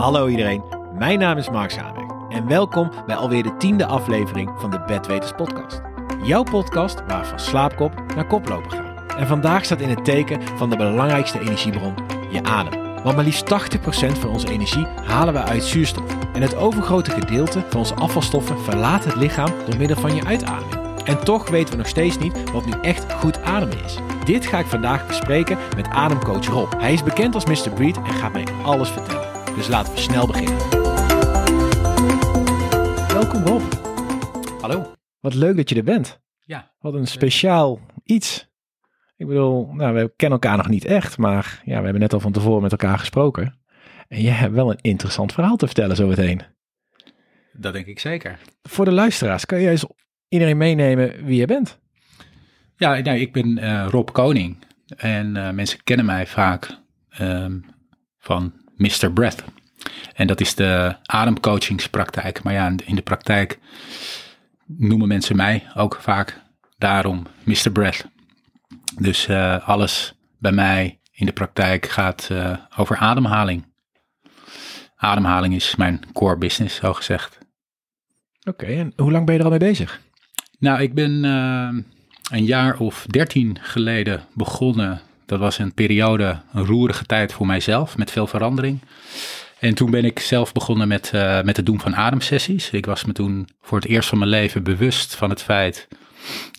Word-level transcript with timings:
Hallo 0.00 0.26
iedereen, 0.26 0.62
mijn 0.92 1.18
naam 1.18 1.38
is 1.38 1.50
Mark 1.50 1.70
Zamek 1.70 2.10
en 2.28 2.46
welkom 2.46 2.90
bij 3.06 3.16
alweer 3.16 3.42
de 3.42 3.56
tiende 3.56 3.86
aflevering 3.86 4.50
van 4.56 4.70
de 4.70 4.80
Bedweters 4.86 5.32
podcast. 5.32 5.80
Jouw 6.22 6.42
podcast 6.42 7.06
waar 7.06 7.20
we 7.20 7.26
van 7.26 7.38
slaapkop 7.40 7.92
naar 8.14 8.26
koplopen 8.26 8.70
gaan. 8.70 9.08
En 9.16 9.26
vandaag 9.26 9.64
staat 9.64 9.80
in 9.80 9.88
het 9.88 10.04
teken 10.04 10.42
van 10.56 10.70
de 10.70 10.76
belangrijkste 10.76 11.40
energiebron, 11.40 11.94
je 12.30 12.42
adem. 12.42 13.02
Want 13.02 13.16
maar 13.16 13.24
liefst 13.24 13.76
80% 13.76 14.18
van 14.18 14.30
onze 14.30 14.50
energie 14.50 14.86
halen 14.86 15.34
we 15.34 15.42
uit 15.42 15.64
zuurstof. 15.64 16.16
En 16.32 16.42
het 16.42 16.56
overgrote 16.56 17.10
gedeelte 17.10 17.64
van 17.68 17.78
onze 17.78 17.94
afvalstoffen 17.94 18.60
verlaat 18.60 19.04
het 19.04 19.16
lichaam 19.16 19.52
door 19.66 19.76
middel 19.78 19.96
van 19.96 20.14
je 20.14 20.24
uitademing. 20.24 21.02
En 21.04 21.24
toch 21.24 21.48
weten 21.48 21.70
we 21.70 21.76
nog 21.76 21.88
steeds 21.88 22.18
niet 22.18 22.50
wat 22.52 22.64
nu 22.64 22.72
echt 22.82 23.12
goed 23.12 23.42
ademen 23.42 23.84
is. 23.84 23.96
Dit 24.24 24.46
ga 24.46 24.58
ik 24.58 24.66
vandaag 24.66 25.06
bespreken 25.06 25.58
met 25.76 25.88
ademcoach 25.88 26.46
Rob. 26.46 26.72
Hij 26.78 26.92
is 26.92 27.02
bekend 27.02 27.34
als 27.34 27.46
Mr. 27.46 27.70
Breed 27.74 27.96
en 27.96 28.14
gaat 28.14 28.32
mij 28.32 28.46
alles 28.62 28.88
vertellen. 28.88 29.29
Dus 29.60 29.68
laten 29.68 29.94
we 29.94 30.00
snel 30.00 30.26
beginnen. 30.26 30.58
Welkom 33.08 33.42
Rob. 33.42 33.72
Hallo. 34.60 34.92
Wat 35.20 35.34
leuk 35.34 35.56
dat 35.56 35.68
je 35.68 35.74
er 35.74 35.84
bent. 35.84 36.20
Ja. 36.44 36.74
Wat 36.78 36.94
een 36.94 37.06
speciaal 37.06 37.80
iets. 38.04 38.48
Ik 39.16 39.26
bedoel, 39.26 39.72
nou, 39.72 39.94
we 39.94 40.12
kennen 40.16 40.40
elkaar 40.40 40.56
nog 40.56 40.68
niet 40.68 40.84
echt, 40.84 41.18
maar 41.18 41.62
ja, 41.64 41.76
we 41.76 41.82
hebben 41.82 42.00
net 42.00 42.12
al 42.12 42.20
van 42.20 42.32
tevoren 42.32 42.62
met 42.62 42.70
elkaar 42.70 42.98
gesproken. 42.98 43.58
En 44.08 44.20
jij 44.20 44.32
hebt 44.32 44.54
wel 44.54 44.70
een 44.70 44.78
interessant 44.80 45.32
verhaal 45.32 45.56
te 45.56 45.66
vertellen 45.66 45.96
zo 45.96 46.06
meteen. 46.06 46.42
Dat 47.52 47.72
denk 47.72 47.86
ik 47.86 47.98
zeker. 47.98 48.38
Voor 48.62 48.84
de 48.84 48.92
luisteraars, 48.92 49.46
kan 49.46 49.60
jij 49.60 49.70
eens 49.70 49.86
iedereen 50.28 50.56
meenemen 50.56 51.24
wie 51.24 51.38
je 51.38 51.46
bent? 51.46 51.78
Ja, 52.76 52.98
nou, 52.98 53.18
ik 53.18 53.32
ben 53.32 53.58
uh, 53.58 53.86
Rob 53.88 54.08
Koning. 54.12 54.56
En 54.96 55.36
uh, 55.36 55.50
mensen 55.50 55.82
kennen 55.82 56.06
mij 56.06 56.26
vaak 56.26 56.78
um, 57.20 57.64
van 58.18 58.59
Mr. 58.80 59.12
Breath. 59.12 59.44
En 60.14 60.26
dat 60.26 60.40
is 60.40 60.54
de 60.54 60.96
ademcoachingspraktijk. 61.02 62.42
Maar 62.42 62.52
ja, 62.52 62.74
in 62.84 62.94
de 62.94 63.02
praktijk 63.02 63.58
noemen 64.66 65.08
mensen 65.08 65.36
mij 65.36 65.66
ook 65.74 65.98
vaak 66.00 66.40
daarom 66.78 67.26
Mr. 67.42 67.70
Breath. 67.72 68.06
Dus 68.98 69.28
uh, 69.28 69.68
alles 69.68 70.14
bij 70.38 70.52
mij 70.52 70.98
in 71.12 71.26
de 71.26 71.32
praktijk 71.32 71.86
gaat 71.88 72.28
uh, 72.32 72.56
over 72.76 72.96
ademhaling. 72.96 73.64
Ademhaling 74.96 75.54
is 75.54 75.76
mijn 75.76 76.00
core 76.12 76.36
business, 76.36 76.76
zo 76.76 76.92
gezegd. 76.92 77.38
Oké, 78.44 78.64
okay, 78.64 78.78
en 78.78 78.92
hoe 78.96 79.10
lang 79.10 79.24
ben 79.26 79.34
je 79.34 79.40
er 79.40 79.46
al 79.46 79.50
mee 79.58 79.68
bezig? 79.68 80.00
Nou, 80.58 80.80
ik 80.80 80.94
ben 80.94 81.24
uh, 81.24 81.82
een 82.30 82.44
jaar 82.44 82.78
of 82.78 83.06
dertien 83.06 83.58
geleden 83.60 84.24
begonnen. 84.34 85.00
Dat 85.30 85.38
was 85.38 85.58
een 85.58 85.74
periode, 85.74 86.40
een 86.52 86.64
roerige 86.64 87.04
tijd 87.04 87.32
voor 87.32 87.46
mijzelf, 87.46 87.96
met 87.96 88.10
veel 88.10 88.26
verandering. 88.26 88.80
En 89.58 89.74
toen 89.74 89.90
ben 89.90 90.04
ik 90.04 90.18
zelf 90.18 90.52
begonnen 90.52 90.88
met, 90.88 91.10
uh, 91.14 91.42
met 91.42 91.56
het 91.56 91.66
doen 91.66 91.80
van 91.80 91.96
ademsessies. 91.96 92.70
Ik 92.70 92.86
was 92.86 93.04
me 93.04 93.12
toen 93.12 93.48
voor 93.62 93.78
het 93.78 93.88
eerst 93.88 94.08
van 94.08 94.18
mijn 94.18 94.30
leven 94.30 94.62
bewust 94.62 95.14
van 95.14 95.30
het 95.30 95.42
feit 95.42 95.88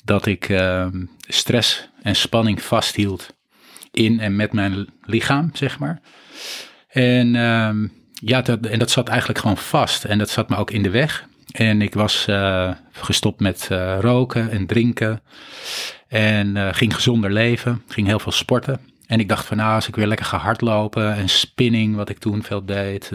dat 0.04 0.26
ik 0.26 0.50
uh, 0.50 0.88
stress 1.20 1.90
en 2.02 2.16
spanning 2.16 2.62
vasthield 2.62 3.34
in 3.92 4.20
en 4.20 4.36
met 4.36 4.54
mijn 4.54 4.88
lichaam, 5.02 5.50
zeg 5.54 5.80
maar. 5.80 6.02
En 6.88 7.36
uh, 7.36 7.70
ja, 8.14 8.42
dat, 8.42 8.66
en 8.66 8.80
dat 8.80 8.92
zat 8.92 9.08
eigenlijk 9.08 9.40
gewoon 9.40 9.58
vast 9.58 10.04
en 10.04 10.18
dat 10.18 10.30
zat 10.30 10.50
me 10.50 10.56
ook 10.56 10.72
in 10.72 10.84
de 10.84 10.90
weg. 10.90 11.26
En 11.52 11.82
ik 11.82 11.94
was 11.94 12.26
uh, 12.30 12.72
gestopt 12.92 13.40
met 13.40 13.68
uh, 13.72 13.98
roken 14.00 14.52
en 14.52 14.66
drinken 14.66 15.22
en 16.12 16.56
uh, 16.56 16.68
ging 16.72 16.96
gezonder 16.96 17.32
leven, 17.32 17.84
ging 17.88 18.08
heel 18.08 18.20
veel 18.20 18.32
sporten. 18.32 18.80
En 19.06 19.20
ik 19.20 19.30
dacht 19.30 19.46
van 19.46 19.58
nou, 19.58 19.76
als 19.76 19.88
ik 19.88 19.96
weer 19.96 20.08
lekker 20.08 20.26
ga 20.26 20.38
hardlopen 20.38 21.16
en 21.16 21.30
spinning, 21.30 21.96
wat 21.96 22.10
ik 22.10 22.18
toen 22.18 22.44
veel 22.44 22.66
deed, 22.66 23.12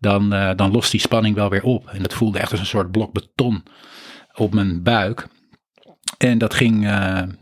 dan, 0.00 0.28
dan 0.56 0.70
lost 0.70 0.90
die 0.90 1.00
spanning 1.00 1.34
wel 1.34 1.50
weer 1.50 1.62
op. 1.62 1.88
En 1.88 2.02
dat 2.02 2.14
voelde 2.14 2.38
echt 2.38 2.50
als 2.50 2.60
een 2.60 2.66
soort 2.66 2.90
blok 2.90 3.12
beton 3.12 3.62
op 4.34 4.54
mijn 4.54 4.82
buik. 4.82 5.26
En 6.18 6.38
dat 6.38 6.54
ging 6.54 6.84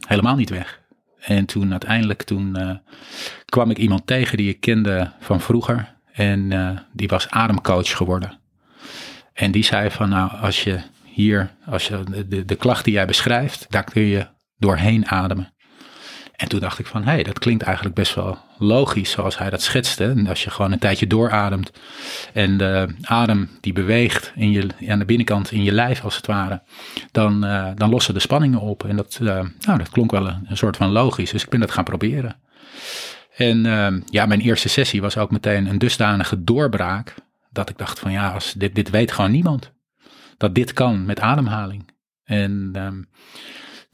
helemaal 0.09 0.37
niet 0.37 0.51
weg. 0.51 0.81
En 1.21 1.47
toen 1.47 1.71
uiteindelijk 1.71 2.23
toen, 2.23 2.57
kwam 3.45 3.71
ik 3.71 3.79
iemand 3.79 4.07
tegen 4.07 4.37
die 4.37 4.49
ik 4.49 4.61
kende 4.61 5.13
van 5.21 5.41
vroeger. 5.41 5.95
En 6.13 6.53
die 6.93 7.09
was 7.09 7.31
ademcoach 7.31 7.97
geworden. 7.97 8.39
En 9.33 9.51
die 9.51 9.65
zei 9.65 9.91
van 9.91 10.09
nou, 10.09 10.31
als 10.31 10.65
je 10.65 10.81
hier, 11.05 11.51
als 11.67 11.89
je 11.89 12.25
de, 12.29 12.45
de 12.45 12.57
klacht 12.57 12.85
die 12.85 12.95
jij 12.95 13.07
beschrijft, 13.07 13.67
daar 13.69 13.85
kun 13.85 14.03
je 14.03 14.27
doorheen 14.59 15.09
ademen. 15.09 15.55
En 16.37 16.49
toen 16.49 16.61
dacht 16.61 16.79
ik 16.79 16.87
van, 16.87 17.05
hé, 17.05 17.11
hey, 17.11 17.23
dat 17.23 17.39
klinkt 17.39 17.63
eigenlijk 17.63 17.95
best 17.95 18.15
wel 18.15 18.39
logisch 18.59 19.11
zoals 19.11 19.39
hij 19.39 19.51
dat 19.51 19.63
schetste. 19.63 20.05
En 20.05 20.27
als 20.27 20.45
je 20.45 20.51
gewoon 20.51 20.73
een 20.73 20.79
tijdje 20.79 21.07
doorademt 21.07 21.71
en 22.33 22.57
de 22.57 22.95
adem 23.03 23.51
die 23.61 23.73
beweegt 23.73 24.33
in 24.35 24.51
je, 24.51 24.69
aan 24.89 24.99
de 24.99 25.05
binnenkant 25.05 25.51
in 25.51 25.63
je 25.63 25.73
lijf 25.73 26.05
als 26.05 26.17
het 26.17 26.27
ware, 26.27 26.63
dan, 27.13 27.45
uh, 27.45 27.69
dan 27.75 27.91
lossen 27.91 28.15
de 28.15 28.21
spanningen 28.21 28.61
op. 28.61 28.85
En 28.85 28.97
dat, 28.97 29.19
uh, 29.23 29.29
nou, 29.59 29.79
dat 29.79 29.89
klonk 29.91 30.11
wel 30.11 30.27
een, 30.27 30.57
soort 30.57 30.77
van 30.77 30.91
logisch, 30.91 31.31
dus 31.31 31.43
ik 31.45 31.51
ben 31.51 31.61
dat 31.61 31.71
gaan 31.71 31.85
proberen. 31.85 32.37
En 33.37 33.65
uh, 33.65 33.89
ja, 34.05 34.27
mijn 34.27 34.41
eerste 34.41 34.69
sessie 34.69 35.01
was 35.01 35.17
ook 35.17 35.31
meteen 35.31 35.67
een 35.67 35.79
dusdanige 35.79 36.45
doorbraak, 36.45 37.15
dat 37.51 37.71
ik 37.71 37.79
dacht 37.79 37.99
van 37.99 38.13
ja, 38.13 38.31
als 38.31 38.53
dit, 38.53 38.75
dit 38.75 38.91
weet 38.91 39.13
gewoon 39.13 39.31
niemand. 39.31 39.73
Dat 40.37 40.55
dit 40.55 40.73
kan 40.73 41.05
met 41.05 41.21
ademhaling. 41.21 41.95
En 42.25 42.73
um, 42.77 43.09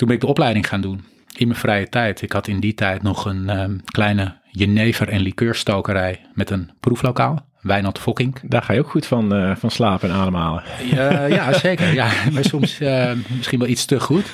toen 0.03 0.11
ben 0.11 0.21
ik 0.21 0.27
de 0.27 0.33
opleiding 0.33 0.69
gaan 0.69 0.81
doen 0.81 1.05
in 1.37 1.47
mijn 1.47 1.59
vrije 1.59 1.89
tijd. 1.89 2.23
Ik 2.23 2.33
had 2.33 2.47
in 2.47 2.61
die 2.61 2.75
tijd 2.75 3.03
nog 3.03 3.25
een 3.25 3.61
um, 3.61 3.81
kleine 3.85 4.37
jenever- 4.51 5.09
en 5.09 5.21
likeurstokerij 5.21 6.21
met 6.35 6.51
een 6.51 6.71
proeflokaal. 6.81 7.47
Wijnand 7.61 7.99
Fokking. 7.99 8.41
Daar 8.43 8.63
ga 8.63 8.73
je 8.73 8.81
ook 8.81 8.91
goed 8.91 9.07
van, 9.07 9.35
uh, 9.35 9.57
van 9.57 9.71
slapen 9.71 10.09
en 10.09 10.15
ademhalen. 10.15 10.63
Uh, 10.93 11.29
ja, 11.29 11.53
zeker. 11.69 11.95
Ja, 11.95 12.11
maar 12.33 12.45
soms 12.45 12.81
uh, 12.81 13.13
misschien 13.37 13.59
wel 13.59 13.69
iets 13.69 13.85
te 13.85 14.01
goed. 14.01 14.27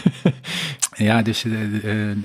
ja, 1.09 1.23
dus 1.23 1.45
en, 1.45 2.25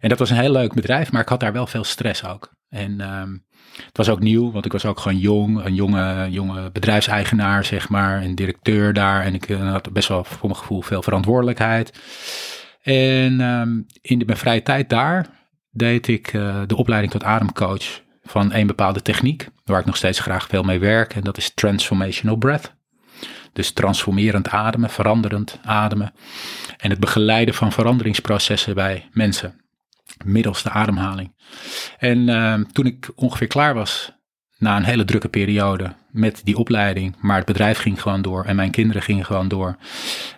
en 0.00 0.08
dat 0.08 0.18
was 0.18 0.30
een 0.30 0.40
heel 0.40 0.52
leuk 0.52 0.74
bedrijf, 0.74 1.12
maar 1.12 1.22
ik 1.22 1.28
had 1.28 1.40
daar 1.40 1.52
wel 1.52 1.66
veel 1.66 1.84
stress 1.84 2.26
ook. 2.26 2.52
En 2.68 3.00
um, 3.00 3.44
het 3.76 3.96
was 3.96 4.08
ook 4.08 4.20
nieuw, 4.20 4.52
want 4.52 4.64
ik 4.64 4.72
was 4.72 4.84
ook 4.84 5.00
gewoon 5.00 5.18
jong, 5.18 5.64
een 5.64 5.74
jonge, 5.74 6.30
jonge 6.30 6.70
bedrijfseigenaar, 6.70 7.64
zeg 7.64 7.88
maar, 7.88 8.22
en 8.22 8.34
directeur 8.34 8.92
daar. 8.92 9.22
En 9.22 9.34
ik 9.34 9.48
had 9.48 9.92
best 9.92 10.08
wel 10.08 10.24
voor 10.24 10.48
mijn 10.48 10.60
gevoel 10.60 10.82
veel 10.82 11.02
verantwoordelijkheid. 11.02 11.92
En 12.82 13.40
um, 13.40 13.86
in 14.00 14.18
de, 14.18 14.24
mijn 14.24 14.38
vrije 14.38 14.62
tijd 14.62 14.88
daar 14.88 15.26
deed 15.70 16.08
ik 16.08 16.32
uh, 16.32 16.60
de 16.66 16.76
opleiding 16.76 17.12
tot 17.12 17.24
ademcoach 17.24 18.00
van 18.22 18.52
een 18.52 18.66
bepaalde 18.66 19.02
techniek, 19.02 19.48
waar 19.64 19.80
ik 19.80 19.86
nog 19.86 19.96
steeds 19.96 20.18
graag 20.18 20.46
veel 20.46 20.62
mee 20.62 20.78
werk. 20.78 21.14
En 21.14 21.22
dat 21.22 21.36
is 21.36 21.54
transformational 21.54 22.36
breath. 22.36 22.74
Dus 23.52 23.70
transformerend 23.70 24.48
ademen, 24.48 24.90
veranderend 24.90 25.60
ademen. 25.64 26.12
En 26.76 26.90
het 26.90 27.00
begeleiden 27.00 27.54
van 27.54 27.72
veranderingsprocessen 27.72 28.74
bij 28.74 29.08
mensen. 29.12 29.60
Middels 30.24 30.62
de 30.62 30.70
ademhaling. 30.70 31.34
En 31.98 32.18
uh, 32.28 32.54
toen 32.54 32.86
ik 32.86 33.10
ongeveer 33.14 33.46
klaar 33.46 33.74
was 33.74 34.12
na 34.62 34.76
een 34.76 34.84
hele 34.84 35.04
drukke 35.04 35.28
periode 35.28 35.94
met 36.10 36.40
die 36.44 36.56
opleiding. 36.56 37.16
Maar 37.20 37.36
het 37.36 37.46
bedrijf 37.46 37.78
ging 37.78 38.02
gewoon 38.02 38.22
door 38.22 38.44
en 38.44 38.56
mijn 38.56 38.70
kinderen 38.70 39.02
gingen 39.02 39.24
gewoon 39.24 39.48
door. 39.48 39.76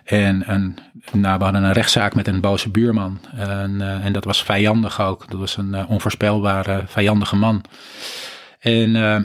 En 0.03 0.51
een, 0.51 0.77
nou, 1.11 1.37
we 1.37 1.43
hadden 1.43 1.63
een 1.63 1.71
rechtszaak 1.71 2.15
met 2.15 2.27
een 2.27 2.41
boze 2.41 2.69
buurman. 2.69 3.19
En, 3.35 3.75
uh, 3.79 4.05
en 4.05 4.13
dat 4.13 4.23
was 4.23 4.43
vijandig 4.43 5.01
ook. 5.01 5.29
Dat 5.29 5.39
was 5.39 5.57
een 5.57 5.73
uh, 5.73 5.89
onvoorspelbare, 5.89 6.83
vijandige 6.87 7.35
man. 7.35 7.63
En 8.59 8.95
uh, 8.95 9.17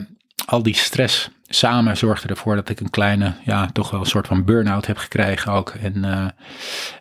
al 0.45 0.63
die 0.63 0.75
stress 0.75 1.29
samen 1.47 1.97
zorgde 1.97 2.27
ervoor 2.27 2.55
dat 2.55 2.69
ik 2.69 2.79
een 2.79 2.89
kleine, 2.89 3.33
ja, 3.45 3.65
toch 3.65 3.91
wel 3.91 3.99
een 3.99 4.05
soort 4.05 4.27
van 4.27 4.45
burn-out 4.45 4.85
heb 4.85 4.97
gekregen 4.97 5.51
ook. 5.51 5.69
En, 5.69 6.33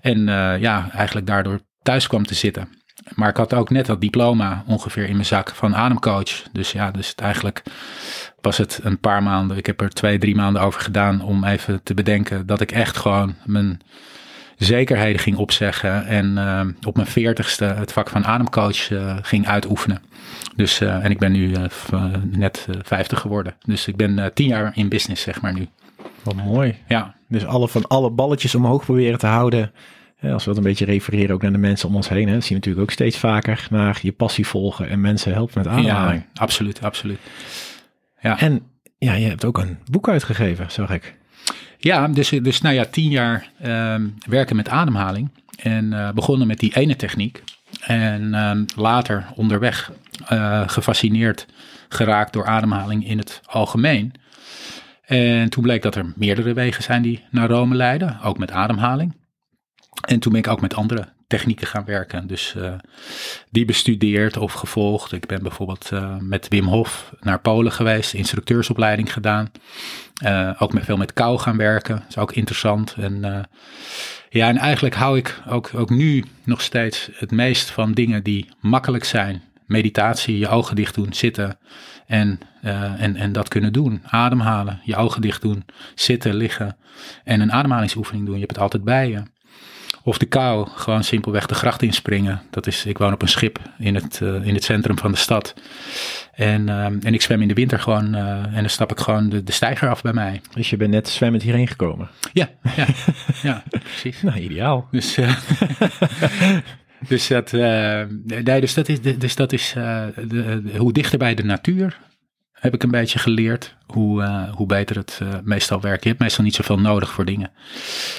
en 0.01 0.27
ja, 0.61 0.91
eigenlijk 0.93 1.27
daardoor 1.27 1.61
thuis 1.83 2.07
kwam 2.07 2.27
te 2.27 2.35
zitten. 2.35 2.80
Maar 3.15 3.29
ik 3.29 3.37
had 3.37 3.55
ook 3.55 3.71
net 3.71 3.87
dat 3.87 4.01
diploma 4.01 4.65
ongeveer 4.67 5.05
in 5.05 5.13
mijn 5.13 5.27
zak 5.27 5.51
van 5.55 5.77
ademcoach. 5.77 6.43
Dus 6.53 6.73
ja, 6.73 6.91
dus 6.91 7.09
het 7.09 7.21
eigenlijk 7.21 7.63
was 8.41 8.57
het 8.57 8.81
een 8.83 8.99
paar 8.99 9.23
maanden. 9.23 9.57
Ik 9.57 9.67
heb 9.67 9.81
er 9.81 9.91
twee, 9.91 10.19
drie 10.19 10.35
maanden 10.35 10.63
over 10.63 10.81
gedaan 10.81 11.23
om 11.23 11.45
even 11.45 11.83
te 11.83 11.95
bedenken 11.95 12.47
dat 12.47 12.61
ik 12.61 12.73
echt 12.73 12.97
gewoon 12.97 13.35
mijn 13.45 13.81
zekerheden 14.57 15.21
ging 15.21 15.37
opzeggen. 15.37 16.07
En 16.07 16.37
uh, 16.37 16.61
op 16.87 16.97
mijn 16.97 17.09
veertigste 17.09 17.65
het 17.65 17.93
vak 17.93 18.09
van 18.09 18.25
ademcoach 18.25 18.91
uh, 18.91 19.17
ging 19.23 19.47
uitoefenen. 19.47 20.03
Dus, 20.57 20.81
uh, 20.81 21.05
en 21.05 21.11
ik 21.11 21.19
ben 21.19 21.33
nu 21.33 21.53
net 22.31 22.67
vijftig 22.83 23.21
geworden. 23.21 23.55
Dus 23.65 23.89
ik 23.89 23.97
ben 23.97 24.31
tien 24.35 24.49
jaar 24.49 24.73
in 24.75 24.89
business, 24.89 25.23
zeg 25.23 25.41
maar 25.41 25.53
nu. 25.53 25.69
Wat 26.23 26.35
mooi. 26.35 26.79
Ja. 26.89 27.15
Dus 27.29 27.47
alle, 27.47 27.69
van 27.69 27.87
alle 27.87 28.11
balletjes 28.11 28.55
omhoog 28.55 28.85
proberen 28.85 29.19
te 29.19 29.27
houden 29.27 29.73
als 30.23 30.45
we 30.45 30.49
dat 30.49 30.57
een 30.57 30.63
beetje 30.63 30.85
refereren 30.85 31.35
ook 31.35 31.43
naar 31.43 31.53
de 31.53 31.59
mensen 31.59 31.89
om 31.89 31.97
ons 31.97 32.09
heen, 32.09 32.29
hè, 32.29 32.41
zien 32.41 32.49
we 32.49 32.55
natuurlijk 32.55 32.83
ook 32.83 32.91
steeds 32.91 33.19
vaker 33.19 33.67
naar 33.71 33.99
je 34.03 34.13
passie 34.13 34.47
volgen 34.47 34.89
en 34.89 35.01
mensen 35.01 35.33
helpen 35.33 35.59
met 35.59 35.67
ademhaling. 35.67 36.23
Ja, 36.23 36.41
absoluut, 36.43 36.83
absoluut. 36.83 37.19
Ja. 38.21 38.41
En 38.41 38.63
ja, 38.99 39.13
je 39.13 39.29
hebt 39.29 39.45
ook 39.45 39.59
een 39.59 39.79
boek 39.91 40.09
uitgegeven, 40.09 40.71
zag 40.71 40.91
ik. 40.91 41.19
Ja, 41.79 42.09
dus, 42.09 42.29
dus 42.29 42.61
nou 42.61 42.75
ja, 42.75 42.85
tien 42.85 43.11
jaar 43.11 43.51
uh, 43.65 43.95
werken 44.29 44.57
met 44.57 44.69
ademhaling 44.69 45.31
en 45.57 45.85
uh, 45.85 46.11
begonnen 46.11 46.47
met 46.47 46.59
die 46.59 46.77
ene 46.77 46.97
techniek. 46.97 47.43
En 47.81 48.23
uh, 48.23 48.61
later 48.77 49.27
onderweg 49.35 49.93
uh, 50.33 50.63
gefascineerd 50.69 51.47
geraakt 51.89 52.33
door 52.33 52.47
ademhaling 52.47 53.07
in 53.07 53.19
het 53.19 53.41
algemeen. 53.45 54.13
En 55.05 55.51
toen 55.51 55.63
bleek 55.63 55.83
dat 55.83 55.95
er 55.95 56.13
meerdere 56.17 56.53
wegen 56.53 56.83
zijn 56.83 57.03
die 57.03 57.25
naar 57.31 57.49
Rome 57.49 57.75
leiden, 57.75 58.21
ook 58.23 58.39
met 58.39 58.51
ademhaling. 58.51 59.15
En 60.01 60.19
toen 60.19 60.33
ben 60.33 60.41
ik 60.41 60.49
ook 60.49 60.61
met 60.61 60.75
andere 60.75 61.09
technieken 61.27 61.67
gaan 61.67 61.85
werken. 61.85 62.27
Dus 62.27 62.55
uh, 62.57 62.73
die 63.51 63.65
bestudeerd 63.65 64.37
of 64.37 64.53
gevolgd. 64.53 65.13
Ik 65.13 65.27
ben 65.27 65.43
bijvoorbeeld 65.43 65.91
uh, 65.93 66.17
met 66.19 66.49
Wim 66.49 66.67
Hof 66.67 67.15
naar 67.21 67.41
Polen 67.41 67.73
geweest, 67.73 68.15
instructeursopleiding 68.15 69.13
gedaan. 69.13 69.51
Uh, 70.25 70.51
ook 70.59 70.73
met 70.73 70.85
veel 70.85 70.97
met 70.97 71.13
kou 71.13 71.39
gaan 71.39 71.57
werken. 71.57 71.95
Dat 71.95 72.09
is 72.09 72.19
ook 72.19 72.33
interessant. 72.33 72.95
En 72.99 73.49
ja, 74.31 74.49
en 74.49 74.57
eigenlijk 74.57 74.95
hou 74.95 75.19
ik 75.19 75.43
ook, 75.49 75.71
ook 75.75 75.91
nu 75.91 76.25
nog 76.45 76.63
steeds 76.63 77.09
het 77.15 77.31
meest 77.31 77.71
van 77.71 77.93
dingen 77.93 78.23
die 78.23 78.49
makkelijk 78.61 79.05
zijn. 79.05 79.43
Meditatie, 79.67 80.39
je 80.39 80.49
ogen 80.49 80.77
dicht 80.77 80.95
doen, 80.95 81.13
zitten 81.13 81.59
en, 82.07 82.41
en, 82.99 83.17
en 83.17 83.33
dat 83.33 83.49
kunnen 83.49 83.73
doen. 83.73 84.03
Ademhalen, 84.07 84.81
je 84.85 84.97
ogen 84.97 85.21
dicht 85.21 85.43
doen, 85.43 85.65
zitten, 85.95 86.35
liggen 86.35 86.77
en 87.25 87.41
een 87.41 87.53
ademhalingsoefening 87.53 88.25
doen. 88.25 88.35
Je 88.35 88.41
hebt 88.41 88.53
het 88.53 88.63
altijd 88.63 88.85
bij 88.85 89.09
je. 89.09 89.23
Of 90.03 90.19
de 90.19 90.27
kou, 90.27 90.69
gewoon 90.75 91.05
simpelweg 91.05 91.47
de 91.47 91.55
gracht 91.55 91.83
inspringen. 91.83 92.43
Dat 92.51 92.67
is, 92.67 92.87
ik 92.87 92.99
woon 92.99 93.13
op 93.13 93.23
een 93.23 93.29
schip 93.29 93.59
in 93.79 93.95
het, 93.95 94.21
uh, 94.23 94.47
in 94.47 94.55
het 94.55 94.65
centrum 94.65 94.99
van 94.99 95.11
de 95.11 95.19
stad. 95.19 95.55
En, 96.33 96.69
uh, 96.69 96.85
en 96.85 97.15
ik 97.15 97.23
zwem 97.23 97.43
in 97.43 97.49
de 97.49 97.55
winter 97.55 97.81
gewoon 97.81 98.15
uh, 98.15 98.21
en 98.31 98.61
dan 98.61 98.71
stap 98.71 98.91
ik 98.91 99.01
gewoon 99.01 99.29
de, 99.29 99.43
de 99.43 99.53
steiger 99.53 99.89
af 99.89 100.03
bij 100.03 100.13
mij. 100.13 100.41
Dus 100.55 100.71
je 100.71 100.77
bent 100.77 100.91
net 100.91 101.09
zwemmend 101.09 101.43
hierheen 101.43 101.69
gekomen? 101.69 102.09
Ja, 102.33 102.49
ja, 102.77 102.87
ja 103.43 103.63
precies. 103.71 104.23
Nou, 104.31 104.39
ideaal. 104.39 104.89
Dus, 104.91 105.19
dus, 107.09 107.27
dat, 107.27 107.53
nee, 107.53 108.61
dus 108.61 108.75
dat 108.75 108.89
is, 108.89 109.01
dus 109.01 109.37
dat 109.37 109.53
is 109.53 109.73
de, 109.73 110.73
hoe 110.77 110.93
dichter 110.93 111.19
bij 111.19 111.35
de 111.35 111.45
natuur 111.45 111.99
heb 112.53 112.75
ik 112.75 112.83
een 112.83 112.91
beetje 112.91 113.19
geleerd 113.19 113.77
hoe, 113.87 114.49
hoe 114.55 114.67
beter 114.67 114.97
het 114.97 115.21
meestal 115.45 115.81
werkt. 115.81 116.03
Je 116.03 116.09
hebt 116.09 116.21
meestal 116.21 116.45
niet 116.45 116.55
zoveel 116.55 116.79
nodig 116.79 117.11
voor 117.11 117.25
dingen. 117.25 117.51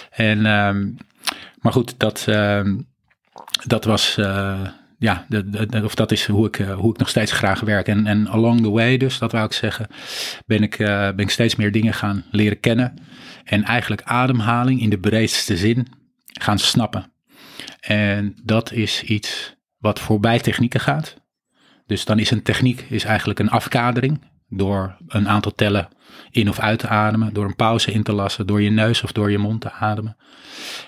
En 0.09 0.45
ehm, 0.45 0.87
maar 1.61 1.71
goed, 1.71 1.99
dat, 1.99 2.25
uh, 2.29 2.61
dat 3.65 3.83
was, 3.83 4.17
uh, 4.19 4.67
ja, 4.97 5.25
of 5.83 5.95
dat 5.95 6.11
is 6.11 6.25
hoe 6.25 6.47
ik, 6.47 6.59
uh, 6.59 6.73
hoe 6.73 6.91
ik 6.91 6.97
nog 6.97 7.09
steeds 7.09 7.31
graag 7.31 7.59
werk. 7.59 7.87
En, 7.87 8.07
en 8.07 8.27
along 8.27 8.61
the 8.61 8.69
way 8.69 8.97
dus, 8.97 9.17
dat 9.17 9.31
wou 9.31 9.45
ik 9.45 9.53
zeggen, 9.53 9.87
ben 10.45 10.63
ik, 10.63 10.79
eh, 10.79 10.87
ben 10.87 11.19
ik 11.19 11.29
steeds 11.29 11.55
meer 11.55 11.71
dingen 11.71 11.93
gaan 11.93 12.25
leren 12.31 12.59
kennen. 12.59 12.93
En 13.43 13.63
eigenlijk 13.63 14.01
ademhaling 14.03 14.81
in 14.81 14.89
de 14.89 14.99
breedste 14.99 15.57
zin 15.57 15.87
gaan 16.25 16.59
snappen. 16.59 17.11
En 17.79 18.35
dat 18.43 18.71
is 18.71 19.03
iets 19.03 19.55
wat 19.77 19.99
voorbij 19.99 20.39
technieken 20.39 20.79
gaat. 20.79 21.15
Dus 21.85 22.05
dan 22.05 22.19
is 22.19 22.31
een 22.31 22.43
techniek 22.43 22.85
is 22.89 23.03
eigenlijk 23.03 23.39
een 23.39 23.49
afkadering 23.49 24.21
door 24.53 24.95
een 25.07 25.30
aantal 25.30 25.51
tellen 25.56 25.88
in 26.31 26.50
of 26.50 26.59
uit 26.59 26.80
te 26.80 26.88
ademen, 26.88 27.33
door 27.33 27.45
een 27.45 27.56
pauze 27.56 27.92
in 27.92 28.03
te 28.03 28.12
lassen, 28.12 28.48
door 28.48 28.62
je 28.62 28.69
neus 28.69 29.03
of 29.03 29.12
door 29.12 29.31
je 29.31 29.38
mond 29.38 29.62
te 29.62 29.71
ademen. 29.71 30.18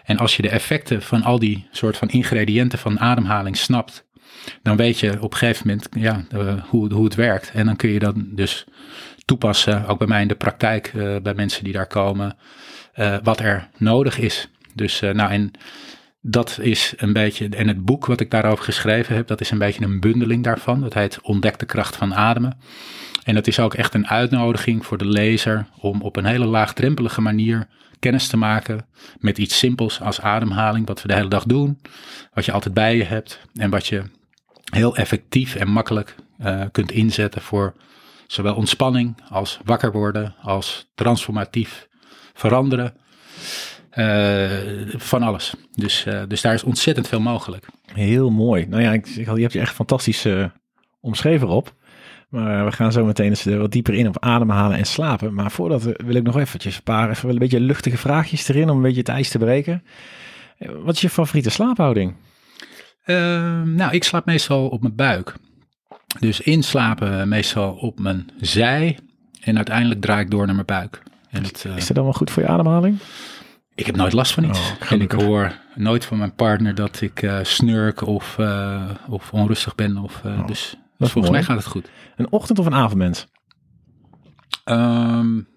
En 0.03 0.17
als 0.17 0.35
je 0.35 0.41
de 0.41 0.49
effecten 0.49 1.01
van 1.01 1.23
al 1.23 1.39
die 1.39 1.67
soort 1.71 1.97
van 1.97 2.09
ingrediënten 2.09 2.79
van 2.79 2.99
ademhaling 2.99 3.57
snapt, 3.57 4.05
dan 4.61 4.75
weet 4.75 4.99
je 4.99 5.21
op 5.21 5.31
een 5.31 5.37
gegeven 5.37 5.67
moment 5.67 5.87
ja, 5.97 6.25
hoe, 6.69 6.93
hoe 6.93 7.03
het 7.03 7.15
werkt. 7.15 7.51
En 7.53 7.65
dan 7.65 7.75
kun 7.75 7.89
je 7.89 7.99
dat 7.99 8.15
dus 8.17 8.65
toepassen, 9.25 9.87
ook 9.87 9.97
bij 9.97 10.07
mij 10.07 10.21
in 10.21 10.27
de 10.27 10.35
praktijk, 10.35 10.93
uh, 10.93 11.15
bij 11.21 11.33
mensen 11.33 11.63
die 11.63 11.73
daar 11.73 11.87
komen, 11.87 12.37
uh, 12.95 13.17
wat 13.23 13.39
er 13.39 13.69
nodig 13.77 14.17
is. 14.17 14.49
Dus 14.73 14.99
nou, 14.99 15.31
en 15.31 15.51
dat 16.21 16.57
is 16.61 16.93
een 16.97 17.13
beetje, 17.13 17.49
en 17.49 17.67
het 17.67 17.85
boek 17.85 18.05
wat 18.05 18.19
ik 18.19 18.31
daarover 18.31 18.63
geschreven 18.63 19.15
heb, 19.15 19.27
dat 19.27 19.41
is 19.41 19.51
een 19.51 19.57
beetje 19.57 19.85
een 19.85 19.99
bundeling 19.99 20.43
daarvan. 20.43 20.81
Dat 20.81 20.93
heet 20.93 21.21
Ontdek 21.21 21.59
de 21.59 21.65
kracht 21.65 21.95
van 21.95 22.13
ademen. 22.13 22.57
En 23.23 23.35
dat 23.35 23.47
is 23.47 23.59
ook 23.59 23.73
echt 23.73 23.93
een 23.93 24.07
uitnodiging 24.07 24.85
voor 24.85 24.97
de 24.97 25.07
lezer 25.07 25.65
om 25.79 26.01
op 26.01 26.15
een 26.15 26.25
hele 26.25 26.45
laagdrempelige 26.45 27.21
manier 27.21 27.67
kennis 27.99 28.27
te 28.27 28.37
maken 28.37 28.85
met 29.19 29.37
iets 29.37 29.57
simpels 29.57 30.01
als 30.01 30.21
ademhaling, 30.21 30.87
wat 30.87 31.01
we 31.01 31.07
de 31.07 31.13
hele 31.13 31.29
dag 31.29 31.43
doen, 31.43 31.79
wat 32.33 32.45
je 32.45 32.51
altijd 32.51 32.73
bij 32.73 32.97
je 32.97 33.03
hebt 33.03 33.39
en 33.53 33.69
wat 33.69 33.87
je 33.87 34.03
heel 34.71 34.95
effectief 34.95 35.55
en 35.55 35.67
makkelijk 35.67 36.15
uh, 36.39 36.63
kunt 36.71 36.91
inzetten 36.91 37.41
voor 37.41 37.73
zowel 38.27 38.55
ontspanning 38.55 39.15
als 39.29 39.59
wakker 39.63 39.91
worden, 39.91 40.35
als 40.41 40.91
transformatief 40.95 41.87
veranderen. 42.33 42.93
Uh, 43.95 44.51
van 44.95 45.21
alles. 45.21 45.53
Dus, 45.71 46.05
uh, 46.05 46.21
dus 46.27 46.41
daar 46.41 46.53
is 46.53 46.63
ontzettend 46.63 47.07
veel 47.07 47.19
mogelijk. 47.19 47.65
Heel 47.93 48.29
mooi. 48.29 48.65
Nou 48.65 48.81
ja, 48.81 48.93
ik, 48.93 49.07
je 49.07 49.23
hebt 49.23 49.53
je 49.53 49.59
echt 49.59 49.75
fantastisch 49.75 50.27
omschreven 51.01 51.47
op. 51.47 51.73
Maar 52.33 52.65
we 52.65 52.71
gaan 52.71 52.91
zo 52.91 53.05
meteen 53.05 53.29
eens 53.29 53.43
wat 53.43 53.71
dieper 53.71 53.93
in 53.93 54.07
op 54.07 54.19
ademhalen 54.19 54.77
en 54.77 54.85
slapen. 54.85 55.33
Maar 55.33 55.51
voordat 55.51 55.83
wil 55.83 56.15
ik 56.15 56.23
nog 56.23 56.37
eventjes 56.37 56.75
een 56.75 56.83
paar, 56.83 57.09
even 57.09 57.29
een 57.29 57.37
beetje 57.37 57.59
luchtige 57.59 57.97
vraagjes 57.97 58.47
erin 58.47 58.69
om 58.69 58.75
een 58.75 58.81
beetje 58.81 58.99
het 58.99 59.09
ijs 59.09 59.29
te 59.29 59.37
breken. 59.37 59.83
Wat 60.57 60.95
is 60.95 61.01
je 61.01 61.09
favoriete 61.09 61.49
slaaphouding? 61.49 62.15
Uh, 63.05 63.61
nou, 63.61 63.91
ik 63.91 64.03
slaap 64.03 64.25
meestal 64.25 64.67
op 64.67 64.81
mijn 64.81 64.95
buik. 64.95 65.35
Dus 66.19 66.41
inslapen 66.41 67.27
meestal 67.27 67.73
op 67.73 67.99
mijn 67.99 68.29
zij 68.39 68.99
en 69.41 69.55
uiteindelijk 69.55 70.01
draai 70.01 70.21
ik 70.21 70.31
door 70.31 70.45
naar 70.45 70.55
mijn 70.55 70.67
buik. 70.67 71.03
En 71.29 71.43
het, 71.43 71.63
uh, 71.67 71.77
is 71.77 71.87
dat 71.87 71.95
dan 71.95 72.05
wel 72.05 72.13
goed 72.13 72.31
voor 72.31 72.43
je 72.43 72.49
ademhaling? 72.49 72.97
Ik 73.75 73.85
heb 73.85 73.95
nooit 73.95 74.13
last 74.13 74.33
van 74.33 74.43
iets. 74.43 74.59
Oh, 74.59 74.91
en 74.91 75.01
ik 75.01 75.11
hoor 75.11 75.55
nooit 75.75 76.05
van 76.05 76.17
mijn 76.17 76.35
partner 76.35 76.75
dat 76.75 77.01
ik 77.01 77.21
uh, 77.21 77.39
snurk 77.41 78.07
of, 78.07 78.37
of 79.09 79.31
onrustig 79.31 79.75
ben. 79.75 79.97
Of, 79.97 80.21
oh. 80.25 80.47
Dus 80.47 80.77
dat 80.97 81.11
volgens 81.11 81.33
mij 81.33 81.43
gaat 81.43 81.57
het 81.57 81.65
goed. 81.65 81.89
Een 82.15 82.31
ochtend- 82.31 82.59
of 82.59 82.65
een 82.65 82.73
avondmens? 82.73 83.27
Um, 84.65 85.47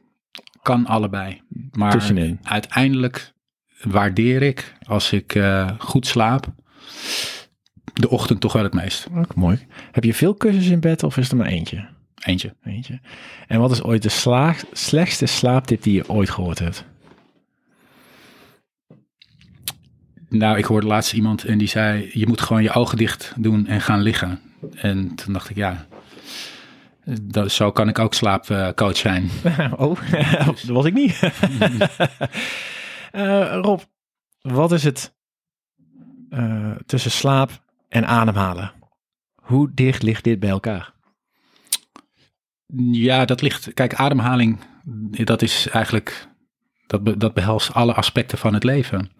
kan 0.62 0.86
allebei. 0.86 1.42
Maar 1.72 1.90
Tussenin. 1.90 2.38
uiteindelijk 2.42 3.32
waardeer 3.82 4.42
ik 4.42 4.74
als 4.86 5.12
ik 5.12 5.34
uh, 5.34 5.70
goed 5.78 6.06
slaap 6.06 6.46
de 7.92 8.10
ochtend 8.10 8.40
toch 8.40 8.52
wel 8.52 8.62
het 8.62 8.74
meest. 8.74 9.08
Ook 9.14 9.34
mooi. 9.34 9.66
Heb 9.92 10.04
je 10.04 10.14
veel 10.14 10.34
kussens 10.34 10.66
in 10.66 10.80
bed 10.80 11.02
of 11.02 11.16
is 11.16 11.30
er 11.30 11.36
maar 11.36 11.46
eentje? 11.46 11.88
Eentje. 12.24 12.54
Eentje. 12.62 13.00
En 13.46 13.60
wat 13.60 13.70
is 13.70 13.82
ooit 13.82 14.02
de 14.02 14.08
slaag, 14.08 14.64
slechtste 14.72 15.26
slaaptip 15.26 15.82
die 15.82 15.94
je 15.94 16.08
ooit 16.08 16.30
gehoord 16.30 16.58
hebt? 16.58 16.84
Nou, 20.28 20.58
ik 20.58 20.64
hoorde 20.64 20.86
laatst 20.86 21.12
iemand 21.12 21.44
en 21.44 21.58
die 21.58 21.68
zei: 21.68 22.10
Je 22.12 22.26
moet 22.26 22.40
gewoon 22.40 22.62
je 22.62 22.72
ogen 22.72 22.98
dicht 22.98 23.32
doen 23.36 23.66
en 23.66 23.80
gaan 23.80 24.00
liggen. 24.00 24.40
En 24.74 25.14
toen 25.14 25.32
dacht 25.32 25.50
ik, 25.50 25.56
ja, 25.56 25.86
dat, 27.20 27.52
zo 27.52 27.72
kan 27.72 27.88
ik 27.88 27.98
ook 27.98 28.14
slaapcoach 28.14 28.96
zijn. 28.96 29.30
oh, 29.76 30.10
dat 30.46 30.62
was 30.62 30.84
ik 30.84 30.94
niet. 30.94 31.20
uh, 33.12 33.58
Rob, 33.62 33.80
wat 34.40 34.72
is 34.72 34.84
het 34.84 35.14
uh, 36.30 36.70
tussen 36.86 37.10
slaap 37.10 37.50
en 37.88 38.06
ademhalen? 38.06 38.72
Hoe 39.34 39.70
dicht 39.74 40.02
ligt 40.02 40.24
dit 40.24 40.40
bij 40.40 40.50
elkaar? 40.50 40.94
Ja, 42.90 43.24
dat 43.24 43.42
ligt. 43.42 43.74
Kijk, 43.74 43.94
ademhaling, 43.94 44.58
dat 45.10 45.42
is 45.42 45.68
eigenlijk. 45.68 46.28
Dat, 46.86 47.20
dat 47.20 47.34
behelst 47.34 47.74
alle 47.74 47.94
aspecten 47.94 48.38
van 48.38 48.54
het 48.54 48.64
leven. 48.64 49.10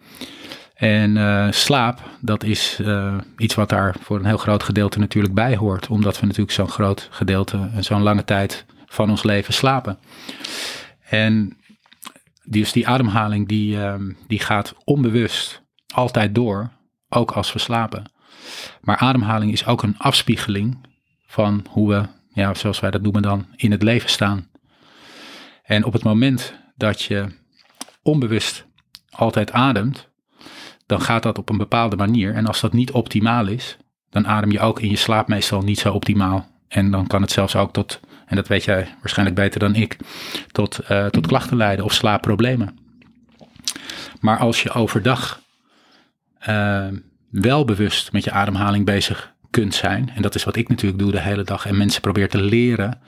En 0.77 1.15
uh, 1.15 1.51
slaap, 1.51 1.99
dat 2.21 2.43
is 2.43 2.79
uh, 2.81 3.17
iets 3.37 3.55
wat 3.55 3.69
daar 3.69 3.95
voor 4.01 4.19
een 4.19 4.25
heel 4.25 4.37
groot 4.37 4.63
gedeelte 4.63 4.99
natuurlijk 4.99 5.33
bij 5.33 5.55
hoort. 5.55 5.87
Omdat 5.87 6.19
we 6.19 6.25
natuurlijk 6.25 6.51
zo'n 6.51 6.69
groot 6.69 7.07
gedeelte 7.11 7.69
en 7.73 7.83
zo'n 7.83 8.01
lange 8.01 8.23
tijd 8.23 8.65
van 8.85 9.09
ons 9.09 9.23
leven 9.23 9.53
slapen. 9.53 9.99
En 11.09 11.57
dus 12.43 12.71
die 12.71 12.87
ademhaling 12.87 13.47
die, 13.47 13.75
uh, 13.75 13.95
die 14.27 14.39
gaat 14.39 14.75
onbewust 14.83 15.61
altijd 15.93 16.35
door, 16.35 16.71
ook 17.09 17.31
als 17.31 17.53
we 17.53 17.59
slapen. 17.59 18.11
Maar 18.81 18.97
ademhaling 18.97 19.51
is 19.51 19.65
ook 19.65 19.83
een 19.83 19.97
afspiegeling 19.97 20.77
van 21.27 21.65
hoe 21.69 21.89
we, 21.89 22.05
ja, 22.33 22.53
zoals 22.53 22.79
wij 22.79 22.91
dat 22.91 23.01
noemen 23.01 23.21
dan, 23.21 23.45
in 23.55 23.71
het 23.71 23.83
leven 23.83 24.09
staan. 24.09 24.49
En 25.63 25.83
op 25.83 25.93
het 25.93 26.03
moment 26.03 26.53
dat 26.75 27.01
je 27.01 27.27
onbewust 28.01 28.65
altijd 29.09 29.51
ademt, 29.51 30.09
dan 30.87 31.01
gaat 31.01 31.23
dat 31.23 31.37
op 31.37 31.49
een 31.49 31.57
bepaalde 31.57 31.95
manier. 31.95 32.33
En 32.33 32.45
als 32.47 32.61
dat 32.61 32.73
niet 32.73 32.91
optimaal 32.91 33.47
is, 33.47 33.77
dan 34.09 34.27
adem 34.27 34.51
je 34.51 34.59
ook 34.59 34.79
in 34.79 34.89
je 34.89 34.95
slaap 34.95 35.27
meestal 35.27 35.61
niet 35.61 35.79
zo 35.79 35.93
optimaal. 35.93 36.47
En 36.67 36.91
dan 36.91 37.07
kan 37.07 37.21
het 37.21 37.31
zelfs 37.31 37.55
ook 37.55 37.73
tot, 37.73 37.99
en 38.25 38.35
dat 38.35 38.47
weet 38.47 38.63
jij 38.63 38.95
waarschijnlijk 38.99 39.39
beter 39.39 39.59
dan 39.59 39.75
ik, 39.75 39.97
tot, 40.51 40.79
uh, 40.91 41.05
tot 41.05 41.27
klachten 41.27 41.57
leiden 41.57 41.85
of 41.85 41.93
slaapproblemen. 41.93 42.77
Maar 44.19 44.37
als 44.37 44.63
je 44.63 44.71
overdag 44.71 45.41
uh, 46.49 46.87
wel 47.29 47.65
bewust 47.65 48.11
met 48.11 48.23
je 48.23 48.31
ademhaling 48.31 48.85
bezig 48.85 49.33
kunt 49.49 49.75
zijn, 49.75 50.11
en 50.15 50.21
dat 50.21 50.35
is 50.35 50.43
wat 50.43 50.55
ik 50.55 50.69
natuurlijk 50.69 50.99
doe 50.99 51.11
de 51.11 51.19
hele 51.19 51.43
dag, 51.43 51.65
en 51.65 51.77
mensen 51.77 52.01
probeer 52.01 52.29
te 52.29 52.41
leren, 52.41 52.99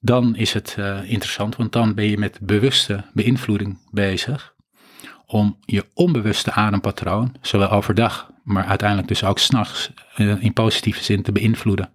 dan 0.00 0.36
is 0.36 0.52
het 0.52 0.76
uh, 0.78 1.10
interessant, 1.10 1.56
want 1.56 1.72
dan 1.72 1.94
ben 1.94 2.04
je 2.04 2.18
met 2.18 2.38
bewuste 2.40 3.04
beïnvloeding 3.12 3.78
bezig 3.90 4.54
om 5.30 5.58
je 5.60 5.86
onbewuste 5.94 6.52
adempatroon, 6.52 7.34
zowel 7.40 7.70
overdag, 7.70 8.30
maar 8.42 8.64
uiteindelijk 8.64 9.08
dus 9.08 9.24
ook 9.24 9.38
s'nachts, 9.38 9.90
uh, 10.16 10.42
in 10.42 10.52
positieve 10.52 11.04
zin 11.04 11.22
te 11.22 11.32
beïnvloeden. 11.32 11.90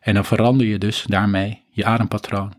En 0.00 0.14
dan 0.14 0.24
verander 0.24 0.66
je 0.66 0.78
dus 0.78 1.04
daarmee 1.06 1.62
je 1.70 1.84
adempatroon. 1.84 2.52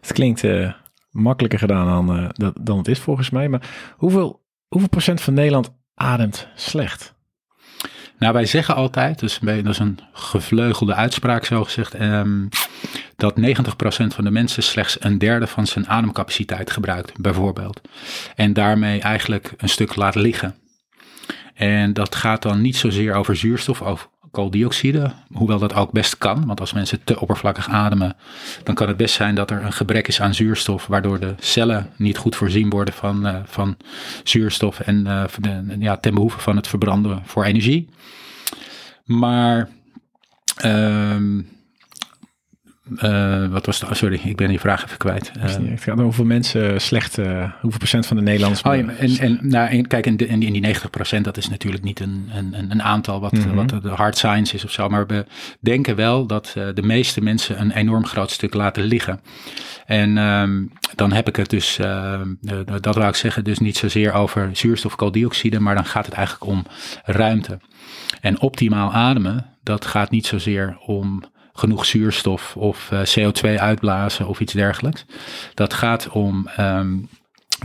Het 0.00 0.12
klinkt 0.12 0.42
uh, 0.42 0.72
makkelijker 1.10 1.58
gedaan 1.58 2.06
dan, 2.06 2.30
uh, 2.40 2.48
dan 2.60 2.78
het 2.78 2.88
is 2.88 2.98
volgens 2.98 3.30
mij. 3.30 3.48
Maar 3.48 3.94
hoeveel, 3.96 4.44
hoeveel 4.68 4.88
procent 4.88 5.20
van 5.20 5.34
Nederland 5.34 5.74
ademt 5.94 6.48
slecht? 6.54 7.11
Nou, 8.22 8.34
wij 8.34 8.46
zeggen 8.46 8.74
altijd, 8.74 9.18
dus 9.18 9.38
dat 9.42 9.66
is 9.66 9.78
een 9.78 9.98
gevleugelde 10.12 10.94
uitspraak 10.94 11.44
zo 11.44 11.64
gezegd, 11.64 12.00
um, 12.00 12.48
dat 13.16 13.36
90% 13.36 14.14
van 14.14 14.24
de 14.24 14.30
mensen 14.30 14.62
slechts 14.62 14.96
een 15.00 15.18
derde 15.18 15.46
van 15.46 15.66
zijn 15.66 15.88
ademcapaciteit 15.88 16.70
gebruikt, 16.70 17.20
bijvoorbeeld. 17.20 17.80
En 18.34 18.52
daarmee 18.52 19.00
eigenlijk 19.00 19.52
een 19.56 19.68
stuk 19.68 19.96
laat 19.96 20.14
liggen. 20.14 20.54
En 21.54 21.92
dat 21.92 22.14
gaat 22.14 22.42
dan 22.42 22.60
niet 22.60 22.76
zozeer 22.76 23.14
over 23.14 23.36
zuurstof 23.36 23.80
of 23.80 24.08
kooldioxide, 24.32 25.12
hoewel 25.32 25.58
dat 25.58 25.74
ook 25.74 25.92
best 25.92 26.18
kan. 26.18 26.46
Want 26.46 26.60
als 26.60 26.72
mensen 26.72 27.04
te 27.04 27.20
oppervlakkig 27.20 27.68
ademen, 27.68 28.16
dan 28.62 28.74
kan 28.74 28.88
het 28.88 28.96
best 28.96 29.14
zijn 29.14 29.34
dat 29.34 29.50
er 29.50 29.64
een 29.64 29.72
gebrek 29.72 30.08
is 30.08 30.20
aan 30.20 30.34
zuurstof, 30.34 30.86
waardoor 30.86 31.20
de 31.20 31.34
cellen 31.38 31.90
niet 31.96 32.16
goed 32.16 32.36
voorzien 32.36 32.70
worden 32.70 32.94
van, 32.94 33.26
uh, 33.26 33.36
van 33.44 33.76
zuurstof 34.24 34.80
en 34.80 35.06
uh, 35.06 35.78
ja, 35.78 35.96
ten 35.96 36.14
behoeve 36.14 36.38
van 36.38 36.56
het 36.56 36.68
verbranden 36.68 37.22
voor 37.24 37.44
energie. 37.44 37.88
Maar 39.04 39.68
uh, 40.64 41.16
uh, 42.90 43.46
wat 43.46 43.66
was 43.66 43.80
de, 43.80 43.94
sorry, 43.94 44.20
ik 44.24 44.36
ben 44.36 44.48
die 44.48 44.60
vraag 44.60 44.84
even 44.84 44.96
kwijt. 44.96 45.32
Uh, 45.36 45.42
het 45.42 45.82
gaat 45.82 45.92
over 45.92 46.04
hoeveel 46.04 46.24
mensen 46.24 46.80
slecht, 46.80 47.18
uh, 47.18 47.52
hoeveel 47.60 47.78
procent 47.78 48.06
van 48.06 48.16
de 48.16 48.22
Nederlanders... 48.22 48.62
Oh, 48.62 48.76
ja, 48.76 48.88
en, 48.98 49.18
en, 49.18 49.38
nou, 49.42 49.82
kijk, 49.82 50.06
in, 50.06 50.16
in, 50.16 50.40
die 50.40 50.60
90 50.60 50.90
procent, 50.90 51.24
dat 51.24 51.36
is 51.36 51.48
natuurlijk 51.48 51.82
niet 51.82 52.00
een, 52.00 52.30
een, 52.34 52.70
een 52.70 52.82
aantal 52.82 53.20
wat, 53.20 53.32
mm 53.32 53.42
-hmm. 53.42 53.54
wat 53.54 53.82
de 53.82 53.88
hard 53.88 54.18
science 54.18 54.54
is 54.54 54.64
of 54.64 54.70
zo. 54.70 54.88
Maar 54.88 55.06
we 55.06 55.26
denken 55.60 55.96
wel 55.96 56.26
dat 56.26 56.52
de 56.74 56.82
meeste 56.82 57.22
mensen 57.22 57.60
een 57.60 57.70
enorm 57.70 58.06
groot 58.06 58.30
stuk 58.30 58.54
laten 58.54 58.82
liggen. 58.82 59.20
En 59.86 60.16
um, 60.16 60.72
dan 60.94 61.12
heb 61.12 61.28
ik 61.28 61.36
het 61.36 61.50
dus, 61.50 61.76
dat 62.80 62.94
wou 62.94 63.08
ik 63.08 63.14
zeggen, 63.14 63.44
dus 63.44 63.58
niet 63.58 63.76
zozeer 63.76 64.12
over 64.12 64.50
zuurstof, 64.52 64.96
kooldioxide, 64.96 65.60
maar 65.60 65.74
dan 65.74 65.84
gaat 65.84 66.06
het 66.06 66.14
eigenlijk 66.14 66.46
om 66.46 66.66
ruimte. 67.04 67.58
En 68.20 68.40
optimaal 68.40 68.92
ademen, 68.92 69.46
dat 69.62 69.86
gaat 69.86 70.10
niet 70.10 70.26
zozeer 70.26 70.76
om 70.86 71.22
genoeg 71.52 71.84
zuurstof 71.84 72.56
of 72.56 72.90
uh, 72.92 73.00
CO2 73.04 73.58
uitblazen 73.58 74.26
of 74.26 74.40
iets 74.40 74.52
dergelijks. 74.52 75.04
Dat 75.54 75.74
gaat 75.74 76.08
om 76.08 76.48
um, 76.58 77.08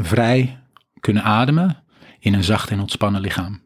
vrij 0.01 0.60
kunnen 1.00 1.24
ademen 1.24 1.84
in 2.20 2.34
een 2.34 2.44
zacht 2.44 2.70
en 2.70 2.79
ontspannen 2.79 3.22
lichaam. 3.22 3.62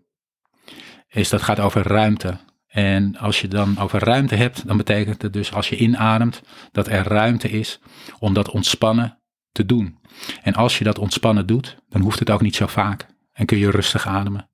Is 1.07 1.29
dat 1.29 1.41
gaat 1.41 1.59
over 1.59 1.87
ruimte. 1.87 2.37
En 2.67 3.17
als 3.17 3.41
je 3.41 3.47
dan 3.47 3.77
over 3.77 4.03
ruimte 4.03 4.35
hebt, 4.35 4.67
dan 4.67 4.77
betekent 4.77 5.21
het 5.21 5.33
dus 5.33 5.53
als 5.53 5.69
je 5.69 5.77
inademt 5.77 6.41
dat 6.71 6.87
er 6.87 7.07
ruimte 7.07 7.49
is 7.49 7.79
om 8.19 8.33
dat 8.33 8.49
ontspannen 8.49 9.19
te 9.51 9.65
doen. 9.65 9.99
En 10.41 10.53
als 10.53 10.77
je 10.77 10.83
dat 10.83 10.99
ontspannen 10.99 11.45
doet, 11.47 11.77
dan 11.89 12.01
hoeft 12.01 12.19
het 12.19 12.29
ook 12.29 12.41
niet 12.41 12.55
zo 12.55 12.67
vaak 12.67 13.07
en 13.33 13.45
kun 13.45 13.57
je 13.57 13.71
rustig 13.71 14.07
ademen. 14.07 14.49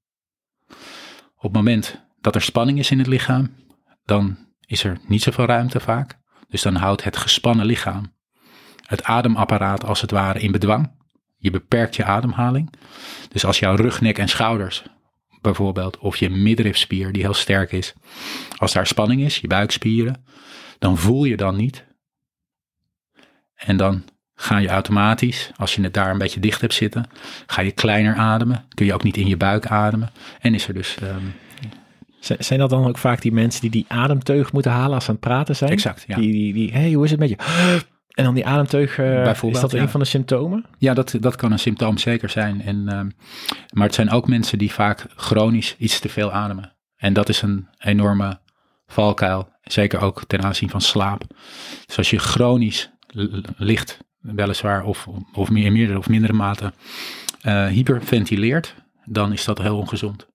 Op 1.35 1.43
het 1.43 1.51
moment 1.51 2.05
dat 2.21 2.35
er 2.35 2.41
spanning 2.41 2.79
is 2.79 2.91
in 2.91 2.97
het 2.97 3.07
lichaam, 3.07 3.55
dan 4.03 4.46
is 4.67 4.83
er 4.83 4.97
niet 5.07 5.23
zoveel 5.23 5.45
ruimte 5.45 5.79
vaak. 5.79 6.17
Dus 6.49 6.61
dan 6.61 6.75
houdt 6.75 7.03
het 7.03 7.17
gespannen 7.17 7.65
lichaam 7.65 8.15
het 8.87 9.03
ademapparaat 9.03 9.83
als 9.83 10.01
het 10.01 10.11
ware 10.11 10.39
in 10.39 10.51
bedwang. 10.51 10.91
Je 11.37 11.51
beperkt 11.51 11.95
je 11.95 12.03
ademhaling. 12.03 12.73
Dus 13.29 13.45
als 13.45 13.59
jouw 13.59 13.75
rug, 13.75 14.01
nek 14.01 14.17
en 14.17 14.27
schouders 14.27 14.83
bijvoorbeeld, 15.41 15.97
of 15.97 16.17
je 16.17 16.29
midrifspier 16.29 17.11
die 17.11 17.21
heel 17.21 17.33
sterk 17.33 17.71
is, 17.71 17.93
als 18.57 18.73
daar 18.73 18.87
spanning 18.87 19.21
is, 19.21 19.37
je 19.37 19.47
buikspieren, 19.47 20.25
dan 20.79 20.97
voel 20.97 21.23
je 21.23 21.37
dan 21.37 21.55
niet. 21.55 21.85
En 23.55 23.77
dan 23.77 24.03
ga 24.35 24.57
je 24.57 24.67
automatisch, 24.67 25.51
als 25.55 25.75
je 25.75 25.81
het 25.81 25.93
daar 25.93 26.11
een 26.11 26.17
beetje 26.17 26.39
dicht 26.39 26.61
hebt 26.61 26.73
zitten, 26.73 27.09
ga 27.45 27.61
je 27.61 27.71
kleiner 27.71 28.15
ademen. 28.15 28.65
Kun 28.73 28.85
je 28.85 28.93
ook 28.93 29.03
niet 29.03 29.17
in 29.17 29.27
je 29.27 29.37
buik 29.37 29.65
ademen. 29.65 30.11
En 30.39 30.53
is 30.53 30.67
er 30.67 30.73
dus 30.73 30.97
um, 31.03 31.33
zijn 32.39 32.59
dat 32.59 32.69
dan 32.69 32.87
ook 32.87 32.97
vaak 32.97 33.21
die 33.21 33.31
mensen 33.31 33.61
die 33.61 33.69
die 33.69 33.85
ademteug 33.87 34.51
moeten 34.51 34.71
halen 34.71 34.93
als 34.93 35.03
ze 35.03 35.09
aan 35.09 35.15
het 35.15 35.25
praten 35.25 35.55
zijn? 35.55 35.71
Exact, 35.71 36.03
ja. 36.07 36.15
Die, 36.15 36.31
die, 36.31 36.53
die 36.53 36.71
hey, 36.71 36.91
hoe 36.91 37.05
is 37.05 37.11
het 37.11 37.19
met 37.19 37.29
je? 37.29 37.37
En 38.17 38.23
dan 38.23 38.33
die 38.33 38.45
ademteug, 38.45 38.97
uh, 38.97 39.43
is 39.43 39.59
dat 39.59 39.73
een 39.73 39.89
van 39.89 39.99
de 39.99 40.05
symptomen? 40.05 40.65
Ja, 40.77 40.93
dat, 40.93 41.15
dat 41.19 41.35
kan 41.35 41.51
een 41.51 41.59
symptoom 41.59 41.97
zeker 41.97 42.29
zijn. 42.29 42.61
En, 42.61 42.75
uh, 42.75 43.01
maar 43.73 43.85
het 43.85 43.95
zijn 43.95 44.09
ook 44.09 44.27
mensen 44.27 44.57
die 44.57 44.71
vaak 44.71 45.05
chronisch 45.15 45.75
iets 45.77 45.99
te 45.99 46.09
veel 46.09 46.31
ademen. 46.31 46.75
En 46.95 47.13
dat 47.13 47.29
is 47.29 47.41
een 47.41 47.67
enorme 47.77 48.39
valkuil, 48.87 49.49
zeker 49.63 50.01
ook 50.01 50.23
ten 50.27 50.43
aanzien 50.43 50.69
van 50.69 50.81
slaap. 50.81 51.21
Dus 51.85 51.97
als 51.97 52.09
je 52.09 52.19
chronisch 52.19 52.91
ligt, 53.57 53.97
weliswaar, 54.19 54.83
of, 54.83 55.07
of 55.33 55.49
meer 55.49 55.65
in 55.65 55.73
meerdere 55.73 55.97
of 55.97 56.09
mindere 56.09 56.33
mate 56.33 56.73
uh, 57.45 57.67
hyperventileert, 57.67 58.75
dan 59.05 59.33
is 59.33 59.45
dat 59.45 59.57
heel 59.57 59.77
ongezond. 59.77 60.27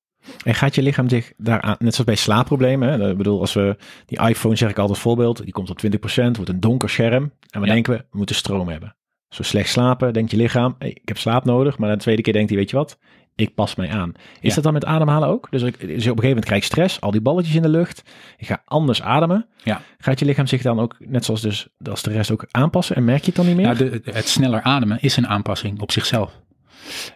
En 0.45 0.55
gaat 0.55 0.75
je 0.75 0.83
lichaam 0.83 1.09
zich 1.09 1.33
daaraan, 1.37 1.77
net 1.79 1.95
zoals 1.95 2.05
bij 2.05 2.15
slaapproblemen, 2.15 2.89
hè? 2.89 3.11
ik 3.11 3.17
bedoel, 3.17 3.41
als 3.41 3.53
we 3.53 3.77
die 4.07 4.29
iPhone 4.29 4.57
zeg 4.57 4.71
ik 4.71 4.79
altijd 4.79 4.99
voorbeeld, 4.99 5.43
die 5.45 5.53
komt 5.53 5.71
op 5.71 5.81
20%, 5.87 5.89
wordt 6.15 6.49
een 6.49 6.61
donker 6.61 6.91
scherm 6.91 7.33
en 7.51 7.61
we 7.61 7.67
denken 7.67 7.93
we, 7.93 8.05
we 8.11 8.17
moeten 8.17 8.37
stroom 8.37 8.69
hebben. 8.69 8.97
Zo 9.29 9.43
slecht 9.43 9.69
slapen, 9.69 10.13
denkt 10.13 10.31
je 10.31 10.37
lichaam, 10.37 10.75
hey, 10.79 10.91
ik 10.91 11.09
heb 11.09 11.19
slaap 11.19 11.45
nodig, 11.45 11.79
maar 11.79 11.91
de 11.91 11.97
tweede 11.97 12.23
keer 12.23 12.33
denkt 12.33 12.49
hij, 12.49 12.59
weet 12.59 12.71
je 12.71 12.77
wat, 12.77 12.99
ik 13.35 13.55
pas 13.55 13.75
mij 13.75 13.91
aan. 13.91 14.13
Is 14.41 14.49
ja. 14.49 14.55
dat 14.55 14.65
dan 14.65 14.73
met 14.73 14.85
ademhalen 14.85 15.29
ook? 15.29 15.49
Dus, 15.51 15.63
ik, 15.63 15.81
dus 15.81 15.89
op 15.89 15.97
een 15.97 16.03
gegeven 16.03 16.29
moment 16.29 16.45
krijg 16.45 16.61
ik 16.61 16.69
stress, 16.69 17.01
al 17.01 17.11
die 17.11 17.21
balletjes 17.21 17.55
in 17.55 17.63
de 17.63 17.69
lucht, 17.69 18.03
ik 18.37 18.47
ga 18.47 18.63
anders 18.65 19.03
ademen. 19.03 19.47
Ja. 19.65 19.81
Gaat 19.99 20.19
je 20.19 20.25
lichaam 20.25 20.47
zich 20.47 20.63
dan 20.63 20.81
ook, 20.81 20.97
net 20.99 21.25
zoals 21.25 21.41
dus 21.41 21.69
als 21.91 22.03
de 22.03 22.11
rest 22.11 22.31
ook 22.31 22.47
aanpassen 22.51 22.97
en 22.97 23.05
merk 23.05 23.21
je 23.21 23.27
het 23.27 23.37
dan 23.37 23.47
niet 23.47 23.57
meer? 23.57 23.77
De, 23.77 24.01
het 24.05 24.29
sneller 24.29 24.63
ademen 24.63 24.99
is 25.01 25.17
een 25.17 25.29
aanpassing 25.29 25.81
op 25.81 25.93
zichzelf. 25.93 26.42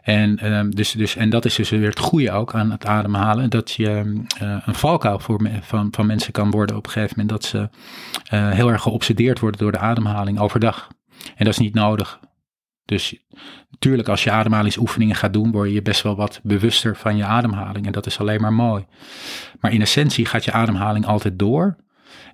En, 0.03 0.53
um, 0.53 0.75
dus, 0.75 0.93
dus, 0.93 1.17
en 1.17 1.31
dat 1.31 1.45
is 1.45 1.55
dus 1.55 1.71
weer 1.71 1.89
het 1.89 1.99
goede 1.99 2.33
ook 2.33 2.55
aan 2.55 2.71
het 2.71 2.87
ademhalen. 2.87 3.51
Dat 3.51 3.71
je 3.71 4.25
uh, 4.43 4.57
een 4.65 4.75
valkuil 4.75 5.19
voor 5.19 5.51
van, 5.61 5.89
van 5.91 6.07
mensen 6.07 6.33
kan 6.33 6.51
worden 6.51 6.77
op 6.77 6.87
een 6.87 6.93
gegeven 6.93 7.15
moment. 7.19 7.41
Dat 7.41 7.45
ze 7.51 7.59
uh, 7.59 8.51
heel 8.51 8.71
erg 8.71 8.83
geobsedeerd 8.83 9.39
worden 9.39 9.61
door 9.61 9.73
de 9.73 9.79
ademhaling 9.79 10.39
overdag. 10.39 10.89
En 11.37 11.45
dat 11.45 11.53
is 11.53 11.59
niet 11.59 11.75
nodig. 11.75 12.21
Dus 12.85 13.17
natuurlijk 13.71 14.09
als 14.09 14.25
je 14.25 14.31
ademhalingsoefeningen 14.31 15.17
gaat 15.17 15.33
doen, 15.33 15.51
word 15.51 15.73
je 15.73 15.83
best 15.83 16.03
wel 16.03 16.17
wat 16.17 16.41
bewuster 16.43 16.97
van 16.97 17.17
je 17.17 17.25
ademhaling. 17.25 17.87
En 17.87 17.93
dat 17.93 18.07
is 18.07 18.19
alleen 18.19 18.41
maar 18.41 18.53
mooi. 18.53 18.87
Maar 19.61 19.73
in 19.73 19.81
essentie 19.81 20.27
gaat 20.27 20.45
je 20.45 20.53
ademhaling 20.53 21.07
altijd 21.07 21.39
door. 21.39 21.77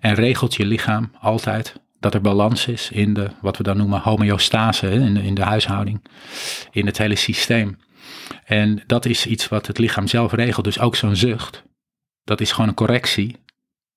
En 0.00 0.14
regelt 0.14 0.54
je 0.54 0.66
lichaam 0.66 1.12
altijd 1.20 1.80
dat 2.02 2.14
er 2.14 2.20
balans 2.20 2.66
is 2.66 2.90
in 2.90 3.14
de, 3.14 3.30
wat 3.40 3.56
we 3.56 3.62
dan 3.62 3.76
noemen 3.76 4.00
homeostase, 4.00 4.90
in 4.90 5.14
de, 5.14 5.22
in 5.22 5.34
de 5.34 5.42
huishouding, 5.42 6.02
in 6.70 6.86
het 6.86 6.98
hele 6.98 7.16
systeem. 7.16 7.78
En 8.44 8.82
dat 8.86 9.04
is 9.04 9.26
iets 9.26 9.48
wat 9.48 9.66
het 9.66 9.78
lichaam 9.78 10.06
zelf 10.06 10.32
regelt. 10.32 10.64
Dus 10.64 10.78
ook 10.78 10.96
zo'n 10.96 11.16
zucht, 11.16 11.62
dat 12.24 12.40
is 12.40 12.52
gewoon 12.52 12.68
een 12.68 12.74
correctie 12.74 13.36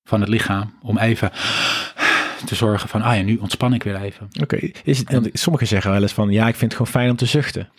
van 0.04 0.20
het 0.20 0.30
lichaam 0.30 0.74
om 0.82 0.98
even 0.98 1.32
te 2.46 2.56
zorgen 2.56 2.90
van, 2.90 3.02
ah 3.02 3.16
ja, 3.16 3.22
nu 3.22 3.36
ontspan 3.36 3.74
ik 3.74 3.84
weer 3.84 4.02
even. 4.02 4.30
Oké, 4.42 4.72
okay. 4.86 5.30
sommigen 5.34 5.68
zeggen 5.68 5.92
wel 5.92 6.02
eens 6.02 6.14
van, 6.14 6.30
ja, 6.30 6.48
ik 6.48 6.56
vind 6.56 6.72
het 6.72 6.82
gewoon 6.82 7.02
fijn 7.02 7.10
om 7.10 7.16
te 7.16 7.26
zuchten. 7.26 7.70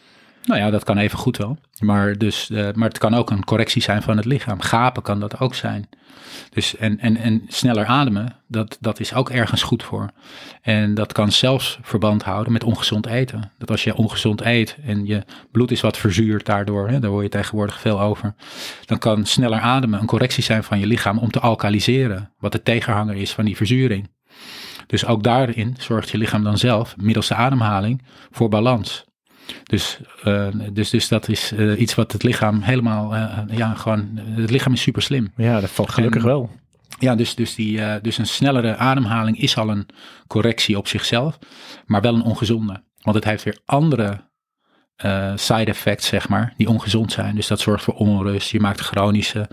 Nou 0.44 0.60
ja, 0.60 0.70
dat 0.70 0.84
kan 0.84 0.98
even 0.98 1.18
goed 1.18 1.36
wel. 1.36 1.58
Maar, 1.78 2.18
dus, 2.18 2.50
uh, 2.50 2.68
maar 2.72 2.88
het 2.88 2.98
kan 2.98 3.14
ook 3.14 3.30
een 3.30 3.44
correctie 3.44 3.82
zijn 3.82 4.02
van 4.02 4.16
het 4.16 4.24
lichaam. 4.24 4.60
Gapen 4.60 5.02
kan 5.02 5.20
dat 5.20 5.40
ook 5.40 5.54
zijn. 5.54 5.88
Dus 6.50 6.76
en, 6.76 6.98
en, 6.98 7.16
en 7.16 7.42
sneller 7.48 7.84
ademen, 7.84 8.36
dat, 8.48 8.78
dat 8.80 9.00
is 9.00 9.14
ook 9.14 9.30
ergens 9.30 9.62
goed 9.62 9.82
voor. 9.82 10.10
En 10.62 10.94
dat 10.94 11.12
kan 11.12 11.32
zelfs 11.32 11.78
verband 11.82 12.22
houden 12.22 12.52
met 12.52 12.64
ongezond 12.64 13.06
eten. 13.06 13.52
Dat 13.58 13.70
als 13.70 13.84
je 13.84 13.96
ongezond 13.96 14.40
eet 14.40 14.76
en 14.84 15.06
je 15.06 15.22
bloed 15.50 15.70
is 15.70 15.80
wat 15.80 15.96
verzuurd 15.96 16.46
daardoor, 16.46 16.88
hè, 16.88 16.98
daar 16.98 17.10
hoor 17.10 17.22
je 17.22 17.28
tegenwoordig 17.28 17.80
veel 17.80 18.00
over, 18.00 18.34
dan 18.84 18.98
kan 18.98 19.26
sneller 19.26 19.60
ademen 19.60 20.00
een 20.00 20.06
correctie 20.06 20.42
zijn 20.42 20.64
van 20.64 20.78
je 20.78 20.86
lichaam 20.86 21.18
om 21.18 21.30
te 21.30 21.40
alkaliseren, 21.40 22.32
wat 22.38 22.52
de 22.52 22.62
tegenhanger 22.62 23.16
is 23.16 23.32
van 23.32 23.44
die 23.44 23.56
verzuring. 23.56 24.08
Dus 24.86 25.06
ook 25.06 25.22
daarin 25.22 25.76
zorgt 25.78 26.10
je 26.10 26.18
lichaam 26.18 26.44
dan 26.44 26.58
zelf, 26.58 26.96
middels 26.96 27.28
de 27.28 27.34
ademhaling, 27.34 28.02
voor 28.30 28.48
balans. 28.48 29.04
Dus, 29.62 29.98
uh, 30.24 30.48
dus, 30.72 30.90
dus 30.90 31.08
dat 31.08 31.28
is 31.28 31.52
uh, 31.52 31.80
iets 31.80 31.94
wat 31.94 32.12
het 32.12 32.22
lichaam 32.22 32.62
helemaal, 32.62 33.14
uh, 33.14 33.38
ja, 33.50 33.74
gewoon, 33.74 34.20
het 34.20 34.50
lichaam 34.50 34.72
is 34.72 34.80
super 34.80 35.02
slim. 35.02 35.32
Ja, 35.36 35.60
dat 35.60 35.70
valt 35.70 35.90
gelukkig 35.90 36.22
en, 36.22 36.28
wel. 36.28 36.50
Ja, 36.98 37.14
dus, 37.14 37.34
dus, 37.34 37.54
die, 37.54 38.00
dus 38.00 38.18
een 38.18 38.26
snellere 38.26 38.76
ademhaling 38.76 39.40
is 39.40 39.56
al 39.56 39.68
een 39.68 39.86
correctie 40.26 40.78
op 40.78 40.88
zichzelf, 40.88 41.38
maar 41.86 42.00
wel 42.00 42.14
een 42.14 42.22
ongezonde. 42.22 42.82
Want 43.02 43.16
het 43.16 43.24
heeft 43.24 43.42
weer 43.42 43.58
andere 43.64 44.24
side 45.34 45.64
effects, 45.64 46.06
zeg 46.06 46.28
maar, 46.28 46.54
die 46.56 46.68
ongezond 46.68 47.12
zijn. 47.12 47.34
Dus 47.34 47.46
dat 47.46 47.60
zorgt 47.60 47.84
voor 47.84 47.94
onrust. 47.94 48.50
Je 48.50 48.60
maakt 48.60 48.80
chronische, 48.80 49.48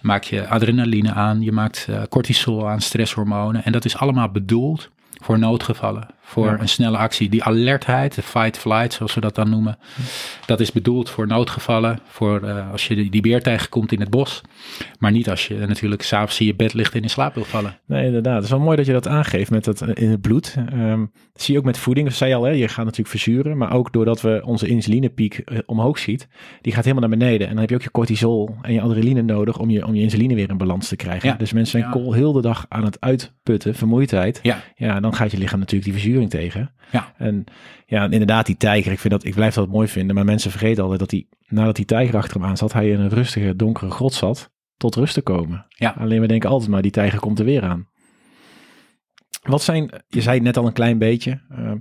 maak 0.00 0.24
je 0.24 0.48
adrenaline 0.48 1.12
aan, 1.12 1.42
je 1.42 1.52
maakt 1.52 1.88
cortisol 2.08 2.68
aan, 2.68 2.80
stresshormonen. 2.80 3.64
En 3.64 3.72
dat 3.72 3.84
is 3.84 3.96
allemaal 3.96 4.30
bedoeld 4.30 4.90
voor 5.22 5.38
noodgevallen 5.38 6.06
voor 6.32 6.46
Ja. 6.46 6.60
een 6.60 6.68
snelle 6.68 6.96
actie. 6.96 7.28
Die 7.28 7.44
alertheid, 7.44 8.14
de 8.14 8.22
fight-flight, 8.22 8.92
zoals 8.92 9.14
we 9.14 9.20
dat 9.20 9.34
dan 9.34 9.50
noemen, 9.50 9.78
dat 10.46 10.60
is 10.60 10.72
bedoeld 10.72 11.10
voor 11.10 11.26
noodgevallen, 11.26 11.98
voor 12.06 12.42
eh, 12.42 12.70
als 12.70 12.86
je 12.86 13.10
die, 13.10 13.20
beer 13.20 13.42
tegenkomt 13.42 13.92
in 13.92 14.00
het 14.00 14.10
bos. 14.10 14.40
Maar 14.98 15.10
niet 15.10 15.30
als 15.30 15.46
je 15.46 15.54
natuurlijk 15.54 16.02
s'avonds 16.02 16.40
in 16.40 16.46
je 16.46 16.54
bed 16.54 16.74
ligt 16.74 16.94
en 16.94 17.02
in 17.02 17.10
slaap 17.10 17.34
wil 17.34 17.44
vallen. 17.44 17.78
Nee, 17.86 18.06
inderdaad. 18.06 18.34
Het 18.34 18.44
is 18.44 18.50
wel 18.50 18.60
mooi 18.60 18.76
dat 18.76 18.86
je 18.86 18.92
dat 18.92 19.08
aangeeft 19.08 19.50
met 19.50 19.64
dat 19.64 19.80
eh, 19.80 20.02
in 20.04 20.10
het 20.10 20.20
bloed. 20.20 20.54
Ehm, 20.72 20.98
dat 21.32 21.42
zie 21.42 21.54
je 21.54 21.60
ook 21.60 21.66
met 21.66 21.78
voeding. 21.78 22.08
Dat 22.08 22.16
zei 22.16 22.30
je 22.30 22.36
al, 22.36 22.42
hè? 22.42 22.50
je 22.50 22.68
gaat 22.68 22.84
natuurlijk 22.84 23.08
verzuren. 23.08 23.56
Maar 23.56 23.72
ook 23.72 23.92
doordat 23.92 24.20
we 24.20 24.42
onze 24.44 24.66
insulinepiek 24.66 25.38
eh, 25.38 25.58
omhoog 25.66 25.98
schiet, 25.98 26.28
die 26.60 26.72
gaat 26.72 26.84
helemaal 26.84 27.08
naar 27.08 27.18
beneden. 27.18 27.46
En 27.46 27.52
dan 27.52 27.60
heb 27.60 27.68
je 27.70 27.74
ook 27.76 27.82
je 27.82 27.90
cortisol 27.90 28.56
en 28.62 28.72
je 28.72 28.80
adrenaline 28.80 29.22
nodig 29.22 29.58
om 29.58 29.70
je, 29.70 29.86
om 29.86 29.94
je 29.94 30.02
insuline 30.02 30.34
weer 30.34 30.50
in 30.50 30.56
balans 30.56 30.88
te 30.88 30.96
krijgen. 30.96 31.28
Ja. 31.28 31.34
Dus 31.34 31.52
mensen 31.52 31.80
zijn 31.80 31.92
Ja. 31.92 31.98
kool 32.00 32.12
heel 32.12 32.32
de 32.32 32.40
dag 32.40 32.66
aan 32.68 32.84
het 32.84 33.00
uitputten, 33.00 33.74
vermoeidheid. 33.74 34.40
Ja. 34.42 34.62
Ja, 34.76 35.00
dan 35.00 35.14
gaat 35.14 35.30
je 35.30 35.38
lichaam 35.38 35.58
natuurlijk 35.58 35.90
die 35.92 36.00
verzuring 36.00 36.21
tegen. 36.28 36.74
Ja. 36.92 37.12
En 37.16 37.44
ja, 37.86 38.02
inderdaad, 38.02 38.46
die 38.46 38.56
tijger, 38.56 38.92
ik, 38.92 38.98
vind 38.98 39.12
dat, 39.12 39.24
ik 39.24 39.34
blijf 39.34 39.54
dat 39.54 39.68
mooi 39.68 39.88
vinden. 39.88 40.14
Maar 40.14 40.24
mensen 40.24 40.50
vergeten 40.50 40.82
altijd 40.82 41.00
dat 41.00 41.10
hij, 41.10 41.26
nadat 41.46 41.76
die 41.76 41.84
tijger 41.84 42.16
achter 42.16 42.40
hem 42.40 42.48
aan 42.48 42.56
zat, 42.56 42.72
hij 42.72 42.90
in 42.90 43.00
een 43.00 43.08
rustige, 43.08 43.56
donkere 43.56 43.90
grot 43.90 44.14
zat, 44.14 44.50
tot 44.76 44.94
rust 44.94 45.14
te 45.14 45.22
komen. 45.22 45.66
Ja. 45.68 45.94
Alleen 45.98 46.20
we 46.20 46.26
denken 46.26 46.50
altijd 46.50 46.70
maar, 46.70 46.82
die 46.82 46.90
tijger 46.90 47.20
komt 47.20 47.38
er 47.38 47.44
weer 47.44 47.62
aan. 47.62 47.90
Wat 49.42 49.62
zijn, 49.62 49.90
je 50.08 50.20
zei 50.20 50.40
net 50.40 50.56
al 50.56 50.66
een 50.66 50.72
klein 50.72 50.98
beetje, 50.98 51.40
eh, 51.50 51.72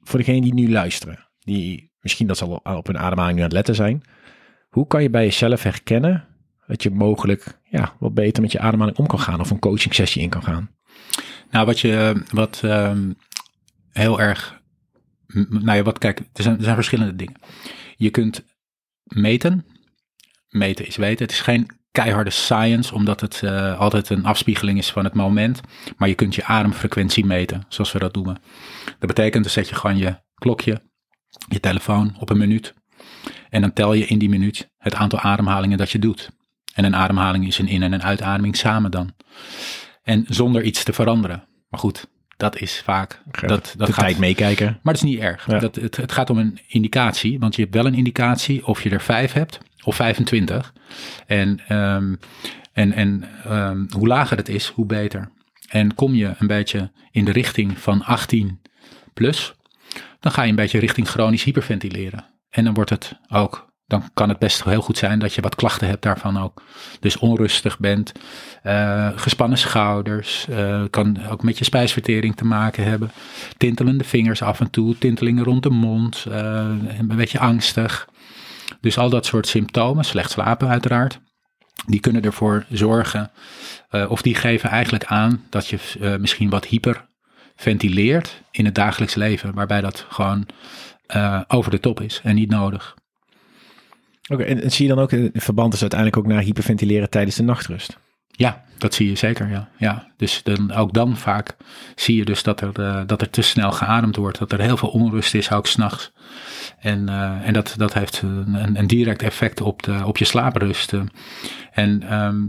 voor 0.00 0.18
degenen 0.18 0.42
die 0.42 0.54
nu 0.54 0.70
luisteren, 0.70 1.28
die 1.38 1.92
misschien 2.00 2.26
dat 2.26 2.36
ze 2.36 2.44
al 2.44 2.76
op 2.76 2.86
hun 2.86 2.98
ademhaling 2.98 3.36
nu 3.36 3.42
aan 3.42 3.48
het 3.48 3.56
letten 3.56 3.74
zijn. 3.74 4.02
Hoe 4.68 4.86
kan 4.86 5.02
je 5.02 5.10
bij 5.10 5.24
jezelf 5.24 5.62
herkennen 5.62 6.24
dat 6.66 6.82
je 6.82 6.90
mogelijk 6.90 7.60
ja, 7.64 7.92
wat 7.98 8.14
beter 8.14 8.42
met 8.42 8.52
je 8.52 8.58
ademhaling 8.58 8.98
om 8.98 9.06
kan 9.06 9.18
gaan 9.18 9.40
of 9.40 9.50
een 9.50 9.58
coaching 9.58 9.94
sessie 9.94 10.22
in 10.22 10.28
kan 10.28 10.42
gaan? 10.42 10.70
Nou, 11.50 11.66
wat 11.66 11.80
je, 11.80 12.22
wat 12.30 12.60
ehm, 12.64 13.12
heel 13.98 14.20
erg, 14.20 14.60
nou 15.48 15.76
ja, 15.76 15.82
wat 15.82 15.98
kijk, 15.98 16.18
er 16.18 16.42
zijn, 16.42 16.56
er 16.56 16.62
zijn 16.62 16.74
verschillende 16.74 17.16
dingen. 17.16 17.40
Je 17.96 18.10
kunt 18.10 18.44
meten. 19.04 19.66
Meten 20.48 20.86
is 20.86 20.96
weten. 20.96 21.24
Het 21.24 21.34
is 21.34 21.40
geen 21.40 21.70
keiharde 21.90 22.30
science, 22.30 22.94
omdat 22.94 23.20
het 23.20 23.42
eh, 23.42 23.78
altijd 23.78 24.10
een 24.10 24.24
afspiegeling 24.24 24.78
is 24.78 24.90
van 24.90 25.04
het 25.04 25.14
moment. 25.14 25.60
Maar 25.96 26.08
je 26.08 26.14
kunt 26.14 26.34
je 26.34 26.44
ademfrequentie 26.44 27.26
meten, 27.26 27.64
zoals 27.68 27.92
we 27.92 27.98
dat 27.98 28.14
noemen. 28.14 28.40
Dat 28.84 29.08
betekent, 29.08 29.42
dan 29.42 29.52
zet 29.52 29.68
je 29.68 29.74
gewoon 29.74 29.96
je 29.96 30.20
klokje, 30.34 30.82
je 31.48 31.60
telefoon 31.60 32.16
op 32.18 32.30
een 32.30 32.38
minuut. 32.38 32.74
En 33.50 33.60
dan 33.60 33.72
tel 33.72 33.92
je 33.92 34.06
in 34.06 34.18
die 34.18 34.28
minuut 34.28 34.70
het 34.76 34.94
aantal 34.94 35.18
ademhalingen 35.18 35.78
dat 35.78 35.90
je 35.90 35.98
doet. 35.98 36.30
En 36.74 36.84
een 36.84 36.96
ademhaling 36.96 37.46
is 37.46 37.58
een 37.58 37.68
in- 37.68 37.82
en 37.82 37.92
een 37.92 38.02
uitademing 38.02 38.56
samen 38.56 38.90
dan. 38.90 39.14
En 40.02 40.24
zonder 40.28 40.62
iets 40.62 40.84
te 40.84 40.92
veranderen. 40.92 41.48
Maar 41.68 41.80
goed, 41.80 42.08
dat 42.38 42.60
is 42.60 42.80
vaak. 42.84 43.20
Dat, 43.40 43.74
dat 43.76 43.86
de 43.86 43.92
gaat, 43.92 44.04
tijd 44.04 44.18
meekijken. 44.18 44.66
maar 44.66 44.94
dat 44.94 45.02
is 45.02 45.10
niet 45.10 45.20
erg. 45.20 45.46
Ja. 45.46 45.58
Dat, 45.58 45.74
het, 45.74 45.96
het 45.96 46.12
gaat 46.12 46.30
om 46.30 46.38
een 46.38 46.58
indicatie, 46.66 47.38
want 47.38 47.56
je 47.56 47.62
hebt 47.62 47.74
wel 47.74 47.86
een 47.86 47.94
indicatie 47.94 48.66
of 48.66 48.82
je 48.82 48.90
er 48.90 49.00
vijf 49.00 49.32
hebt 49.32 49.58
of 49.84 49.96
25. 49.96 50.72
En, 51.26 51.60
ehm, 51.68 52.14
en, 52.72 52.92
en 52.92 53.24
ehm, 53.44 53.84
hoe 53.90 54.06
lager 54.06 54.36
het 54.36 54.48
is, 54.48 54.66
hoe 54.68 54.86
beter. 54.86 55.30
En 55.68 55.94
kom 55.94 56.14
je 56.14 56.34
een 56.38 56.46
beetje 56.46 56.90
in 57.10 57.24
de 57.24 57.32
richting 57.32 57.78
van 57.78 58.04
18 58.04 58.60
plus, 59.14 59.54
dan 60.20 60.32
ga 60.32 60.42
je 60.42 60.50
een 60.50 60.54
beetje 60.54 60.78
richting 60.78 61.08
chronisch 61.08 61.44
hyperventileren. 61.44 62.24
En 62.50 62.64
dan 62.64 62.74
wordt 62.74 62.90
het 62.90 63.18
ook, 63.28 63.67
dan 63.88 64.02
kan 64.14 64.28
het 64.28 64.38
best 64.38 64.64
heel 64.64 64.80
goed 64.80 64.98
zijn 64.98 65.18
dat 65.18 65.34
je 65.34 65.40
wat 65.40 65.54
klachten 65.54 65.88
hebt 65.88 66.02
daarvan 66.02 66.38
ook. 66.38 66.62
Dus 67.00 67.18
onrustig 67.18 67.78
bent, 67.78 68.12
eh, 68.62 69.08
gespannen 69.14 69.58
schouders, 69.58 70.48
eh, 70.48 70.82
kan 70.90 71.26
ook 71.28 71.42
met 71.42 71.58
je 71.58 71.64
spijsvertering 71.64 72.36
te 72.36 72.44
maken 72.44 72.84
hebben. 72.84 73.10
Tintelende 73.56 74.04
vingers 74.04 74.42
af 74.42 74.60
en 74.60 74.70
toe, 74.70 74.98
tintelingen 74.98 75.44
rond 75.44 75.62
de 75.62 75.70
mond, 75.70 76.26
eh, 76.30 76.36
een 76.98 77.16
beetje 77.16 77.38
angstig. 77.38 78.08
Dus 78.80 78.98
al 78.98 79.10
dat 79.10 79.26
soort 79.26 79.46
symptomen, 79.46 80.04
slecht 80.04 80.30
slapen 80.30 80.68
uiteraard, 80.68 81.20
die 81.86 82.00
kunnen 82.00 82.22
ervoor 82.22 82.64
zorgen, 82.70 83.30
of 84.08 84.22
die 84.22 84.34
geven 84.34 84.70
eigenlijk 84.70 85.04
aan 85.04 85.44
dat 85.50 85.66
je 85.66 85.78
misschien 86.20 86.50
wat 86.50 86.64
hyperventileert 86.64 88.42
in 88.50 88.64
het 88.64 88.74
dagelijks 88.74 89.14
leven, 89.14 89.54
waarbij 89.54 89.80
dat 89.80 90.06
gewoon 90.08 90.46
over 91.48 91.70
de 91.70 91.80
top 91.80 92.00
is 92.00 92.20
en 92.24 92.34
niet 92.34 92.50
nodig. 92.50 92.96
Oké, 94.28 94.42
en, 94.42 94.70
zie 94.70 94.86
je 94.86 94.94
dan 94.94 95.02
ook 95.02 95.12
in 95.12 95.30
verband 95.34 95.74
is 95.74 95.80
uiteindelijk 95.80 96.20
ook 96.20 96.32
naar 96.32 96.42
hyperventileren 96.42 97.10
tijdens 97.10 97.36
de 97.36 97.42
nachtrust? 97.42 97.98
Ja, 98.30 98.64
dat 98.78 98.94
zie 98.94 99.08
je 99.08 99.16
zeker, 99.16 99.48
ja. 99.50 99.68
ja. 99.78 100.06
Dus 100.16 100.42
dan, 100.42 100.72
ook 100.72 100.92
dan 100.92 101.16
vaak 101.16 101.56
zie 101.94 102.16
je 102.16 102.24
dus 102.24 102.42
dat 102.42 102.60
er, 102.60 102.80
eh, 102.80 103.02
dat 103.06 103.20
er 103.20 103.30
te 103.30 103.42
snel 103.42 103.72
geademd 103.72 104.16
wordt. 104.16 104.38
Dat 104.38 104.52
er 104.52 104.60
heel 104.60 104.76
veel 104.76 104.88
onrust 104.88 105.34
is, 105.34 105.50
ook 105.50 105.66
s'nachts. 105.66 106.12
En, 106.78 107.08
eh, 107.08 107.46
en 107.46 107.52
dat, 107.52 107.74
dat 107.76 107.94
heeft 107.94 108.22
een, 108.22 108.78
een 108.78 108.86
direct 108.86 109.22
effect 109.22 109.60
op, 109.60 109.82
de, 109.82 110.00
op 110.04 110.16
je 110.16 110.24
slaaprust. 110.24 110.92
eh. 110.92 111.02
En, 111.72 112.02
ehm, 112.02 112.44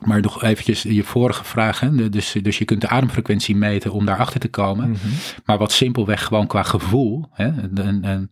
maar 0.00 0.20
nog 0.20 0.42
eventjes 0.42 0.82
je 0.82 1.04
vorige 1.04 1.44
vraag. 1.44 1.80
Hè? 1.80 2.08
Dus, 2.08 2.36
dus 2.42 2.58
je 2.58 2.64
kunt 2.64 2.80
de 2.80 2.88
ademfrequentie 2.88 3.56
meten 3.56 3.92
om 3.92 4.04
daarachter 4.06 4.40
te 4.40 4.48
komen. 4.48 4.96
Maar 5.44 5.58
wat 5.58 5.72
simpelweg 5.72 6.24
gewoon 6.24 6.46
qua 6.46 6.62
gevoel 6.62 7.28
hè, 7.32 7.46
en, 7.46 8.04
en, 8.04 8.30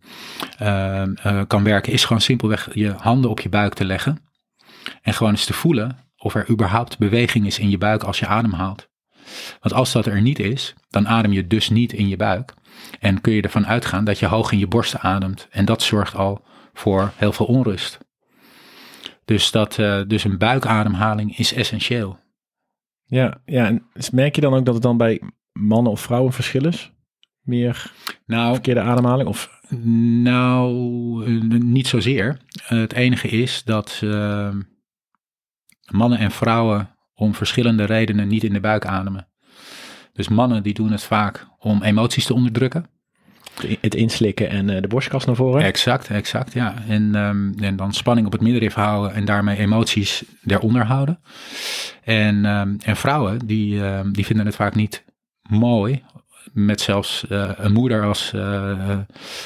ehm, 0.57 1.13
eh, 1.13 1.41
kan 1.47 1.63
werken, 1.63 1.93
is 1.93 2.05
gewoon 2.05 2.21
simpelweg 2.21 2.69
je 2.73 2.93
handen 2.97 3.29
op 3.29 3.39
je 3.39 3.49
buik 3.49 3.73
te 3.73 3.85
leggen. 3.85 4.19
En 5.01 5.13
gewoon 5.13 5.31
eens 5.31 5.45
te 5.45 5.53
voelen 5.53 5.97
of 6.17 6.35
er 6.35 6.49
überhaupt 6.49 6.97
beweging 6.97 7.45
is 7.45 7.59
in 7.59 7.69
je 7.69 7.77
buik 7.77 8.03
als 8.03 8.19
je 8.19 8.27
ademhaalt. 8.27 8.89
Want 9.61 9.73
als 9.73 9.91
dat 9.91 10.05
er 10.05 10.21
niet 10.21 10.39
is, 10.39 10.73
dan 10.89 11.07
adem 11.07 11.31
je 11.31 11.47
dus 11.47 11.69
niet 11.69 11.93
in 11.93 12.07
je 12.07 12.17
buik. 12.17 12.53
En 12.99 13.21
kun 13.21 13.33
je 13.33 13.41
ervan 13.41 13.67
uitgaan 13.67 14.03
dat 14.03 14.19
je 14.19 14.25
hoog 14.25 14.51
in 14.51 14.59
je 14.59 14.67
borst 14.67 14.97
ademt. 14.97 15.47
En 15.51 15.65
dat 15.65 15.81
zorgt 15.81 16.15
al 16.15 16.43
voor 16.73 17.11
heel 17.15 17.31
veel 17.31 17.45
onrust. 17.45 17.99
Dus, 19.31 19.51
dat, 19.51 19.77
eh, 19.79 20.01
dus 20.07 20.23
een 20.23 20.37
buikademhaling 20.37 21.37
is 21.37 21.53
essentieel. 21.53 22.19
Ja, 23.05 23.41
ja, 23.45 23.65
en 23.65 23.85
merk 24.11 24.35
je 24.35 24.41
dan 24.41 24.53
ook 24.53 24.65
dat 24.65 24.73
het 24.73 24.83
dan 24.83 24.97
bij 24.97 25.21
mannen 25.51 25.91
of 25.91 26.01
vrouwen 26.01 26.33
verschil 26.33 26.65
is? 26.65 26.91
Meer 27.41 27.91
Nou, 28.25 28.53
verkeerde 28.53 28.81
ademhaling? 28.81 29.29
Of 29.29 29.59
Nou, 30.23 30.69
eh, 31.25 31.59
niet 31.59 31.87
zozeer. 31.87 32.37
Eh, 32.67 32.79
het 32.79 32.93
enige 32.93 33.27
is 33.27 33.63
dat 33.63 33.99
eh, 34.03 34.55
mannen 35.91 36.19
en 36.19 36.31
vrouwen 36.31 36.95
om 37.13 37.35
verschillende 37.35 37.83
redenen 37.83 38.27
niet 38.27 38.43
in 38.43 38.53
de 38.53 38.59
buik 38.59 38.85
ademen. 38.85 39.27
Dus 40.13 40.27
mannen 40.27 40.63
die 40.63 40.73
doen 40.73 40.91
het 40.91 41.03
vaak 41.03 41.47
om 41.59 41.83
emoties 41.83 42.25
te 42.25 42.33
onderdrukken. 42.33 42.85
Het 43.81 43.95
inslikken 43.95 44.49
en 44.49 44.69
eh, 44.69 44.81
de 44.81 44.87
borstkas 44.87 45.25
naar 45.25 45.35
voren? 45.35 45.63
Exact, 45.63 46.09
exact, 46.09 46.53
ja. 46.53 46.73
En, 46.87 47.15
ehm, 47.15 47.63
en 47.63 47.75
dan 47.75 47.93
spanning 47.93 48.27
op 48.27 48.33
het 48.33 48.41
middenrif 48.41 48.73
houden 48.73 49.13
en 49.13 49.25
daarmee 49.25 49.57
emoties 49.57 50.23
eronder 50.45 50.85
houden. 50.85 51.19
En, 52.03 52.45
ehm, 52.45 52.75
en 52.83 52.95
vrouwen, 52.95 53.45
die, 53.45 53.83
ehm, 53.83 54.11
die 54.11 54.25
vinden 54.25 54.45
het 54.45 54.55
vaak 54.55 54.75
niet 54.75 55.03
mooi. 55.49 56.03
Met 56.53 56.81
zelfs 56.81 57.27
eh, 57.27 57.49
een 57.55 57.71
moeder 57.71 58.03
als, 58.03 58.33
eh, 58.33 58.97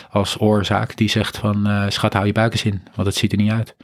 als 0.09 0.39
oorzaak 0.39 0.97
die 0.97 1.09
zegt 1.09 1.37
van 1.37 1.85
schat 1.91 2.13
hou 2.13 2.25
je 2.25 2.31
buik 2.31 2.51
eens 2.51 2.63
in, 2.63 2.81
want 2.95 3.07
het 3.07 3.17
ziet 3.17 3.31
er 3.31 3.37
niet 3.37 3.51
uit. 3.51 3.75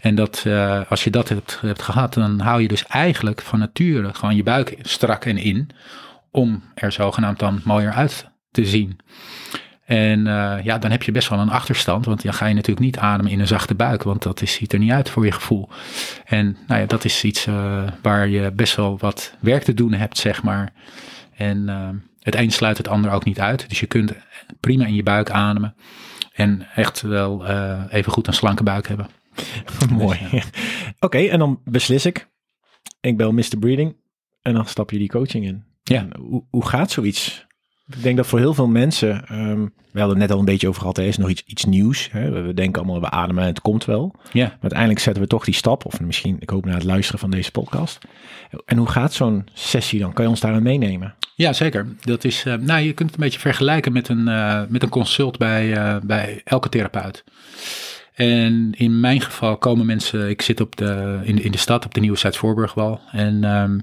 En 0.00 0.14
dat, 0.14 0.46
als 0.88 1.04
je 1.04 1.10
dat 1.10 1.28
hebt, 1.28 1.58
hebt 1.60 1.82
gehad, 1.82 2.14
dan 2.14 2.40
hou 2.40 2.62
je 2.62 2.68
dus 2.68 2.86
eigenlijk 2.86 3.42
van 3.42 3.58
nature 3.58 4.14
gewoon 4.14 4.36
je 4.36 4.42
buik 4.42 4.76
strak 4.82 5.24
en 5.24 5.36
in. 5.36 5.70
Om 6.30 6.62
er 6.74 6.92
zogenaamd 6.92 7.38
dan 7.38 7.60
mooier 7.64 7.92
uit 7.92 8.27
te 8.50 8.66
zien. 8.66 9.00
En 9.88 10.26
eh, 10.26 10.64
ja, 10.64 10.78
dan 10.78 10.90
heb 10.90 11.02
je 11.02 11.12
best 11.12 11.28
wel 11.28 11.38
een 11.38 11.50
achterstand, 11.50 12.04
want 12.04 12.22
dan 12.22 12.34
ga 12.34 12.46
je 12.46 12.54
natuurlijk 12.54 12.86
niet 12.86 12.98
ademen 12.98 13.32
in 13.32 13.40
een 13.40 13.46
zachte 13.46 13.74
buik, 13.74 14.02
want 14.02 14.22
dat 14.22 14.42
is, 14.42 14.52
ziet 14.52 14.72
er 14.72 14.78
niet 14.78 14.90
uit 14.90 15.10
voor 15.10 15.24
je 15.24 15.32
gevoel. 15.32 15.68
En 16.24 16.56
nou 16.66 16.80
ja, 16.80 16.86
dat 16.86 17.04
is 17.04 17.24
iets 17.24 17.46
eh, 17.46 17.82
waar 18.02 18.28
je 18.28 18.52
best 18.52 18.76
wel 18.76 18.98
wat 18.98 19.36
werk 19.40 19.62
te 19.62 19.74
doen 19.74 19.92
hebt, 19.92 20.18
zeg 20.18 20.42
maar. 20.42 20.72
En 21.34 21.68
eh, 21.68 21.88
het 22.20 22.34
een 22.34 22.50
sluit 22.50 22.76
het 22.76 22.88
ander 22.88 23.10
ook 23.10 23.24
niet 23.24 23.40
uit. 23.40 23.68
Dus 23.68 23.80
je 23.80 23.86
kunt 23.86 24.12
prima 24.60 24.86
in 24.86 24.94
je 24.94 25.02
buik 25.02 25.30
ademen 25.30 25.74
en 26.32 26.66
echt 26.74 27.00
wel 27.00 27.46
even 27.88 28.12
goed 28.12 28.26
een 28.26 28.32
slanke 28.32 28.62
buik 28.62 28.88
hebben. 28.88 29.06
Mooi. 29.90 30.18
Oké, 31.00 31.18
en 31.18 31.38
dan 31.38 31.60
beslis 31.64 32.06
ik. 32.06 32.28
Ik 33.00 33.16
bel 33.16 33.32
Mr. 33.32 33.58
Breeding. 33.58 33.96
En 34.42 34.54
dan 34.54 34.66
stap 34.66 34.90
je 34.90 34.98
die 34.98 35.08
coaching 35.08 35.44
in. 35.44 35.64
Ja. 35.82 35.98
En 35.98 36.16
hoe, 36.20 36.44
hoe 36.50 36.66
gaat 36.66 36.90
zoiets? 36.90 37.46
Ik 37.96 38.02
denk 38.02 38.16
dat 38.16 38.26
voor 38.26 38.38
heel 38.38 38.54
veel 38.54 38.68
mensen, 38.68 39.26
ehm, 39.26 39.66
we 39.90 39.98
hadden 39.98 40.18
het 40.18 40.18
net 40.18 40.30
al 40.30 40.38
een 40.38 40.44
beetje 40.44 40.68
over 40.68 40.80
gehad, 40.80 40.98
er 40.98 41.04
is 41.04 41.16
nog 41.16 41.28
iets, 41.28 41.42
iets 41.46 41.64
nieuws. 41.64 42.08
Hè? 42.12 42.30
We, 42.30 42.40
we 42.40 42.54
denken 42.54 42.82
allemaal, 42.82 43.00
we 43.00 43.10
ademen 43.10 43.42
en 43.42 43.48
het 43.48 43.60
komt 43.60 43.84
wel. 43.84 44.14
Ja. 44.32 44.44
Maar 44.44 44.58
uiteindelijk 44.60 45.00
zetten 45.00 45.22
we 45.22 45.28
toch 45.28 45.44
die 45.44 45.54
stap, 45.54 45.84
of 45.84 46.00
misschien, 46.00 46.36
ik 46.40 46.50
hoop 46.50 46.64
na 46.64 46.74
het 46.74 46.84
luisteren 46.84 47.20
van 47.20 47.30
deze 47.30 47.50
podcast. 47.50 47.98
En 48.64 48.76
hoe 48.76 48.88
gaat 48.88 49.12
zo'n 49.12 49.48
sessie 49.52 50.00
dan? 50.00 50.12
Kan 50.12 50.24
je 50.24 50.30
ons 50.30 50.40
daarin 50.40 50.62
meenemen? 50.62 51.14
Ja, 51.34 51.52
zeker. 51.52 51.86
Dat 52.00 52.24
is, 52.24 52.44
eh, 52.44 52.54
nou, 52.54 52.80
je 52.80 52.92
kunt 52.92 53.10
het 53.10 53.18
een 53.18 53.24
beetje 53.24 53.40
vergelijken 53.40 53.92
met 53.92 54.08
een, 54.08 54.28
eh, 54.28 54.62
met 54.68 54.82
een 54.82 54.88
consult 54.88 55.38
bij, 55.38 55.74
eh, 55.76 55.96
bij 56.02 56.40
elke 56.44 56.68
therapeut. 56.68 57.24
En 58.14 58.72
in 58.76 59.00
mijn 59.00 59.20
geval 59.20 59.56
komen 59.56 59.86
mensen, 59.86 60.28
ik 60.28 60.42
zit 60.42 60.60
op 60.60 60.76
de, 60.76 61.20
in, 61.22 61.36
de, 61.36 61.42
in 61.42 61.50
de 61.50 61.58
stad 61.58 61.84
op 61.84 61.94
de 61.94 62.00
Nieuwe 62.00 62.18
Zuid-Voorburgwal. 62.18 63.00
En 63.12 63.44
ehm, 63.44 63.78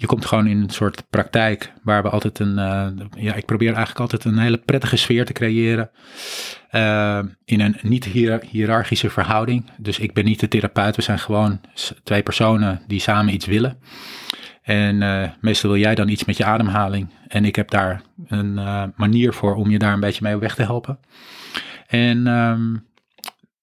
je 0.00 0.06
komt 0.06 0.26
gewoon 0.26 0.46
in 0.46 0.62
een 0.62 0.70
soort 0.70 1.04
praktijk 1.10 1.72
waar 1.82 2.02
we 2.02 2.08
altijd 2.08 2.38
een, 2.38 2.58
uh, 2.58 3.06
ja, 3.24 3.34
ik 3.34 3.44
probeer 3.44 3.68
eigenlijk 3.68 4.00
altijd 4.00 4.24
een 4.24 4.38
hele 4.38 4.56
prettige 4.56 4.96
sfeer 4.96 5.24
te 5.24 5.32
creëren. 5.32 5.90
Uh, 6.72 7.18
in 7.44 7.60
een 7.60 7.76
niet 7.82 8.04
hier 8.04 8.42
hiërarchische 8.50 9.10
verhouding. 9.10 9.70
Dus 9.78 9.98
ik 9.98 10.12
ben 10.12 10.24
niet 10.24 10.40
de 10.40 10.48
therapeut, 10.48 10.96
we 10.96 11.02
zijn 11.02 11.18
gewoon 11.18 11.60
twee 12.02 12.22
personen 12.22 12.82
die 12.86 13.00
samen 13.00 13.34
iets 13.34 13.46
willen. 13.46 13.78
En 14.62 15.00
uh, 15.00 15.28
meestal 15.40 15.70
wil 15.70 15.80
jij 15.80 15.94
dan 15.94 16.08
iets 16.08 16.24
met 16.24 16.36
je 16.36 16.44
ademhaling. 16.44 17.10
En 17.28 17.44
ik 17.44 17.56
heb 17.56 17.70
daar 17.70 18.02
een 18.26 18.54
manier 18.96 19.32
voor 19.32 19.54
om 19.54 19.70
je 19.70 19.78
daar 19.78 19.92
een 19.92 20.00
beetje 20.00 20.22
mee 20.22 20.36
weg 20.36 20.54
te 20.54 20.62
helpen. 20.62 20.98
En 21.86 22.26
um, 22.26 22.86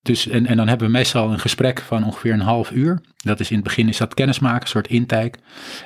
dus, 0.08 0.28
en, 0.28 0.46
en 0.46 0.58
dan 0.58 0.67
hebben 0.67 0.88
we 0.88 0.93
meestal 0.93 1.32
een 1.32 1.39
gesprek 1.39 1.82
van 1.82 2.04
ongeveer 2.04 2.34
een 2.34 2.39
half 2.39 2.72
uur. 2.72 3.02
Dat 3.17 3.39
is 3.39 3.50
in 3.50 3.56
het 3.56 3.63
begin 3.63 3.88
is 3.88 3.98
dat 3.98 4.13
kennismaken, 4.13 4.62
een 4.62 4.67
soort 4.67 4.88
intake. 4.88 5.39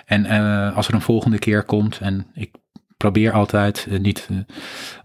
En 0.06 0.26
uh, 0.26 0.76
als 0.76 0.88
er 0.88 0.94
een 0.94 1.02
volgende 1.02 1.40
keer 1.40 1.64
komt, 1.64 2.00
en 2.00 2.28
ik 2.34 2.52
probeer 2.98 3.32
altijd 3.32 3.86
uh, 3.90 4.00
niet, 4.00 4.28
uh, 4.32 4.38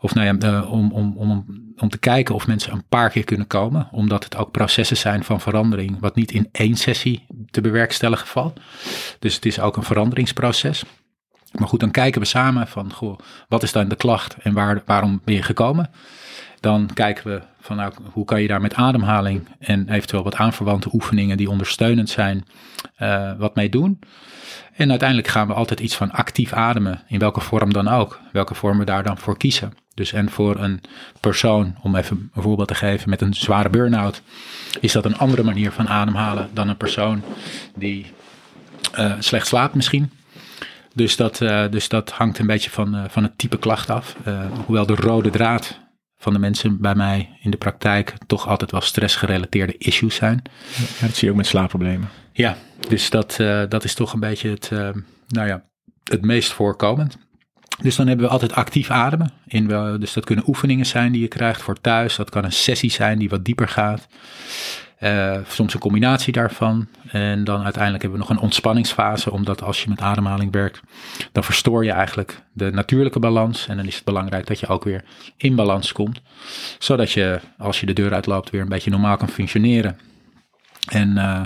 of 0.01 0.15
nou 0.15 0.39
ja, 0.39 0.63
om, 0.63 0.93
om, 0.93 1.17
om, 1.17 1.45
om 1.77 1.89
te 1.89 1.99
kijken 1.99 2.35
of 2.35 2.47
mensen 2.47 2.73
een 2.73 2.87
paar 2.89 3.11
keer 3.11 3.25
kunnen 3.25 3.47
komen. 3.47 3.89
Omdat 3.91 4.25
het 4.25 4.37
ook 4.37 4.51
processen 4.51 4.97
zijn 4.97 5.25
van 5.25 5.41
verandering, 5.41 6.01
wat 6.01 6.15
niet 6.15 6.33
in 6.33 6.49
één 6.53 6.77
sessie 6.77 7.27
te 7.51 7.61
bewerkstelligen 7.61 8.27
valt. 8.27 8.61
Dus 9.19 9.35
het 9.35 9.47
is 9.47 9.61
ook 9.61 9.77
een 9.77 9.83
veranderingsproces. 9.83 10.85
Maar 11.53 11.69
goed, 11.69 11.81
dan 11.81 11.91
kijken 11.91 12.21
we 12.21 12.27
samen 12.27 12.67
van, 12.67 12.93
goh, 12.93 13.19
wat 13.49 13.63
is 13.63 13.73
dan 13.73 13.89
de 13.89 13.97
klacht 13.97 14.37
en 14.43 14.53
waar, 14.53 14.83
waarom 14.87 15.21
ben 15.25 15.35
je 15.35 15.43
gekomen? 15.43 15.91
Dan 16.61 16.91
kijken 16.95 17.31
we 17.31 17.43
van 17.67 17.77
nou, 17.77 17.93
hoe 18.13 18.25
kan 18.25 18.43
je 18.43 18.49
daar 18.49 18.61
met 18.61 18.75
ademhaling 18.75 19.49
en 19.59 19.89
eventueel 19.89 20.23
wat 20.23 20.35
aanverwante 20.35 20.89
oefeningen 20.93 21.37
die 21.37 21.51
ondersteunend 21.51 22.11
zijn, 22.11 22.45
uh, 22.99 23.33
wat 23.39 23.55
mee 23.55 23.69
doen. 23.69 23.99
En 24.73 24.91
uiteindelijk 24.91 25.29
gaan 25.29 25.47
we 25.47 25.53
altijd 25.53 25.81
iets 25.81 25.97
van 25.97 26.11
actief 26.11 26.53
ademen, 26.53 27.03
in 27.09 27.19
welke 27.19 27.41
vorm 27.41 27.73
dan 27.73 27.89
ook, 27.89 28.21
welke 28.33 28.55
vorm 28.55 28.79
we 28.79 28.85
daar 28.85 29.03
dan 29.03 29.19
voor 29.19 29.37
kiezen. 29.37 29.73
Dus 29.95 30.13
en 30.13 30.31
voor 30.31 30.57
een 30.61 30.81
persoon, 31.21 31.77
om 31.83 31.97
even 31.97 32.31
een 32.35 32.43
voorbeeld 32.43 32.69
te 32.69 32.75
geven, 32.75 33.11
met 33.11 33.21
een 33.21 33.35
zware 33.35 33.69
burn-out, 33.69 34.23
is 34.81 34.93
dat 34.93 35.05
een 35.05 35.19
andere 35.19 35.43
manier 35.43 35.73
van 35.73 35.89
ademhalen 35.89 36.49
dan 36.53 36.69
een 36.69 36.77
persoon 36.77 37.23
die 37.75 38.07
uh, 38.99 39.13
slecht 39.19 39.47
slaapt 39.47 39.75
misschien. 39.75 40.11
Dus 40.95 41.17
dat, 41.17 41.41
uh, 41.41 41.65
dus 41.71 41.89
dat 41.89 42.11
hangt 42.11 42.39
een 42.39 42.47
beetje 42.47 42.71
van, 42.71 43.07
van 43.09 43.23
het 43.23 43.39
type 43.39 43.59
klacht 43.59 43.91
af. 43.91 44.17
hoewel 44.67 44.87
de 44.87 44.95
rode 44.95 45.31
draad 45.31 45.85
van 46.19 46.33
de 46.33 46.39
mensen 46.39 46.81
bij 46.81 46.95
mij 46.95 47.39
in 47.43 47.51
de 47.51 47.57
praktijk 47.57 48.15
toch 48.27 48.49
altijd 48.49 48.71
wel 48.71 48.81
stressgerelateerde 48.81 49.77
issues 49.79 50.15
zijn. 50.15 50.43
Ja, 51.01 51.07
dat 51.07 51.17
zie 51.17 51.25
je 51.25 51.31
ook 51.31 51.37
met 51.37 51.47
slaapproblemen. 51.47 52.09
Ja, 52.33 52.57
dus 52.89 53.11
dat, 53.11 53.39
uh, 53.41 53.63
dat 53.69 53.85
is 53.85 53.95
toch 53.95 54.13
een 54.13 54.21
beetje 54.21 54.51
het, 54.51 54.71
uh, 54.73 54.89
nou 55.29 55.49
ja, 55.49 55.65
het 56.05 56.23
meest 56.23 56.53
voorkomend. 56.53 57.19
Dus 57.83 57.97
dan 57.97 58.07
hebben 58.07 58.27
we 58.27 58.33
altijd 58.33 58.53
actief 58.53 58.91
ademen. 58.91 59.33
In 59.47 59.69
wel, 59.69 59.99
dus 59.99 60.13
dat 60.13 60.25
kunnen 60.25 60.49
oefeningen 60.49 60.87
zijn 60.87 61.13
die 61.13 61.21
je 61.21 61.29
krijgt 61.29 61.63
voor 61.63 61.81
thuis. 61.81 62.17
Dat 62.17 62.31
kan 62.31 62.45
een 62.45 62.53
sessie 62.53 62.91
zijn 62.91 63.19
die 63.19 63.29
wat 63.29 63.45
dieper 63.45 63.69
gaat. 63.69 64.07
Uh, 65.01 65.37
soms 65.49 65.75
een 65.75 65.81
combinatie 65.81 66.33
daarvan. 66.33 66.89
En 67.09 67.45
dan 67.45 67.63
uiteindelijk 67.63 68.03
hebben 68.03 68.21
we 68.21 68.27
nog 68.27 68.37
een 68.37 68.43
ontspanningsfase, 68.43 69.33
omdat 69.33 69.63
als 69.63 69.83
je 69.83 69.89
met 69.89 70.01
ademhaling 70.01 70.53
werkt, 70.53 70.81
dan 71.33 71.45
verstoor 71.45 71.85
je 71.85 71.91
eigenlijk 71.91 72.43
de 72.53 72.71
natuurlijke 72.71 73.19
balans. 73.19 73.67
En 73.69 73.77
dan 73.77 73.87
is 73.87 73.95
het 73.95 74.05
belangrijk 74.05 74.47
dat 74.47 74.61
je 74.61 74.67
ook 74.67 74.85
weer 74.85 75.05
in 75.37 75.55
balans 75.55 75.93
komt, 75.93 76.21
zodat 76.79 77.13
je 77.13 77.41
als 77.59 77.81
je 77.81 77.87
de 77.87 77.93
deur 77.93 78.15
uitloopt 78.15 78.51
weer 78.51 78.61
een 78.61 78.69
beetje 78.69 78.91
normaal 78.91 79.17
kan 79.17 79.29
functioneren. 79.29 79.99
En 80.89 81.09
uh, 81.09 81.43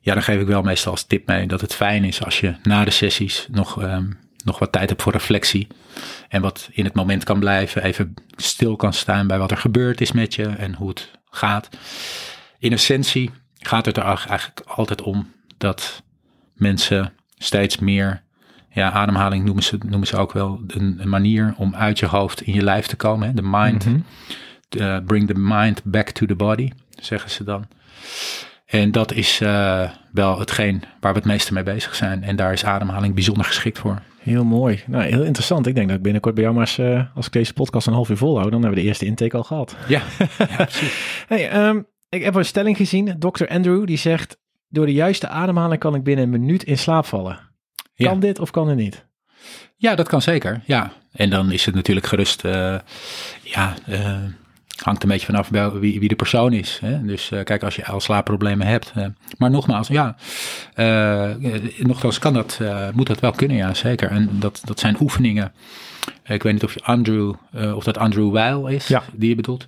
ja, 0.00 0.14
dan 0.14 0.22
geef 0.22 0.40
ik 0.40 0.46
wel 0.46 0.62
meestal 0.62 0.92
als 0.92 1.04
tip 1.04 1.26
mee 1.26 1.46
dat 1.46 1.60
het 1.60 1.74
fijn 1.74 2.04
is 2.04 2.24
als 2.24 2.40
je 2.40 2.54
na 2.62 2.84
de 2.84 2.90
sessies 2.90 3.46
nog, 3.50 3.82
um, 3.82 4.18
nog 4.44 4.58
wat 4.58 4.72
tijd 4.72 4.88
hebt 4.88 5.02
voor 5.02 5.12
reflectie. 5.12 5.66
En 6.28 6.42
wat 6.42 6.68
in 6.72 6.84
het 6.84 6.94
moment 6.94 7.24
kan 7.24 7.38
blijven, 7.38 7.82
even 7.82 8.14
stil 8.36 8.76
kan 8.76 8.92
staan 8.92 9.26
bij 9.26 9.38
wat 9.38 9.50
er 9.50 9.56
gebeurd 9.56 10.00
is 10.00 10.12
met 10.12 10.34
je 10.34 10.46
en 10.46 10.74
hoe 10.74 10.88
het 10.88 11.10
gaat 11.30 11.68
in 12.58 12.72
essentie 12.72 13.30
gaat 13.58 13.86
het 13.86 13.96
er 13.96 14.02
eigenlijk 14.02 14.60
altijd 14.66 15.02
om 15.02 15.32
dat 15.56 16.02
mensen 16.54 17.12
steeds 17.38 17.78
meer, 17.78 18.22
ja, 18.70 18.90
ademhaling 18.90 19.44
noemen 19.44 19.62
ze, 19.62 19.78
noemen 19.86 20.06
ze 20.06 20.16
ook 20.16 20.32
wel 20.32 20.60
een, 20.66 20.96
een 21.00 21.08
manier 21.08 21.54
om 21.56 21.74
uit 21.74 21.98
je 21.98 22.06
hoofd 22.06 22.40
in 22.40 22.54
je 22.54 22.62
lijf 22.62 22.86
te 22.86 22.96
komen. 22.96 23.28
Hè? 23.28 23.34
De 23.34 23.42
mind, 23.42 23.86
mm 23.86 23.92
-hmm. 23.92 24.80
uh, 24.80 24.98
bring 25.06 25.26
the 25.26 25.38
mind 25.38 25.82
back 25.84 26.10
to 26.10 26.26
the 26.26 26.34
body, 26.34 26.70
zeggen 27.00 27.30
ze 27.30 27.44
dan. 27.44 27.66
En 28.66 28.92
dat 28.92 29.12
is 29.12 29.40
uh, 29.40 29.90
wel 30.12 30.38
hetgeen 30.38 30.82
waar 31.00 31.12
we 31.12 31.18
het 31.18 31.28
meeste 31.28 31.52
mee 31.52 31.62
bezig 31.62 31.94
zijn. 31.94 32.22
En 32.22 32.36
daar 32.36 32.52
is 32.52 32.64
ademhaling 32.64 33.14
bijzonder 33.14 33.44
geschikt 33.44 33.78
voor. 33.78 34.02
Heel 34.18 34.44
mooi. 34.44 34.82
Nou, 34.86 35.04
heel 35.04 35.22
interessant. 35.22 35.66
Ik 35.66 35.74
denk 35.74 35.88
dat 35.88 35.96
ik 35.96 36.02
binnenkort 36.02 36.34
bij 36.34 36.44
jou 36.44 36.56
maar 36.56 36.66
eens, 36.66 36.78
uh, 36.78 37.02
als 37.14 37.26
ik 37.26 37.32
deze 37.32 37.52
podcast 37.52 37.86
een 37.86 37.92
half 37.92 38.08
uur 38.08 38.16
volhoud, 38.16 38.50
dan 38.50 38.60
hebben 38.60 38.70
we 38.70 38.80
de 38.80 38.86
eerste 38.86 39.04
intake 39.04 39.36
al 39.36 39.42
gehad. 39.42 39.76
Ja, 39.86 40.02
ja 40.38 40.64
precies. 40.64 41.24
hey, 41.28 41.68
um, 41.68 41.86
ik 42.08 42.22
heb 42.22 42.34
een 42.34 42.44
stelling 42.44 42.76
gezien, 42.76 43.18
Dr. 43.18 43.46
Andrew, 43.46 43.86
die 43.86 43.96
zegt: 43.96 44.38
Door 44.68 44.86
de 44.86 44.92
juiste 44.92 45.28
ademhaling 45.28 45.80
kan 45.80 45.94
ik 45.94 46.02
binnen 46.02 46.24
een 46.24 46.40
minuut 46.40 46.62
in 46.62 46.78
slaap 46.78 47.06
vallen. 47.06 47.38
Kan 47.96 48.14
ja. 48.14 48.20
dit 48.20 48.38
of 48.38 48.50
kan 48.50 48.68
het 48.68 48.76
niet? 48.76 49.06
Ja, 49.76 49.94
dat 49.94 50.08
kan 50.08 50.22
zeker. 50.22 50.62
Ja. 50.64 50.92
En 51.12 51.30
dan 51.30 51.52
is 51.52 51.64
het 51.64 51.74
natuurlijk 51.74 52.06
gerust, 52.06 52.44
uh, 52.44 52.78
ja, 53.42 53.74
uh, 53.88 54.16
hangt 54.84 55.02
een 55.02 55.08
beetje 55.08 55.26
vanaf 55.26 55.48
wie, 55.72 56.00
wie 56.00 56.08
de 56.08 56.14
persoon 56.14 56.52
is. 56.52 56.78
Hè? 56.80 57.02
Dus 57.04 57.30
uh, 57.30 57.44
kijk, 57.44 57.62
als 57.62 57.76
je 57.76 57.86
al 57.86 58.00
slaapproblemen 58.00 58.66
hebt. 58.66 58.92
maar 59.38 59.50
nogmaals, 59.50 59.88
ja, 59.88 60.16
nogmaals 61.78 62.18
kan 62.18 62.32
dat, 62.32 62.60
moet 62.94 63.06
dat 63.06 63.20
wel 63.20 63.32
kunnen, 63.32 63.56
ja, 63.56 63.74
zeker. 63.74 64.10
En 64.10 64.28
dat, 64.32 64.60
dat 64.64 64.80
zijn 64.80 64.96
oefeningen. 65.00 65.52
Ik 66.28 66.42
weet 66.42 66.52
niet 66.52 66.64
of 66.64 66.74
je 66.74 66.82
Andrew, 66.82 67.34
uh, 67.54 67.76
of 67.76 67.84
dat 67.84 67.98
Andrew 67.98 68.32
Weil 68.32 68.66
is, 68.66 68.86
ja. 68.86 69.02
die 69.12 69.28
je 69.28 69.34
bedoelt. 69.34 69.66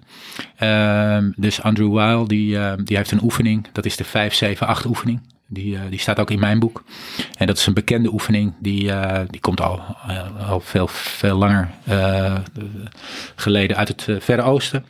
Um, 0.60 1.32
dus 1.36 1.62
Andrew 1.62 1.92
Weil, 1.92 2.26
die, 2.26 2.54
uh, 2.54 2.72
die 2.84 2.96
heeft 2.96 3.10
een 3.10 3.22
oefening, 3.22 3.66
dat 3.72 3.84
is 3.84 3.96
de 3.96 4.06
5-7-8 4.84 4.86
oefening. 4.86 5.20
Die, 5.46 5.74
uh, 5.74 5.80
die 5.90 5.98
staat 5.98 6.18
ook 6.18 6.30
in 6.30 6.38
mijn 6.38 6.58
boek. 6.58 6.84
En 7.38 7.46
dat 7.46 7.58
is 7.58 7.66
een 7.66 7.74
bekende 7.74 8.12
oefening, 8.12 8.52
die, 8.58 8.92
die 9.30 9.40
komt 9.40 9.60
al, 9.60 9.80
al 10.48 10.60
veel, 10.60 10.86
veel 10.86 11.36
langer 11.36 11.70
geleden 13.36 13.76
uit 13.76 13.88
het 13.88 14.06
Verre 14.22 14.42
Oosten. 14.42 14.84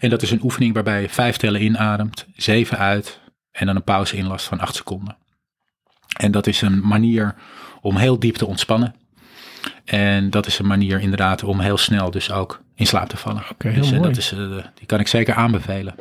En 0.00 0.10
dat 0.10 0.22
is 0.22 0.30
een 0.30 0.42
oefening 0.42 0.74
waarbij 0.74 1.00
je 1.00 1.08
vijf 1.08 1.36
tellen 1.36 1.62
inademt, 1.62 2.26
zeven 2.36 2.78
uit 2.78 3.20
en 3.52 3.66
dan 3.66 3.76
een 3.76 3.84
pauze 3.84 4.16
inlast 4.16 4.46
van 4.46 4.60
acht 4.60 4.74
seconden. 4.74 5.16
En 6.18 6.30
dat 6.30 6.46
is 6.46 6.62
een 6.62 6.86
manier 6.86 7.34
om 7.80 7.96
heel 7.96 8.18
diep 8.18 8.34
te 8.34 8.46
ontspannen. 8.46 8.94
En 9.84 10.30
dat 10.30 10.46
is 10.46 10.58
een 10.58 10.66
manier 10.66 11.00
inderdaad 11.00 11.44
om 11.44 11.60
heel 11.60 11.76
snel 11.76 12.10
dus 12.10 12.32
ook 12.32 12.62
in 12.74 12.86
slaap 12.86 13.08
te 13.08 13.16
vallen. 13.16 13.42
Okay, 13.52 13.74
dus 13.74 13.90
mooi. 13.90 14.02
dat 14.02 14.16
is, 14.16 14.32
uh, 14.32 14.56
die 14.74 14.86
kan 14.86 15.00
ik 15.00 15.08
zeker 15.08 15.34
aanbevelen. 15.34 15.94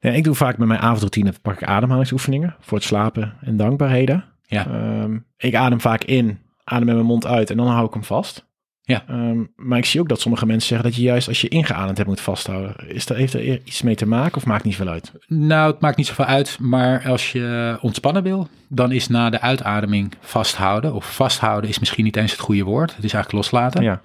Ja, 0.00 0.10
ik 0.10 0.24
doe 0.24 0.34
vaak 0.34 0.58
met 0.58 0.68
mijn 0.68 0.80
avondroutine 0.80 1.32
pak 1.42 1.54
ik 1.54 1.68
ademhalingsoefeningen 1.68 2.56
voor 2.60 2.78
het 2.78 2.86
slapen 2.86 3.34
en 3.40 3.56
dankbaarheden. 3.56 4.24
Ja. 4.46 4.66
Um, 5.02 5.26
ik 5.36 5.54
adem 5.54 5.80
vaak 5.80 6.04
in, 6.04 6.38
adem 6.64 6.86
met 6.86 6.94
mijn 6.94 7.06
mond 7.06 7.26
uit 7.26 7.50
en 7.50 7.56
dan 7.56 7.66
hou 7.66 7.86
ik 7.86 7.92
hem 7.92 8.04
vast. 8.04 8.48
Ja. 8.90 9.04
Um, 9.10 9.50
maar 9.56 9.78
ik 9.78 9.84
zie 9.84 10.00
ook 10.00 10.08
dat 10.08 10.20
sommige 10.20 10.46
mensen 10.46 10.68
zeggen 10.68 10.88
dat 10.88 10.96
je 10.96 11.02
juist 11.02 11.28
als 11.28 11.40
je 11.40 11.48
ingeademd 11.48 11.96
hebt 11.96 12.08
moet 12.08 12.20
vasthouden. 12.20 12.74
Is 12.86 13.06
dat, 13.06 13.16
heeft 13.16 13.34
er 13.34 13.60
iets 13.64 13.82
mee 13.82 13.94
te 13.94 14.06
maken 14.06 14.36
of 14.36 14.46
maakt 14.46 14.64
niet 14.64 14.74
zoveel 14.74 14.92
uit? 14.92 15.12
Nou, 15.26 15.70
het 15.70 15.80
maakt 15.80 15.96
niet 15.96 16.06
zoveel 16.06 16.24
uit. 16.24 16.58
Maar 16.60 17.08
als 17.08 17.32
je 17.32 17.78
ontspannen 17.80 18.22
wil, 18.22 18.48
dan 18.68 18.92
is 18.92 19.08
na 19.08 19.30
de 19.30 19.40
uitademing 19.40 20.14
vasthouden. 20.20 20.94
Of 20.94 21.14
vasthouden 21.14 21.70
is 21.70 21.78
misschien 21.78 22.04
niet 22.04 22.16
eens 22.16 22.30
het 22.30 22.40
goede 22.40 22.62
woord. 22.62 22.96
Het 22.96 23.04
is 23.04 23.12
eigenlijk 23.12 23.32
loslaten. 23.32 23.82
Ja. 23.82 24.00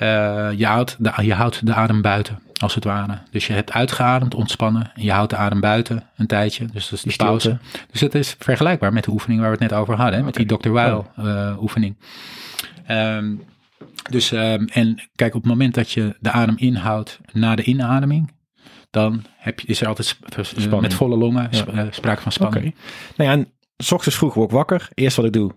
Uh, 0.00 0.58
je, 0.58 0.66
houdt 0.66 0.96
de, 0.98 1.12
je 1.22 1.34
houdt 1.34 1.66
de 1.66 1.74
adem 1.74 2.02
buiten, 2.02 2.38
als 2.60 2.74
het 2.74 2.84
ware. 2.84 3.18
Dus 3.30 3.46
je 3.46 3.52
hebt 3.52 3.72
uitgeademd, 3.72 4.34
ontspannen. 4.34 4.90
En 4.94 5.02
je 5.02 5.12
houdt 5.12 5.30
de 5.30 5.36
adem 5.36 5.60
buiten 5.60 6.04
een 6.16 6.26
tijdje. 6.26 6.66
Dus 6.72 6.88
dat 6.88 7.04
is 7.04 7.16
de 7.16 7.24
pauze. 7.24 7.58
Dus 7.90 8.00
het 8.00 8.14
is 8.14 8.36
vergelijkbaar 8.38 8.92
met 8.92 9.04
de 9.04 9.10
oefening 9.10 9.40
waar 9.40 9.50
we 9.50 9.56
het 9.58 9.70
net 9.70 9.78
over 9.78 9.96
hadden. 9.96 10.18
Hè? 10.18 10.24
Met 10.24 10.34
okay. 10.34 10.46
die 10.46 10.58
Dr. 10.58 10.70
Weil 10.70 11.06
uh, 11.18 11.62
oefening. 11.62 11.96
Um, 12.90 13.42
dus, 14.10 14.30
um, 14.30 14.66
en 14.66 15.10
kijk, 15.14 15.34
op 15.34 15.42
het 15.42 15.50
moment 15.50 15.74
dat 15.74 15.90
je 15.90 16.16
de 16.20 16.30
adem 16.30 16.56
inhoudt 16.56 17.20
na 17.32 17.54
de 17.54 17.62
inademing, 17.62 18.32
dan 18.90 19.24
heb 19.36 19.60
je, 19.60 19.66
is 19.66 19.80
er 19.80 19.86
altijd 19.86 20.18
uh, 20.58 20.80
met 20.80 20.94
volle 20.94 21.16
longen 21.16 21.48
ja. 21.50 21.66
uh, 21.72 21.86
sprake 21.90 22.22
van 22.22 22.32
spanning. 22.32 22.66
Okay. 22.66 22.76
Nou 23.16 23.30
ja, 23.30 23.36
en 23.36 23.52
s 23.76 23.92
ochtends 23.92 24.18
vroeg 24.18 24.34
word 24.34 24.50
ik 24.50 24.56
wakker. 24.56 24.88
Eerst 24.94 25.16
wat 25.16 25.26
ik 25.26 25.32
doe, 25.32 25.52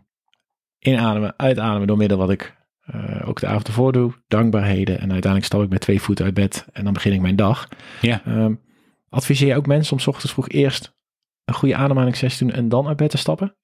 inademen, 0.80 1.34
uitademen 1.38 1.88
door 1.88 1.98
middel 1.98 2.18
wat 2.18 2.30
ik 2.30 2.56
uh, 2.96 3.28
ook 3.28 3.40
de 3.40 3.48
avond 3.48 3.68
ervoor 3.68 3.92
doe. 3.92 4.14
Dankbaarheden. 4.28 4.96
En 5.00 5.12
uiteindelijk 5.12 5.46
stap 5.46 5.64
ik 5.64 5.70
met 5.70 5.82
twee 5.82 6.02
voeten 6.02 6.26
uit 6.26 6.34
bed 6.34 6.66
en 6.74 6.84
dan 6.84 6.94
begin 6.94 7.14
ik 7.14 7.22
mijn 7.22 7.36
dag. 7.36 7.70
Ja. 8.02 8.22
Um, 8.28 8.62
adviseer 9.10 9.48
je 9.48 9.56
ook 9.56 9.68
mensen 9.68 9.94
om 9.94 10.00
s 10.00 10.08
ochtends 10.08 10.34
vroeg 10.34 10.50
eerst 10.50 10.96
een 11.46 11.54
goede 11.54 11.76
ademhalingssessie 11.76 12.40
te 12.40 12.46
doen 12.46 12.64
en 12.64 12.70
dan 12.70 12.88
uit 12.88 12.98
bed 12.98 13.10
te 13.10 13.18
stappen? 13.18 13.56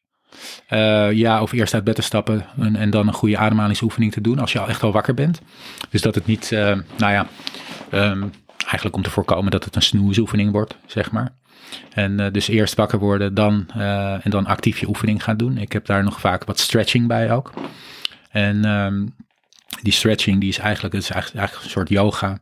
Uh, 0.70 1.12
ja, 1.12 1.42
of 1.42 1.52
eerst 1.52 1.74
uit 1.74 1.84
bed 1.84 1.96
te 1.96 2.02
stappen 2.02 2.46
en, 2.60 2.76
en, 2.76 2.90
dan 2.90 3.08
een 3.08 3.14
goede 3.14 3.38
ademhalingsoefening 3.38 4.12
te 4.12 4.22
doen 4.22 4.40
als 4.40 4.52
je 4.52 4.60
al 4.60 4.68
echt 4.68 4.84
al 4.84 4.92
wakker 4.92 5.14
bent. 5.14 5.42
Dus 5.90 6.02
dat 6.02 6.16
het 6.16 6.26
niet, 6.26 6.52
uh, 6.52 6.60
nou 6.98 7.12
ja, 7.12 7.28
um, 7.94 8.32
eigenlijk 8.58 8.96
om 8.96 9.02
te 9.02 9.10
voorkomen 9.10 9.52
dat 9.52 9.64
het 9.66 9.76
een 9.76 9.82
snoezoefening 9.82 10.52
wordt, 10.52 10.78
zeg 10.86 11.12
maar. 11.12 11.34
En 11.94 12.20
uh, 12.20 12.28
dus 12.32 12.48
eerst 12.48 12.76
wakker 12.76 13.00
worden, 13.00 13.34
dan, 13.34 13.70
en 14.24 14.30
dan 14.30 14.46
actief 14.46 14.80
je 14.80 14.88
oefening 14.88 15.24
gaan 15.24 15.38
doen. 15.38 15.58
Ik 15.58 15.72
heb 15.72 15.86
daar 15.86 16.04
nog 16.04 16.20
vaak 16.20 16.44
wat 16.44 16.60
stretching 16.60 17.08
bij 17.08 17.32
ook. 17.32 17.54
En 18.30 18.66
um, 18.66 19.16
die 19.82 19.94
stretching 19.94 20.40
die 20.40 20.50
is 20.50 20.58
eigenlijk, 20.58 20.94
is 20.94 21.10
eigenlijk, 21.10 21.40
eigenlijk 21.40 21.66
een 21.66 21.72
soort 21.72 21.90
yoga. 21.90 22.40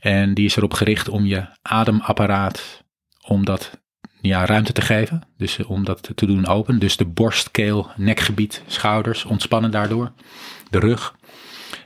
En 0.00 0.34
die 0.34 0.44
is 0.44 0.56
erop 0.56 0.72
gericht 0.72 1.08
om 1.08 1.24
je 1.24 1.46
ademapparaat, 1.62 2.84
om 3.26 3.44
dat 3.44 3.82
ja, 4.28 4.46
ruimte 4.46 4.72
te 4.72 4.82
geven. 4.82 5.22
Dus 5.36 5.64
om 5.64 5.84
dat 5.84 6.10
te 6.14 6.26
doen 6.26 6.46
open. 6.46 6.78
Dus 6.78 6.96
de 6.96 7.04
borst, 7.04 7.50
keel, 7.50 7.90
nekgebied, 7.96 8.62
schouders 8.66 9.24
ontspannen 9.24 9.70
daardoor. 9.70 10.12
De 10.70 10.78
rug. 10.78 11.14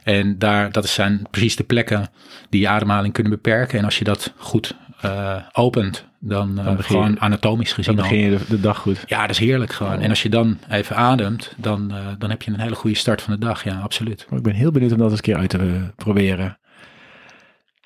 En 0.03 0.39
daar, 0.39 0.73
dat 0.73 0.89
zijn 0.89 1.27
precies 1.31 1.57
de 1.57 1.65
plekken 1.65 2.11
die 2.51 2.61
je 2.61 2.69
ademhaling 2.69 3.13
kunnen 3.13 3.33
beperken. 3.33 3.79
En 3.79 3.85
als 3.85 3.99
je 3.99 4.05
dat 4.05 4.33
goed 4.37 4.77
uh, 5.05 5.37
opent, 5.53 6.07
dan, 6.19 6.59
uh, 6.59 6.65
dan 6.65 6.83
gewoon 6.83 7.11
je, 7.11 7.21
anatomisch 7.21 7.73
gezien. 7.73 7.97
Dan 7.97 8.05
begin 8.05 8.19
je 8.19 8.39
de, 8.39 8.45
de, 8.49 8.61
dag 8.61 8.79
goed. 8.79 9.03
Ja, 9.07 9.21
dat 9.21 9.31
is 9.31 9.39
heerlijk 9.39 9.73
gewoon. 9.73 9.97
Oh. 9.97 10.05
En 10.05 10.11
als 10.11 10.23
je 10.23 10.29
dan 10.29 10.59
even 10.69 10.97
ademt, 10.97 11.55
dan, 11.57 11.95
uh, 11.95 12.07
dan 12.19 12.31
heb 12.31 12.43
je 12.43 12.51
een 12.51 12.61
hele 12.61 12.75
goede 12.75 12.97
start 12.97 13.23
van 13.23 13.33
de 13.33 13.39
dag. 13.39 13.65
Ja, 13.65 13.81
absoluut. 13.81 14.27
Ik 14.31 14.43
ben 14.43 14.55
heel 14.55 14.71
benieuwd 14.71 14.93
om 14.93 14.99
dat 14.99 15.11
eens 15.11 15.17
een 15.17 15.25
keer 15.25 15.37
uit 15.37 15.51
te 15.51 15.91
proberen. 15.97 16.59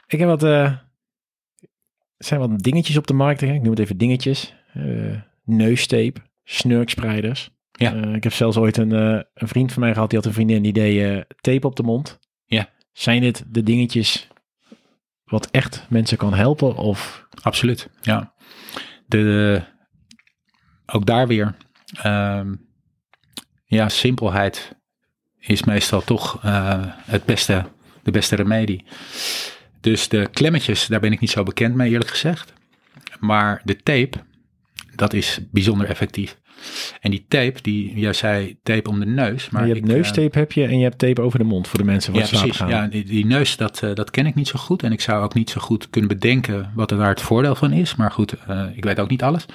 Ik 0.07 0.19
heb 0.19 0.29
wat, 0.29 0.43
zijn 2.25 2.41
wat 2.41 2.59
dingetjes 2.59 2.97
op 2.97 3.07
de 3.07 3.15
markt. 3.15 3.43
Ik 3.43 3.63
noem 3.63 3.71
het 3.71 3.79
even 3.79 3.97
dingetjes. 3.97 4.55
neustape, 5.45 6.21
snurkspreiders. 6.45 7.51
Ja. 7.73 7.95
Uh, 7.95 8.15
ik 8.15 8.23
heb 8.23 8.33
zelfs 8.33 8.57
ooit 8.57 8.77
een, 8.77 8.93
uh, 8.93 9.21
een, 9.35 9.49
vriend 9.49 9.73
van 9.73 9.83
mij 9.83 9.93
gehad, 9.93 10.11
die 10.11 10.19
had 10.19 10.29
een 10.29 10.35
vriendin 10.35 10.63
die 10.63 10.73
deed 10.73 11.03
uh, 11.03 11.21
tape 11.41 11.67
op 11.67 11.77
de 11.77 11.83
mond. 11.83 12.19
Ja. 12.45 12.69
Zijn 12.93 13.21
dit 13.21 13.45
de 13.49 13.63
dingetjes 13.63 14.29
wat 15.25 15.51
echt 15.51 15.87
mensen 15.89 16.17
kan 16.17 16.35
helpen? 16.35 16.77
Of? 16.77 17.27
Absoluut, 17.43 17.91
ja. 18.01 18.35
De, 19.07 19.63
ook 20.87 21.07
daar 21.07 21.27
weer, 21.27 21.55
um, 22.07 22.69
ja, 23.65 23.89
simpelheid 23.89 24.77
is 25.39 25.65
meestal 25.65 26.03
toch 26.03 26.39
het 27.07 27.25
beste, 27.25 27.65
de 28.03 28.11
beste 28.11 28.37
remedie. 28.37 28.85
Dus 29.83 30.09
de 30.09 30.29
klemmetjes, 30.33 30.87
daar 30.87 31.01
ben 31.01 31.13
ik 31.13 31.21
niet 31.21 31.31
zo 31.31 31.43
bekend 31.43 31.75
mee 31.75 31.91
eerlijk 31.91 32.11
gezegd. 32.11 32.53
Maar 33.21 33.61
de 33.65 33.77
tape, 33.77 34.19
dat 34.95 35.13
is 35.13 35.39
bijzonder 35.51 35.89
effectief. 35.89 36.41
En 37.01 37.11
die 37.11 37.25
tape, 37.29 37.63
die, 37.63 37.99
jij 37.99 38.13
zei 38.13 38.57
tape 38.63 38.89
om 38.89 39.01
de 39.01 39.07
neus. 39.07 39.51
Maar 39.51 39.67
je 39.67 39.73
hebt 39.73 39.89
ik, 39.89 39.93
neustape 39.93 40.39
heb 40.39 40.53
je 40.53 40.65
en 40.65 40.79
je 40.79 40.85
hebt 40.85 40.99
tape 40.99 41.21
over 41.21 41.39
de 41.39 41.45
mond 41.45 41.69
voor 41.69 41.79
de 41.79 41.85
mensen 41.85 42.13
voor 42.13 42.23
ja, 42.23 42.29
precies. 42.29 42.57
Gaan. 42.57 42.69
Ja, 42.69 42.87
die, 42.87 43.05
die 43.05 43.27
neus, 43.27 43.57
dat, 43.57 43.83
uh, 43.85 43.95
dat 43.95 44.11
ken 44.11 44.27
ik 44.27 44.35
niet 44.35 44.49
zo 44.49 44.59
goed. 44.59 44.83
En 44.83 44.93
ik 44.93 45.01
zou 45.01 45.25
ook 45.25 45.35
niet 45.35 45.51
zo 45.51 45.61
goed 45.61 45.91
kunnen 45.91 46.11
bedenken 46.11 46.73
wat 46.75 46.91
er 46.91 46.99
daar 46.99 47.09
het 47.09 47.23
voordeel 47.23 47.55
van 47.55 47.73
is. 47.73 47.97
Maar 47.97 48.11
goed, 48.11 48.35
uh, 48.51 48.65
ik 48.75 48.85
weet 48.85 49.01
ook 49.01 49.11
niet 49.11 49.23
alles. 49.23 49.47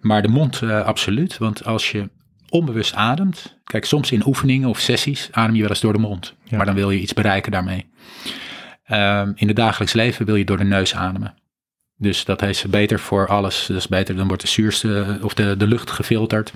Maar 0.00 0.22
de 0.22 0.28
mond, 0.28 0.62
uh, 0.62 0.84
absoluut. 0.84 1.38
Want 1.38 1.64
als 1.64 1.90
je 1.90 2.08
onbewust 2.48 2.94
ademt. 2.94 3.56
Kijk, 3.64 3.84
soms 3.84 4.12
in 4.12 4.26
oefeningen 4.26 4.68
of 4.68 4.78
sessies 4.78 5.28
adem 5.32 5.54
je 5.54 5.60
wel 5.60 5.70
eens 5.70 5.80
door 5.80 5.92
de 5.92 5.98
mond. 5.98 6.34
Ja. 6.44 6.56
Maar 6.56 6.66
dan 6.66 6.74
wil 6.74 6.90
je 6.90 7.00
iets 7.00 7.12
bereiken 7.12 7.52
daarmee. 7.52 7.86
Um, 8.92 9.32
in 9.34 9.46
het 9.46 9.56
dagelijks 9.56 9.92
leven 9.92 10.26
wil 10.26 10.34
je 10.34 10.44
door 10.44 10.56
de 10.56 10.64
neus 10.64 10.94
ademen. 10.94 11.34
Dus 11.96 12.24
dat 12.24 12.42
is 12.42 12.62
beter 12.62 12.98
voor 12.98 13.28
alles. 13.28 13.66
Dat 13.66 13.76
is 13.76 13.88
beter, 13.88 14.16
dan 14.16 14.26
wordt 14.26 14.42
de 14.42 14.48
zuurste 14.48 15.18
of 15.22 15.34
de, 15.34 15.56
de 15.56 15.66
lucht 15.66 15.90
gefilterd. 15.90 16.52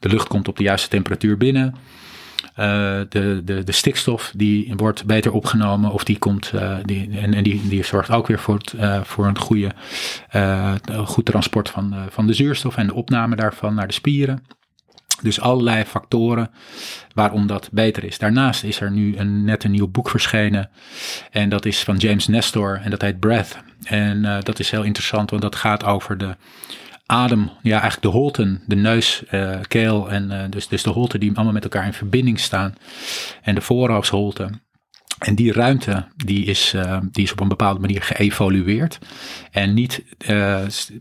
De 0.00 0.08
lucht 0.08 0.28
komt 0.28 0.48
op 0.48 0.56
de 0.56 0.62
juiste 0.62 0.88
temperatuur 0.88 1.36
binnen. 1.36 1.74
Uh, 2.58 3.00
de, 3.08 3.42
de, 3.44 3.64
de 3.64 3.72
stikstof 3.72 4.32
die 4.36 4.72
wordt 4.76 5.04
beter 5.04 5.32
opgenomen 5.32 5.90
of 5.90 6.04
die 6.04 6.18
komt 6.18 6.52
uh, 6.54 6.76
die, 6.84 7.18
en, 7.18 7.34
en 7.34 7.42
die, 7.42 7.68
die 7.68 7.84
zorgt 7.84 8.10
ook 8.10 8.26
weer 8.26 8.38
voor, 8.38 8.54
het, 8.54 8.74
voor 9.06 9.26
een 9.26 9.38
goede, 9.38 9.72
goed 11.04 11.24
transport 11.24 11.70
van, 11.70 11.94
van 12.10 12.26
de 12.26 12.32
zuurstof 12.32 12.76
en 12.76 12.86
de 12.86 12.94
opname 12.94 13.36
daarvan 13.36 13.74
naar 13.74 13.86
de 13.86 13.92
spieren. 13.92 14.42
Dus 15.22 15.40
allerlei 15.40 15.84
factoren 15.84 16.50
waarom 17.14 17.46
dat 17.46 17.68
beter 17.72 18.04
is. 18.04 18.18
Daarnaast 18.18 18.64
is 18.64 18.80
er 18.80 18.90
nu 18.90 19.16
een, 19.16 19.44
net 19.44 19.64
een 19.64 19.70
nieuw 19.70 19.88
boek 19.88 20.10
verschenen. 20.10 20.70
En 21.30 21.48
dat 21.48 21.64
is 21.64 21.82
van 21.82 21.96
James 21.96 22.26
Nestor 22.26 22.80
en 22.82 22.90
dat 22.90 23.02
heet 23.02 23.20
Breath. 23.20 23.58
En 23.84 24.24
uh, 24.24 24.36
dat 24.40 24.58
is 24.58 24.70
heel 24.70 24.82
interessant, 24.82 25.30
want 25.30 25.42
dat 25.42 25.56
gaat 25.56 25.84
over 25.84 26.18
de 26.18 26.36
adem, 27.06 27.50
ja 27.62 27.80
eigenlijk 27.80 28.02
de 28.02 28.18
holten, 28.18 28.62
de 28.66 28.76
neus, 28.76 29.22
uh, 29.30 29.58
keel 29.68 30.10
en 30.10 30.30
uh, 30.30 30.42
dus, 30.50 30.68
dus 30.68 30.82
de 30.82 30.90
holten 30.90 31.20
die 31.20 31.34
allemaal 31.34 31.52
met 31.52 31.64
elkaar 31.64 31.86
in 31.86 31.92
verbinding 31.92 32.40
staan. 32.40 32.74
En 33.42 33.54
de 33.54 33.60
voorhoofdsholte. 33.60 34.50
En 35.18 35.34
die 35.34 35.52
ruimte 35.52 36.06
die 36.16 36.44
is, 36.44 36.74
die 37.12 37.24
is 37.24 37.32
op 37.32 37.40
een 37.40 37.48
bepaalde 37.48 37.80
manier 37.80 38.02
geëvolueerd 38.02 38.98
en 39.50 39.74
niet 39.74 40.04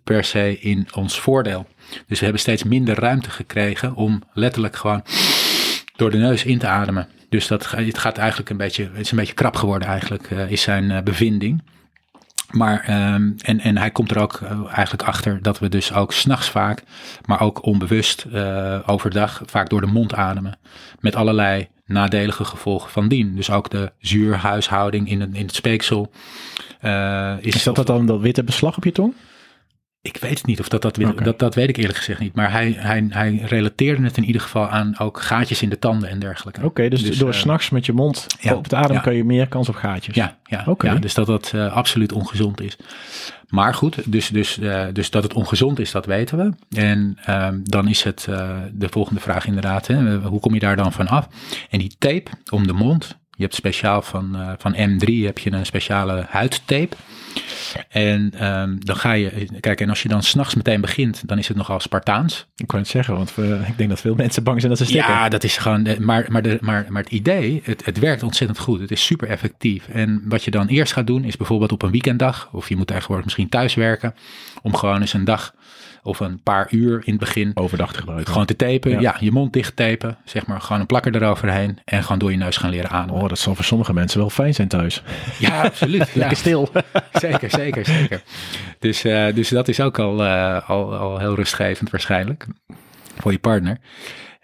per 0.04 0.24
se 0.24 0.60
in 0.60 0.88
ons 0.94 1.20
voordeel. 1.20 1.68
Dus 2.08 2.18
we 2.18 2.24
hebben 2.24 2.42
steeds 2.42 2.64
minder 2.64 3.00
ruimte 3.00 3.30
gekregen 3.30 3.96
om 3.96 4.24
letterlijk 4.34 4.76
gewoon 4.76 5.04
door 5.96 6.12
de 6.12 6.18
neus 6.18 6.46
in 6.46 6.58
te 6.58 6.68
ademen. 6.68 7.08
Dus 7.30 7.48
dat, 7.48 7.72
het 7.72 7.98
gaat 7.98 8.18
eigenlijk 8.18 8.50
een 8.50 8.58
beetje, 8.58 8.84
het 8.84 9.00
is 9.00 9.12
een 9.12 9.18
beetje 9.18 9.34
krap 9.34 9.56
geworden 9.56 9.88
eigenlijk, 9.88 10.30
uh, 10.30 10.52
is 10.52 10.62
zijn 10.62 11.04
bevinding. 11.04 11.64
Maar, 12.52 13.14
um, 13.14 13.36
en, 13.42 13.60
en 13.60 13.78
hij 13.78 13.92
komt 13.92 14.12
er 14.12 14.20
ook 14.20 14.40
uh, 14.40 14.50
eigenlijk 14.72 15.04
achter 15.04 15.42
dat 15.42 15.60
we 15.60 15.70
dus 15.70 15.94
ook 15.94 16.14
s'nachts 16.14 16.50
vaak, 16.50 16.84
maar 17.26 17.42
ook 17.42 17.66
onbewust 17.66 18.26
uh, 18.34 18.80
overdag 18.86 19.42
vaak 19.46 19.70
door 19.70 19.82
de 19.82 19.88
mond 19.88 20.14
ademen. 20.14 20.58
Met 21.00 21.16
allerlei 21.16 21.68
nadelige 21.86 22.46
gevolgen 22.46 22.92
van 22.92 23.08
dien. 23.08 23.36
Dus 23.36 23.50
ook 23.50 23.70
de 23.70 23.92
zuurhuishouding 24.00 25.10
in 25.10 25.22
het, 25.22 25.30
in 25.34 25.46
het 25.46 25.56
speeksel. 25.56 26.12
Uh, 26.82 27.34
is, 27.40 27.56
is 27.56 27.64
dat, 27.64 27.76
dat 27.76 27.88
dan 27.88 28.06
dat 28.06 28.20
witte 28.20 28.44
beslag 28.44 28.78
op 28.78 28.84
je 28.84 28.92
tong? 28.92 29.14
Ik 30.08 30.18
weet 30.18 30.38
het 30.38 30.46
niet 30.46 30.60
of 30.60 30.68
dat 30.68 30.82
dat, 30.82 30.98
okay. 30.98 31.24
dat, 31.24 31.40
dat 31.40 31.56
weet 31.56 31.70
ik 31.70 31.78
eerlijk 31.78 31.98
gezegd 31.98 32.20
niet. 32.20 32.36
Maar 32.36 32.52
hij, 32.52 32.76
hij, 32.78 33.06
hij 33.10 33.42
relateerde 33.46 34.04
het 34.04 34.18
in 34.18 34.24
ieder 34.24 34.42
geval 34.42 34.70
aan 34.70 35.00
ook 35.00 35.22
gaatjes 35.22 35.62
in 35.62 35.70
de 35.70 35.80
tanden 35.80 36.10
en 36.10 36.20
dergelijke. 36.20 36.60
Oké, 36.60 36.70
okay, 36.70 36.90
dus, 36.90 37.04
dus, 37.04 37.18
door 37.18 37.30
uh, 37.30 37.36
s'nachts 37.36 37.70
met 37.70 37.86
je 37.86 37.94
mond 37.94 38.26
ja, 38.40 38.56
op 38.56 38.64
het 38.64 38.74
adem 38.74 38.96
ja. 38.96 39.02
kan 39.02 39.16
je 39.16 39.24
meer 39.24 39.48
kans 39.48 39.70
op 39.70 39.76
gaatjes. 39.76 40.16
Ja, 40.16 40.38
ja, 40.44 40.64
okay. 40.66 40.94
ja 40.94 41.00
dus 41.00 41.14
dat 41.14 41.26
dat 41.26 41.52
uh, 41.56 41.74
absoluut 41.74 42.12
ongezond 42.12 42.62
is. 42.62 42.78
Maar 43.48 43.74
goed, 43.74 44.12
dus, 44.12 44.28
dus, 44.28 44.58
uh, 44.58 44.86
dus 44.94 45.10
dat 45.10 45.24
het 45.24 45.34
ongezond 45.34 45.80
is, 45.80 45.92
dat 45.92 46.06
weten 46.06 46.38
we. 46.38 46.80
En 46.80 47.18
um, 47.30 47.62
dan 47.64 47.88
is 47.88 48.04
het 48.04 48.28
de 48.74 48.90
volgende 48.90 49.22
vraag 49.22 49.46
inderdaad, 49.46 49.88
hè, 49.88 50.18
hoe 50.18 50.40
kom 50.40 50.54
je 50.54 50.60
daar 50.60 50.76
dan 50.76 50.94
van 50.94 51.08
af? 51.08 51.28
En 51.70 51.80
die 51.80 51.96
tape 51.98 52.32
om 52.52 52.68
de 52.68 52.74
mond, 52.74 53.18
je 53.38 53.44
hebt 53.44 53.56
speciaal 53.56 54.02
van, 54.02 54.32
uh, 54.36 54.52
van 54.58 54.76
M3 54.76 55.14
heb 55.24 55.38
je 55.38 55.52
een 55.52 55.66
speciale 55.66 56.26
huidtape. 56.30 56.96
En 57.90 58.48
um, 58.48 58.86
dan 58.86 58.96
ga 58.96 59.12
je, 59.12 59.48
kijk, 59.60 59.82
en 59.82 59.90
als 59.90 60.02
je 60.02 60.10
dan 60.10 60.24
s'nachts 60.24 60.56
meteen 60.56 60.82
begint, 60.82 61.28
dan 61.28 61.38
is 61.38 61.48
het 61.48 61.58
nogal 61.58 61.80
Spartaans. 61.80 62.48
Ik 62.56 62.68
kan 62.68 62.80
het 62.80 62.88
zeggen, 62.88 63.16
want 63.16 63.36
we, 63.36 63.60
ik 63.68 63.78
denk 63.78 63.90
dat 63.90 64.02
veel 64.02 64.16
mensen 64.16 64.44
bang 64.44 64.58
zijn 64.60 64.72
dat 64.72 64.82
ze 64.82 64.88
stikken. 64.88 65.14
Ja, 65.14 65.30
dat 65.30 65.44
is 65.44 65.58
gewoon, 65.58 65.88
maar, 66.00 66.26
maar, 66.30 66.42
de, 66.42 66.58
maar, 66.62 66.86
maar 66.90 67.04
het 67.04 67.12
idee, 67.12 67.62
het, 67.64 67.86
het 67.86 68.00
werkt 68.00 68.24
ontzettend 68.24 68.60
goed. 68.60 68.80
Het 68.80 68.92
is 68.92 69.06
super 69.06 69.28
effectief. 69.28 69.88
En 69.88 70.22
wat 70.26 70.44
je 70.44 70.52
dan 70.52 70.68
eerst 70.68 70.94
gaat 70.94 71.08
doen, 71.08 71.24
is 71.24 71.38
bijvoorbeeld 71.38 71.72
op 71.72 71.82
een 71.82 71.92
weekenddag, 71.92 72.50
of 72.52 72.70
je 72.70 72.76
moet 72.76 72.88
tegenwoordig 72.88 73.26
misschien 73.26 73.50
thuis 73.50 73.74
werken, 73.74 74.16
om 74.62 74.76
gewoon 74.76 75.02
eens 75.02 75.14
een 75.14 75.26
dag 75.26 75.54
of 76.04 76.20
een 76.20 76.42
paar 76.44 76.68
uur 76.70 77.02
in 77.06 77.12
het 77.12 77.20
begin. 77.20 77.52
Overdag 77.54 77.94
te 77.94 78.00
gebruiken. 78.00 78.32
Gewoon 78.32 78.46
te 78.46 78.56
tapen. 78.56 78.92
Ja. 78.92 79.00
ja. 79.00 79.16
je 79.20 79.32
mond 79.32 79.54
dicht 79.54 79.76
tapen. 79.76 80.18
Zeg 80.26 80.46
maar 80.46 80.62
gewoon 80.62 80.82
een 80.82 80.88
plakker 80.88 81.16
eroverheen. 81.16 81.80
En 81.86 82.04
gewoon 82.04 82.20
door 82.20 82.32
je 82.32 82.38
neus 82.38 82.58
gaan 82.58 82.70
leren 82.70 82.90
ademen. 82.90 83.22
Oh, 83.22 83.30
dat 83.30 83.40
zal 83.40 83.56
voor 83.56 83.66
sommige 83.66 83.94
mensen 83.94 84.20
wel 84.20 84.30
fijn 84.30 84.54
zijn 84.54 84.68
thuis. 84.68 85.02
Ja, 85.40 85.64
absoluut. 85.64 86.16
Lekker 86.16 86.38
stil. 86.38 86.70
zeker, 87.14 87.50
zeker, 87.50 87.86
zeker. 87.86 88.22
Dus, 88.80 89.06
uh, 89.06 89.34
dus 89.34 89.50
dat 89.50 89.68
is 89.68 89.80
ook 89.80 90.00
al, 90.00 90.26
uh, 90.26 90.70
al, 90.70 90.96
al 90.96 91.20
heel 91.20 91.36
rustgevend 91.36 91.90
waarschijnlijk. 91.90 92.48
Voor 93.18 93.32
je 93.32 93.40
partner. 93.40 93.78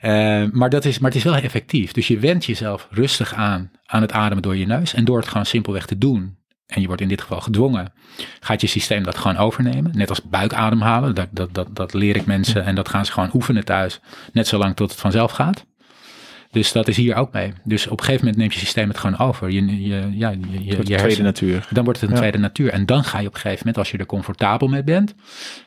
Uh, 0.01 0.43
maar, 0.51 0.69
dat 0.69 0.85
is, 0.85 0.99
maar 0.99 1.09
het 1.09 1.19
is 1.19 1.25
wel 1.25 1.35
effectief. 1.35 1.91
Dus 1.91 2.07
je 2.07 2.19
wendt 2.19 2.45
jezelf 2.45 2.87
rustig 2.91 3.33
aan 3.33 3.71
aan 3.85 4.01
het 4.01 4.11
ademen 4.11 4.43
door 4.43 4.55
je 4.55 4.65
neus. 4.65 4.93
En 4.93 5.05
door 5.05 5.17
het 5.17 5.27
gewoon 5.27 5.45
simpelweg 5.45 5.85
te 5.85 5.97
doen, 5.97 6.37
en 6.73 6.81
je 6.81 6.87
wordt 6.87 7.01
in 7.01 7.07
dit 7.07 7.21
geval 7.21 7.41
gedwongen, 7.41 7.93
gaat 8.39 8.61
je 8.61 8.67
systeem 8.67 9.03
dat 9.03 9.17
gewoon 9.17 9.37
overnemen. 9.37 9.91
Net 9.95 10.09
als 10.09 10.21
buikademhalen, 10.21 11.15
dat, 11.15 11.27
dat, 11.31 11.53
dat, 11.53 11.75
dat 11.75 11.93
leer 11.93 12.15
ik 12.15 12.25
mensen 12.25 12.65
en 12.65 12.75
dat 12.75 12.89
gaan 12.89 13.05
ze 13.05 13.11
gewoon 13.11 13.29
oefenen 13.33 13.65
thuis, 13.65 13.99
net 14.31 14.47
zolang 14.47 14.75
tot 14.75 14.91
het 14.91 14.99
vanzelf 14.99 15.31
gaat. 15.31 15.65
Dus 16.51 16.71
dat 16.71 16.87
is 16.87 16.97
hier 16.97 17.15
ook 17.15 17.31
mee. 17.31 17.53
Dus 17.63 17.87
op 17.87 17.99
een 17.99 18.05
gegeven 18.05 18.25
moment 18.25 18.41
neemt 18.41 18.53
je 18.53 18.59
systeem 18.59 18.87
het 18.87 18.97
gewoon 18.97 19.17
over. 19.17 19.49
Je, 19.51 19.81
je, 19.87 20.09
ja, 20.11 20.29
je, 20.29 20.39
je, 20.63 20.77
je 20.83 20.95
tweede 20.95 21.21
natuur. 21.21 21.67
Dan 21.69 21.83
wordt 21.83 21.99
het 21.99 22.09
een 22.09 22.15
ja. 22.15 22.21
tweede 22.21 22.37
natuur. 22.37 22.69
En 22.69 22.85
dan 22.85 23.03
ga 23.03 23.19
je 23.19 23.27
op 23.27 23.33
een 23.33 23.39
gegeven 23.39 23.59
moment, 23.59 23.77
als 23.77 23.91
je 23.91 23.97
er 23.97 24.05
comfortabel 24.05 24.67
mee 24.67 24.83
bent, 24.83 25.15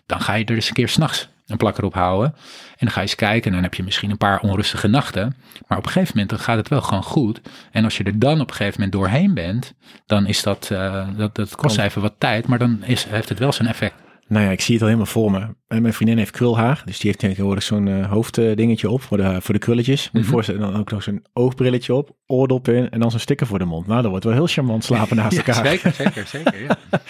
dan 0.07 0.21
ga 0.21 0.35
je 0.35 0.45
er 0.45 0.55
eens 0.55 0.69
een 0.69 0.75
keer 0.75 0.89
s'nachts 0.89 1.29
een 1.47 1.57
plakker 1.57 1.85
op 1.85 1.95
houden. 1.95 2.33
En 2.71 2.77
dan 2.79 2.91
ga 2.91 3.01
je 3.01 3.07
eens 3.07 3.15
kijken 3.15 3.47
en 3.47 3.53
dan 3.53 3.63
heb 3.63 3.75
je 3.75 3.83
misschien 3.83 4.11
een 4.11 4.17
paar 4.17 4.41
onrustige 4.41 4.89
nachten. 4.89 5.37
Maar 5.67 5.79
op 5.79 5.85
een 5.87 5.93
gegeven 5.93 6.13
moment 6.13 6.31
dan 6.31 6.39
gaat 6.39 6.57
het 6.57 6.69
wel 6.69 6.83
gewoon 6.83 7.03
goed. 7.03 7.41
En 7.71 7.85
als 7.85 7.97
je 7.97 8.05
er 8.05 8.19
dan 8.19 8.41
op 8.41 8.49
een 8.49 8.55
gegeven 8.55 8.81
moment 8.81 8.93
doorheen 8.93 9.35
bent, 9.35 9.75
dan 10.07 10.27
is 10.27 10.43
dat, 10.43 10.69
uh, 10.73 11.09
dat, 11.17 11.35
dat 11.35 11.57
kost 11.57 11.79
even 11.79 12.03
wat 12.03 12.15
tijd, 12.19 12.47
maar 12.47 12.59
dan 12.59 12.85
is, 12.85 13.05
heeft 13.05 13.29
het 13.29 13.39
wel 13.39 13.53
zijn 13.53 13.69
effect. 13.69 13.95
Nou 14.29 14.45
ja, 14.45 14.51
ik 14.51 14.61
zie 14.61 14.75
het 14.75 14.83
al 14.83 14.89
helemaal 14.89 15.13
voor 15.13 15.31
me. 15.31 15.47
En 15.69 15.83
mijn 15.83 15.95
vriendin 15.95 16.19
heeft 16.19 16.31
krulhaar, 16.31 16.83
dus 16.85 16.97
die 16.97 17.07
heeft 17.07 17.19
tegenwoordig 17.19 17.63
zo'n 17.63 17.87
uh, 17.87 18.11
hoofddingetje 18.11 18.91
op 18.91 19.03
voor 19.03 19.17
de, 19.17 19.41
voor 19.41 19.55
de 19.55 19.61
krulletjes. 19.61 20.03
Moet 20.03 20.13
je 20.13 20.19
mm 20.19 20.25
-hmm. 20.25 20.33
voorstellen, 20.33 20.61
dan 20.61 20.77
ook 20.77 20.91
nog 20.91 21.03
zo'n 21.03 21.25
oogbrilletje 21.33 21.95
op, 21.95 22.17
oordop 22.27 22.69
in 22.69 22.91
en 22.91 23.01
dan 23.01 23.11
zo'n 23.11 23.21
sticker 23.21 23.47
voor 23.47 23.59
de 23.59 23.65
mond. 23.65 23.87
Nou, 23.87 24.03
dat 24.03 24.11
wordt 24.11 24.25
wel 24.25 24.35
heel 24.35 24.47
charmant 24.47 24.85
slapen 24.85 25.17
naast 25.17 25.37
elkaar. 25.47 25.65
Ja, 25.65 25.71
zeker, 25.71 25.93
zeker, 25.93 26.27
zeker, 26.27 26.63
ja. 26.63 26.77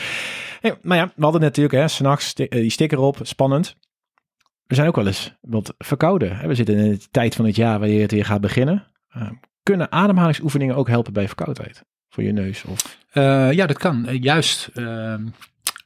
Hey, 0.61 0.79
maar 0.83 0.97
ja, 0.97 1.13
we 1.17 1.23
hadden 1.23 1.41
natuurlijk, 1.41 1.75
hè, 1.75 1.89
s'nachts 1.89 2.27
sti- 2.27 2.45
eh, 2.45 2.61
die 2.61 2.71
sticker 2.71 2.99
op, 2.99 3.19
spannend. 3.23 3.77
We 4.67 4.75
zijn 4.75 4.89
ook 4.89 4.97
wel 4.97 5.07
eens 5.07 5.35
wat 5.41 5.75
verkouden. 5.79 6.37
hè. 6.37 6.49
We 6.49 6.55
zitten 6.55 6.77
in 6.77 6.91
de 6.91 7.09
tijd 7.11 7.35
van 7.35 7.45
het 7.45 7.57
jaar 7.57 7.79
wanneer 7.79 8.03
het 8.03 8.11
weer 8.11 8.25
gaat 8.25 8.41
beginnen. 8.41 8.87
Eh, 9.09 9.31
kunnen 9.63 9.93
ademhalingsoefeningen 9.93 10.77
ook 10.77 10.89
helpen 10.89 11.13
bij 11.13 11.27
verkoudheid? 11.27 11.85
Voor 12.09 12.25
je 12.25 12.33
neus 12.33 12.65
of... 12.65 12.99
Eh, 13.11 13.53
ja, 13.53 13.67
dat 13.67 13.79
kan. 13.79 14.07
Eh, 14.07 14.23
juist 14.23 14.71
ehm, 14.75 15.27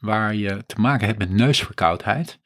waar 0.00 0.34
je 0.34 0.64
te 0.66 0.80
maken 0.80 1.06
hebt 1.06 1.18
met 1.18 1.30
neusverkoudheid, 1.30 2.38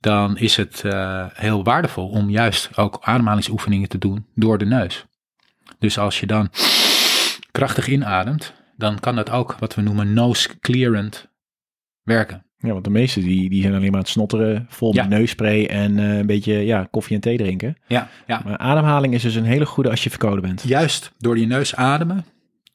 dan 0.00 0.36
is 0.36 0.56
het 0.56 0.84
eh, 0.84 1.26
heel 1.32 1.64
waardevol 1.64 2.08
om 2.08 2.30
juist 2.30 2.76
ook 2.76 2.98
ademhalingsoefeningen 3.00 3.88
te 3.88 3.98
doen 3.98 4.26
door 4.34 4.58
de 4.58 4.64
neus. 4.64 5.06
Dus 5.78 5.98
als 5.98 6.20
je 6.20 6.26
dan 6.26 6.50
krachtig 7.50 7.88
inademt, 7.88 8.52
dan 8.76 9.00
kan 9.00 9.16
dat 9.16 9.30
ook 9.30 9.56
wat 9.58 9.74
we 9.74 9.82
noemen 9.82 10.12
nose 10.12 10.58
clearant 10.58 11.28
werken. 12.02 12.46
Ja, 12.62 12.72
want 12.72 12.84
de 12.84 12.90
meesten 12.90 13.22
die, 13.22 13.50
die 13.50 13.62
zijn 13.62 13.74
alleen 13.74 13.84
maar 13.86 13.94
aan 13.94 14.00
het 14.00 14.08
snotteren, 14.08 14.66
vol 14.68 14.94
Ja. 14.94 15.02
met 15.02 15.18
neusspray 15.18 15.66
en 15.66 15.98
eh, 15.98 16.18
een 16.18 16.26
beetje 16.26 16.52
ja, 16.54 16.88
koffie 16.90 17.14
en 17.14 17.20
thee 17.22 17.36
drinken. 17.36 17.76
Ja, 17.86 18.08
ja. 18.26 18.42
Maar 18.44 18.58
ademhaling 18.58 19.14
is 19.14 19.22
dus 19.22 19.34
een 19.34 19.44
hele 19.44 19.66
goede 19.66 19.90
als 19.90 20.04
je 20.04 20.10
verkouden 20.10 20.42
bent. 20.44 20.62
Juist 20.66 21.12
door 21.18 21.38
je 21.38 21.46
neus 21.46 21.74
ademen, 21.76 22.24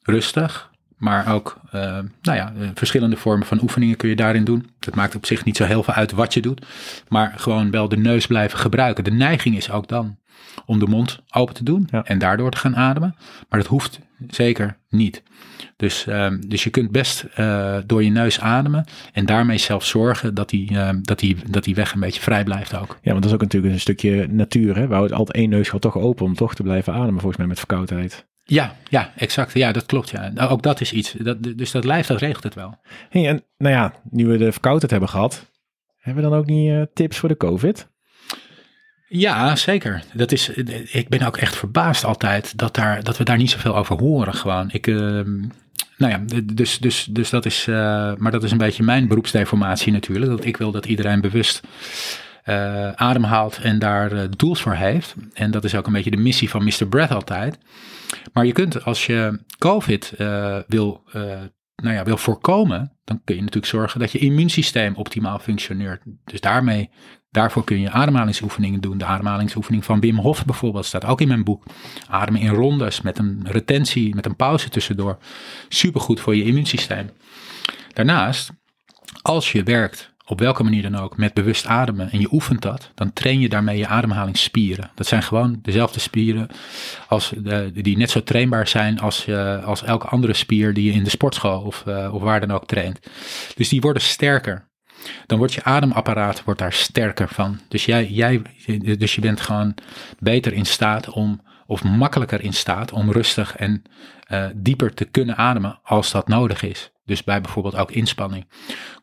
rustig, 0.04 0.72
maar 0.98 1.34
ook 1.34 1.60
eh, 1.72 1.82
nou 2.22 2.38
ja, 2.38 2.54
eh, 2.60 2.68
verschillende 2.74 3.16
vormen 3.16 3.48
van 3.48 3.62
oefeningen 3.62 3.98
kun 3.98 4.10
je 4.10 4.16
daarin 4.16 4.44
doen. 4.44 4.70
Het 4.80 4.96
maakt 4.96 5.16
op 5.16 5.26
zich 5.26 5.46
niet 5.46 5.58
zo 5.58 5.64
heel 5.66 5.84
veel 5.84 5.94
uit 5.94 6.12
wat 6.12 6.34
je 6.34 6.42
doet, 6.42 6.66
maar 7.08 7.34
gewoon 7.38 7.72
wel 7.72 7.90
de 7.90 7.98
neus 7.98 8.28
blijven 8.28 8.60
gebruiken. 8.60 9.04
De 9.04 9.12
neiging 9.12 9.56
is 9.56 9.72
ook 9.72 9.88
dan 9.88 10.18
om 10.66 10.80
de 10.80 10.88
mond 10.88 11.20
open 11.30 11.54
te 11.56 11.64
doen 11.64 11.88
Ja. 11.92 12.04
en 12.04 12.20
daardoor 12.20 12.52
te 12.52 12.58
gaan 12.58 12.76
ademen, 12.76 13.16
maar 13.50 13.60
dat 13.60 13.70
hoeft 13.70 14.00
zeker 14.28 14.78
niet. 14.90 15.24
Dus, 15.76 16.08
ehm, 16.08 16.40
dus 16.48 16.64
je 16.64 16.70
kunt 16.70 16.92
best 16.92 17.26
eh, 17.36 17.78
door 17.86 18.04
je 18.04 18.10
neus 18.10 18.40
ademen 18.40 18.86
en 19.14 19.26
daarmee 19.26 19.58
zelf 19.58 19.86
zorgen 19.86 20.34
dat 20.34 20.50
die, 20.50 20.78
ehm, 20.78 21.00
dat, 21.02 21.20
die, 21.20 21.38
dat 21.50 21.64
die 21.64 21.76
weg 21.76 21.94
een 21.94 22.00
beetje 22.00 22.22
vrij 22.22 22.44
blijft 22.44 22.76
ook. 22.76 22.98
Ja, 23.02 23.12
want 23.12 23.22
dat 23.22 23.26
is 23.26 23.34
ook 23.34 23.42
natuurlijk 23.42 23.74
een 23.74 23.80
stukje 23.80 24.28
natuur. 24.28 24.76
Hè? 24.76 24.88
We 24.88 24.94
houden 24.94 25.18
altijd 25.18 25.38
één 25.38 25.50
neusgat 25.50 25.82
toch 25.82 25.98
open 25.98 26.26
om 26.26 26.36
toch 26.36 26.56
te 26.56 26.64
blijven 26.64 26.94
ademen, 26.94 27.14
volgens 27.14 27.38
mij 27.38 27.48
met 27.48 27.58
verkoudheid. 27.58 28.26
Ja, 28.44 28.76
ja, 28.90 29.14
exact. 29.16 29.54
Ja, 29.54 29.72
dat 29.72 29.86
klopt. 29.86 30.10
Ja. 30.10 30.30
Nou, 30.34 30.50
ook 30.50 30.62
dat 30.64 30.82
is 30.82 30.94
iets. 30.94 31.12
Dat, 31.12 31.44
dus 31.44 31.72
dat 31.72 31.84
lijf, 31.84 32.08
dat 32.08 32.20
regelt 32.20 32.44
het 32.44 32.54
wel. 32.54 32.80
Hey, 33.10 33.28
en 33.28 33.44
nou 33.58 33.74
ja, 33.76 33.94
nu 34.10 34.28
we 34.28 34.38
de 34.38 34.52
verkoudheid 34.52 34.92
hebben 34.92 35.10
gehad, 35.10 35.52
hebben 35.98 36.24
we 36.24 36.30
dan 36.30 36.40
ook 36.40 36.46
niet 36.46 36.70
eh, 36.70 36.82
tips 36.94 37.18
voor 37.18 37.30
de 37.30 37.38
COVID? 37.38 37.90
Ja, 39.10 39.56
zeker. 39.56 40.04
Dat 40.14 40.32
is, 40.32 40.50
ik 40.92 41.10
ben 41.10 41.22
ook 41.22 41.38
echt 41.38 41.56
verbaasd 41.56 42.04
altijd 42.04 42.58
dat, 42.58 42.76
daar, 42.76 43.04
dat 43.04 43.18
we 43.18 43.24
daar 43.24 43.38
niet 43.38 43.50
zoveel 43.50 43.76
over 43.76 44.00
horen 44.00 44.34
gewoon. 44.34 44.70
Ik, 44.72 44.88
ehm, 44.88 45.40
nou 45.98 46.12
ja, 46.12 46.42
dus, 46.44 46.78
dus, 46.78 47.08
dus 47.10 47.30
dat 47.30 47.46
is, 47.46 47.68
eh, 47.68 48.14
maar 48.16 48.32
dat 48.32 48.44
is 48.44 48.52
een 48.52 48.58
beetje 48.58 48.84
mijn 48.84 49.08
beroepsdeformatie 49.08 49.92
natuurlijk. 49.92 50.32
Dat 50.32 50.46
ik 50.46 50.58
wil 50.58 50.72
dat 50.72 50.86
iedereen 50.86 51.22
bewust 51.22 51.62
eh, 52.44 52.92
ademhaalt 52.92 53.60
en 53.62 53.80
daar 53.80 54.12
eh, 54.12 54.24
tools 54.24 54.62
voor 54.62 54.76
heeft. 54.76 55.16
En 55.34 55.52
dat 55.52 55.64
is 55.64 55.76
ook 55.76 55.88
een 55.88 55.94
beetje 55.94 56.12
de 56.12 56.18
missie 56.18 56.50
van 56.50 56.64
Mr. 56.64 56.88
Breath 56.90 57.12
altijd. 57.12 57.58
Maar 58.34 58.46
je 58.46 58.52
kunt 58.52 58.84
als 58.84 59.06
je 59.06 59.40
COVID 59.58 60.14
wil, 60.68 61.04
nou 61.84 61.96
ja, 61.96 62.04
wil 62.04 62.18
voorkomen, 62.18 62.98
dan 63.04 63.22
kun 63.24 63.36
je 63.36 63.42
natuurlijk 63.42 63.72
zorgen 63.72 64.00
dat 64.00 64.12
je 64.12 64.20
immuunsysteem 64.20 64.96
optimaal 64.96 65.40
functioneert. 65.40 66.02
Dus 66.24 66.42
daarmee, 66.42 66.90
daarvoor 67.30 67.64
kun 67.64 67.80
je 67.80 67.92
ademhalingsoefeningen 67.92 68.82
doen. 68.82 68.98
De 68.98 69.06
ademhalingsoefening 69.06 69.86
van 69.86 70.00
Wim 70.00 70.18
Hof 70.18 70.46
bijvoorbeeld 70.46 70.86
staat 70.86 71.06
ook 71.06 71.22
in 71.22 71.28
mijn 71.28 71.44
boek. 71.44 71.64
Ademen 72.10 72.42
in 72.42 72.50
rondes 72.50 73.02
met 73.02 73.18
een 73.18 73.40
retentie, 73.44 74.16
met 74.16 74.26
een 74.26 74.36
pauze 74.36 74.70
tussendoor. 74.70 75.18
Supergoed 75.70 76.20
voor 76.20 76.36
je 76.36 76.44
immuunsysteem. 76.44 77.10
Daarnaast, 77.94 78.52
als 79.22 79.52
je 79.52 79.64
werkt 79.64 80.16
op 80.30 80.40
welke 80.40 80.64
manier 80.64 80.82
dan 80.82 80.96
ook, 80.96 81.18
met 81.18 81.34
bewust 81.34 81.66
ademen 81.66 82.12
en 82.12 82.20
je 82.20 82.28
oefent 82.32 82.62
dat, 82.62 82.92
dan 82.96 83.14
train 83.14 83.40
je 83.40 83.50
daarmee 83.50 83.78
je 83.78 83.88
ademhalingsspieren. 83.88 84.92
Dat 84.96 85.08
zijn 85.08 85.24
gewoon 85.24 85.60
dezelfde 85.62 86.00
spieren 86.00 86.48
als 87.08 87.34
de, 87.38 87.72
die 87.74 87.98
net 87.98 88.10
zo 88.10 88.24
trainbaar 88.24 88.68
zijn 88.68 89.00
als, 89.00 89.28
eh, 89.28 89.66
als 89.66 89.84
elke 89.84 90.08
andere 90.08 90.34
spier 90.34 90.74
die 90.74 90.86
je 90.86 90.92
in 90.92 91.04
de 91.04 91.10
sportschool 91.10 91.62
of, 91.62 91.84
eh, 91.86 92.14
of 92.14 92.22
waar 92.22 92.40
dan 92.40 92.52
ook 92.52 92.66
traint. 92.66 93.00
Dus 93.56 93.70
die 93.70 93.82
worden 93.82 94.02
sterker. 94.02 94.66
Dan 95.26 95.38
wordt 95.38 95.54
je 95.54 95.64
ademapparaat 95.64 96.44
wordt 96.44 96.60
daar 96.60 96.74
sterker 96.74 97.28
van. 97.28 97.60
Dus, 97.68 97.86
jij, 97.86 98.08
jij, 98.08 98.42
dus 98.98 99.16
je 99.16 99.22
bent 99.22 99.42
gewoon 99.42 99.76
beter 100.20 100.54
in 100.54 100.66
staat 100.66 101.10
om, 101.10 101.42
of 101.68 101.84
makkelijker 101.84 102.42
in 102.42 102.54
staat 102.54 102.92
om 102.92 103.12
rustig 103.12 103.56
en 103.56 103.82
eh, 104.28 104.46
dieper 104.56 104.94
te 104.94 105.06
kunnen 105.06 105.38
ademen 105.38 105.80
als 105.84 106.12
dat 106.12 106.28
nodig 106.28 106.64
is. 106.64 106.92
Dus 107.06 107.24
bij 107.24 107.42
bijvoorbeeld 107.42 107.76
ook 107.76 107.92
inspanning. 107.92 108.48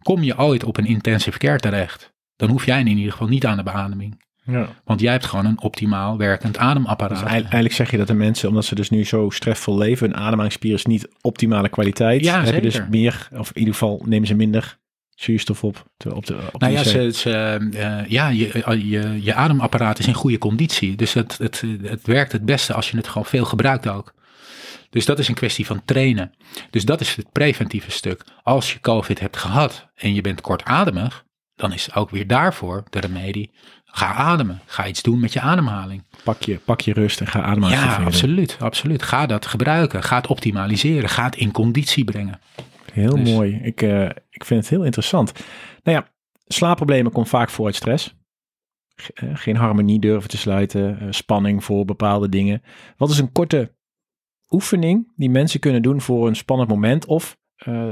Kom 0.02 0.22
je 0.22 0.38
ooit 0.38 0.64
op 0.64 0.76
een 0.76 0.86
intensive 0.86 1.38
care 1.38 1.58
terecht, 1.58 2.12
dan 2.36 2.50
hoef 2.50 2.66
jij 2.66 2.80
in 2.80 2.86
ieder 2.86 3.12
geval 3.12 3.28
niet 3.28 3.46
aan 3.46 3.56
de 3.56 3.62
beademing. 3.62 4.22
Ja. 4.46 4.68
Want 4.84 5.00
jij 5.00 5.12
hebt 5.12 5.24
gewoon 5.24 5.44
een 5.44 5.60
optimaal 5.60 6.16
werkend 6.16 6.58
ademapparaat. 6.58 7.20
Dus 7.20 7.30
eigenlijk, 7.30 7.74
zeg 7.74 7.90
je 7.90 7.96
dat 7.96 8.06
de 8.06 8.14
mensen, 8.14 8.48
omdat 8.48 8.64
ze 8.64 8.74
dus 8.74 8.90
nu 8.90 9.04
zo 9.04 9.30
stressvol 9.30 9.78
leven, 9.78 10.10
hun 10.10 10.18
ademhalingsspier 10.18 10.74
is 10.74 10.84
niet 10.84 11.08
optimale 11.20 11.68
kwaliteit. 11.68 12.24
Ja, 12.24 12.44
heb 12.44 12.54
je 12.54 12.60
dus 12.60 12.80
meer, 12.90 13.28
of 13.32 13.48
in 13.48 13.58
ieder 13.58 13.74
geval 13.74 14.02
nemen 14.04 14.26
ze 14.26 14.34
minder 14.34 14.78
zuurstof 15.14 15.64
op. 15.64 15.84
te- 15.96 16.14
op 16.14 16.26
de, 16.26 16.36
op 16.52 16.60
Nou 16.60 16.72
de 16.72 16.78
ja, 16.78 16.84
ze, 16.84 17.10
ze, 17.14 17.30
eh, 17.72 18.10
ja 18.10 18.28
je, 18.28 18.62
je, 18.88 19.18
je 19.22 19.34
ademapparaat 19.34 19.98
is 19.98 20.06
in 20.06 20.14
goede 20.14 20.38
conditie. 20.38 20.96
Dus 20.96 21.12
het, 21.12 21.38
het, 21.38 21.62
het 21.82 22.06
werkt 22.06 22.32
het 22.32 22.44
beste 22.44 22.74
als 22.74 22.90
je 22.90 22.96
het 22.96 23.08
gewoon 23.08 23.24
veel 23.26 23.44
gebruikt 23.44 23.88
ook. 23.88 24.14
Dus 24.90 25.04
dat 25.04 25.18
is 25.18 25.28
een 25.28 25.34
kwestie 25.34 25.66
van 25.66 25.82
trainen. 25.84 26.32
Dus 26.70 26.84
dat 26.84 27.00
is 27.00 27.16
het 27.16 27.32
preventieve 27.32 27.90
stuk. 27.90 28.24
Als 28.42 28.72
je 28.72 28.80
COVID 28.80 29.20
hebt 29.20 29.36
gehad 29.36 29.86
en 29.94 30.14
je 30.14 30.20
bent 30.20 30.40
kortademig, 30.40 31.24
dan 31.56 31.72
is 31.72 31.94
ook 31.94 32.10
weer 32.10 32.26
daarvoor 32.26 32.84
de 32.90 33.00
remedie. 33.00 33.52
Ga 33.84 34.12
ademen. 34.14 34.60
Ga 34.66 34.86
iets 34.86 35.02
doen 35.02 35.20
met 35.20 35.32
je 35.32 35.40
ademhaling. 35.40 36.04
pak, 36.24 36.42
je, 36.42 36.58
pak 36.64 36.80
je 36.80 36.92
rust 36.92 37.20
en 37.20 37.26
ga 37.26 37.42
ademhalen. 37.42 37.78
Ja, 37.78 37.96
absoluut, 38.04 38.56
absoluut. 38.60 39.02
Ga 39.02 39.26
dat 39.26 39.46
gebruiken. 39.46 40.02
Ga 40.02 40.16
het 40.16 40.26
optimaliseren. 40.26 41.08
Ga 41.08 41.24
het 41.24 41.36
in 41.36 41.50
conditie 41.52 42.04
brengen. 42.04 42.40
Heel 42.94 43.16
Dus- 43.16 43.30
mooi. 43.30 43.60
Ik, 43.62 43.82
eh, 43.82 44.08
ik 44.30 44.44
vind 44.44 44.60
het 44.60 44.68
heel 44.68 44.84
interessant. 44.84 45.32
Nou 45.82 45.98
ja, 45.98 46.08
slaapproblemen 46.46 47.12
komen 47.12 47.28
vaak 47.28 47.50
voor 47.50 47.66
uit 47.66 47.74
stress. 47.74 48.16
Eh, 49.14 49.28
geen 49.32 49.56
harmonie 49.56 50.00
durven 50.00 50.30
te 50.30 50.36
sluiten, 50.36 51.00
eh, 51.00 51.06
spanning 51.10 51.64
voor 51.64 51.84
bepaalde 51.84 52.28
dingen. 52.28 52.62
Wat 52.96 53.10
is 53.10 53.18
een 53.18 53.32
korte 53.32 53.74
oefening 54.50 55.12
die 55.16 55.30
mensen 55.30 55.60
kunnen 55.60 55.82
doen 55.82 56.00
voor 56.00 56.28
een 56.28 56.36
spannend 56.36 56.68
moment 56.68 57.06
of 57.06 57.42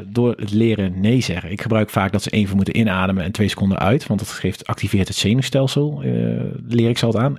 door 0.07 0.35
het 0.37 0.53
leren 0.53 1.01
nee 1.01 1.21
zeggen? 1.21 1.51
Ik 1.51 1.61
gebruik 1.61 1.91
vaak 1.91 2.13
dat 2.13 2.23
ze 2.23 2.31
even 2.31 2.57
moeten 2.57 2.77
inademen 2.77 3.25
en 3.25 3.33
twee 3.33 3.49
seconden 3.49 3.79
uit, 3.79 4.07
want 4.07 4.21
dat 4.21 4.29
geeft, 4.29 4.67
activeert 4.67 5.09
het 5.09 5.17
zenuwstelsel, 5.17 6.01
leer 6.67 6.89
ik 6.89 6.99
ze 6.99 7.07
altijd 7.07 7.25
aan. 7.25 7.37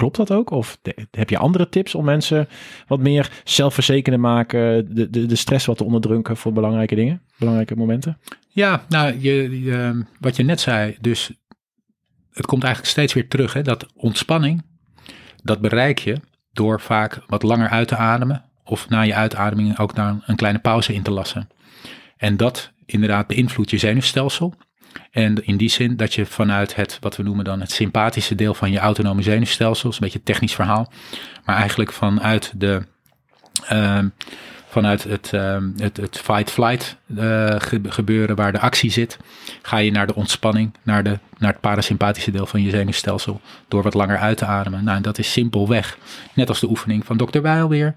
Klopt 0.00 0.16
dat 0.16 0.30
ook? 0.32 0.50
Of 0.50 0.78
heb 1.10 1.30
je 1.30 1.38
andere 1.38 1.68
tips 1.68 1.94
om 1.94 2.04
mensen 2.04 2.48
wat 2.86 2.98
meer 3.00 3.30
zelfverzekerd 3.44 4.16
maken, 4.16 4.94
de, 4.94 5.10
de, 5.10 5.26
de 5.26 5.36
stress 5.36 5.66
wat 5.66 5.76
te 5.76 5.84
onderdrukken 5.84 6.36
voor 6.36 6.52
belangrijke 6.52 6.94
dingen, 6.94 7.22
belangrijke 7.38 7.76
momenten? 7.76 8.18
Ja, 8.48 8.84
nou, 8.88 9.20
je, 9.20 9.60
je- 9.60 10.04
wat 10.20 10.36
je 10.36 10.42
net 10.42 10.60
zei, 10.60 10.96
dus 11.00 11.30
het 12.30 12.46
komt 12.46 12.62
eigenlijk 12.62 12.92
steeds 12.92 13.14
weer 13.14 13.28
terug. 13.28 13.52
Hè, 13.52 13.62
dat 13.62 13.86
ontspanning, 13.94 14.62
dat 15.42 15.60
bereik 15.60 15.98
je 15.98 16.16
door 16.52 16.80
vaak 16.80 17.22
wat 17.26 17.42
langer 17.42 17.68
uit 17.68 17.88
te 17.88 17.96
ademen. 17.96 18.44
Of 18.64 18.88
na 18.88 19.00
je 19.00 19.14
uitademing 19.14 19.78
ook 19.78 19.94
daar 19.94 20.16
een 20.26 20.36
kleine 20.36 20.58
pauze 20.58 20.94
in 20.94 21.02
te 21.02 21.10
lassen. 21.10 21.48
En 22.16 22.36
dat 22.36 22.72
inderdaad 22.86 23.26
beïnvloedt 23.26 23.70
je 23.70 23.78
zenuwstelsel. 23.78 24.54
En 25.10 25.44
in 25.46 25.56
die 25.56 25.70
zin 25.70 25.96
dat 25.96 26.14
je 26.14 26.26
vanuit 26.26 26.74
het, 26.74 26.98
wat 27.00 27.16
we 27.16 27.22
noemen 27.22 27.44
dan 27.44 27.60
het 27.60 27.70
sympathische 27.72 28.34
deel 28.34 28.54
van 28.54 28.70
je 28.70 28.78
autonome 28.78 29.22
zenuwstelsel, 29.22 29.90
een 29.92 29.96
beetje 30.00 30.18
een 30.18 30.24
technisch 30.24 30.54
verhaal, 30.54 30.92
maar 31.44 31.56
eigenlijk 31.56 31.92
vanuit 31.92 32.52
de, 32.56 32.82
ehm, 33.66 34.08
vanuit 34.68 35.04
het, 35.04 35.32
ehm, 35.32 35.70
het, 35.76 35.96
het 35.96 36.18
fight-flight 36.18 36.96
eh, 37.16 37.54
ge- 37.58 37.80
gebeuren 37.82 38.36
waar 38.36 38.52
de 38.52 38.58
actie 38.60 38.90
zit, 38.90 39.18
ga 39.62 39.76
je 39.76 39.90
naar 39.90 40.06
de 40.06 40.14
ontspanning, 40.14 40.74
naar, 40.82 41.04
de, 41.04 41.18
naar 41.38 41.50
het 41.52 41.60
parasympathische 41.60 42.30
deel 42.30 42.46
van 42.46 42.62
je 42.62 42.70
zenuwstelsel, 42.70 43.40
door 43.68 43.82
wat 43.82 43.94
langer 43.94 44.18
uit 44.18 44.36
te 44.36 44.44
ademen. 44.44 44.84
Nou, 44.84 44.96
en 44.96 45.02
dat 45.02 45.18
is 45.18 45.32
simpelweg, 45.32 45.98
net 46.34 46.48
als 46.48 46.60
de 46.60 46.68
oefening 46.68 47.06
van 47.06 47.16
Dr. 47.16 47.40
Weil 47.40 47.68
weer, 47.68 47.94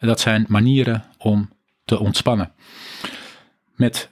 dat 0.00 0.20
zijn 0.20 0.44
manieren 0.48 1.04
om 1.18 1.50
te 1.84 1.98
ontspannen. 1.98 2.52
Met 3.74 4.10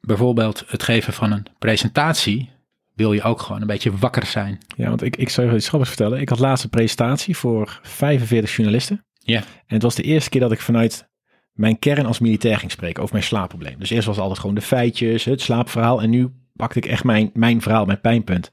bijvoorbeeld 0.00 0.64
het 0.66 0.82
geven 0.82 1.12
van 1.12 1.32
een 1.32 1.46
presentatie 1.58 2.50
wil 2.94 3.12
je 3.12 3.22
ook 3.22 3.40
gewoon 3.40 3.60
een 3.60 3.66
beetje 3.66 3.96
wakker 3.96 4.26
zijn. 4.26 4.58
Ja, 4.76 4.88
want 4.88 5.02
ik, 5.02 5.16
ik 5.16 5.28
zou 5.28 5.48
je 5.48 5.56
iets 5.56 5.68
grappigs 5.68 5.94
vertellen. 5.94 6.20
Ik 6.20 6.28
had 6.28 6.38
laatst 6.38 6.64
een 6.64 6.70
presentatie 6.70 7.36
voor 7.36 7.80
45 7.82 8.56
journalisten. 8.56 9.04
Ja. 9.18 9.38
En 9.38 9.74
het 9.74 9.82
was 9.82 9.94
de 9.94 10.02
eerste 10.02 10.30
keer 10.30 10.40
dat 10.40 10.52
ik 10.52 10.60
vanuit 10.60 11.08
mijn 11.52 11.78
kern 11.78 12.06
als 12.06 12.18
militair 12.18 12.58
ging 12.58 12.70
spreken 12.70 13.02
over 13.02 13.14
mijn 13.14 13.26
slaapprobleem. 13.26 13.78
Dus 13.78 13.90
eerst 13.90 14.06
was 14.06 14.18
altijd 14.18 14.38
gewoon 14.38 14.54
de 14.54 14.60
feitjes, 14.60 15.24
het 15.24 15.40
slaapverhaal. 15.40 16.02
En 16.02 16.10
nu 16.10 16.30
pakte 16.56 16.78
ik 16.78 16.86
echt 16.86 17.04
mijn, 17.04 17.30
mijn 17.34 17.62
verhaal, 17.62 17.84
mijn 17.84 18.00
pijnpunt. 18.00 18.52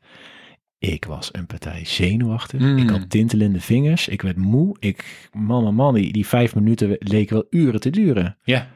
Ik 0.80 1.06
was 1.06 1.30
een 1.32 1.46
partij 1.46 1.86
zenuwachtig. 1.86 2.60
Mm. 2.60 2.78
Ik 2.78 2.90
had 2.90 3.10
tintelende 3.10 3.62
vingers. 3.62 4.08
Ik 4.08 4.22
werd 4.22 4.38
moe. 4.38 4.76
Ik, 4.80 5.30
man, 5.34 5.64
man, 5.64 5.76
man, 5.76 5.94
die, 5.94 6.12
die 6.12 6.28
vijf 6.28 6.56
minuten 6.56 6.96
leken 7.00 7.36
wel 7.36 7.46
uren 7.50 7.80
te 7.80 7.90
duren. 7.90 8.38
Ja. 8.44 8.68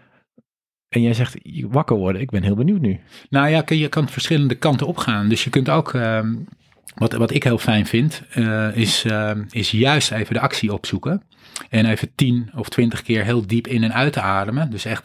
En 0.91 1.01
jij 1.01 1.13
zegt 1.13 1.37
wakker 1.69 1.95
worden. 1.95 2.21
Ik 2.21 2.29
ben 2.29 2.43
heel 2.43 2.55
benieuwd 2.55 2.81
nu. 2.81 2.99
Nou 3.29 3.49
ja, 3.49 3.63
je 3.67 3.87
kan 3.87 4.09
verschillende 4.09 4.55
kanten 4.55 4.87
opgaan. 4.87 5.29
Dus 5.29 5.43
je 5.43 5.49
kunt 5.49 5.69
ook, 5.69 5.93
ehm, 5.93 6.35
wat, 6.95 7.13
wat 7.13 7.31
ik 7.31 7.43
heel 7.43 7.57
fijn 7.57 7.85
vind, 7.85 8.21
eh, 8.29 8.75
is, 8.75 9.03
ehm, 9.03 9.43
is 9.49 9.71
juist 9.71 10.11
even 10.11 10.33
de 10.33 10.39
actie 10.39 10.73
opzoeken. 10.73 11.23
En 11.69 11.85
even 11.85 12.15
tien 12.15 12.51
of 12.55 12.69
twintig 12.69 13.01
keer 13.01 13.23
heel 13.23 13.47
diep 13.47 13.67
in 13.67 13.83
en 13.83 13.93
uit 13.93 14.13
te 14.13 14.21
ademen. 14.21 14.69
Dus 14.69 14.85
echt. 14.85 15.03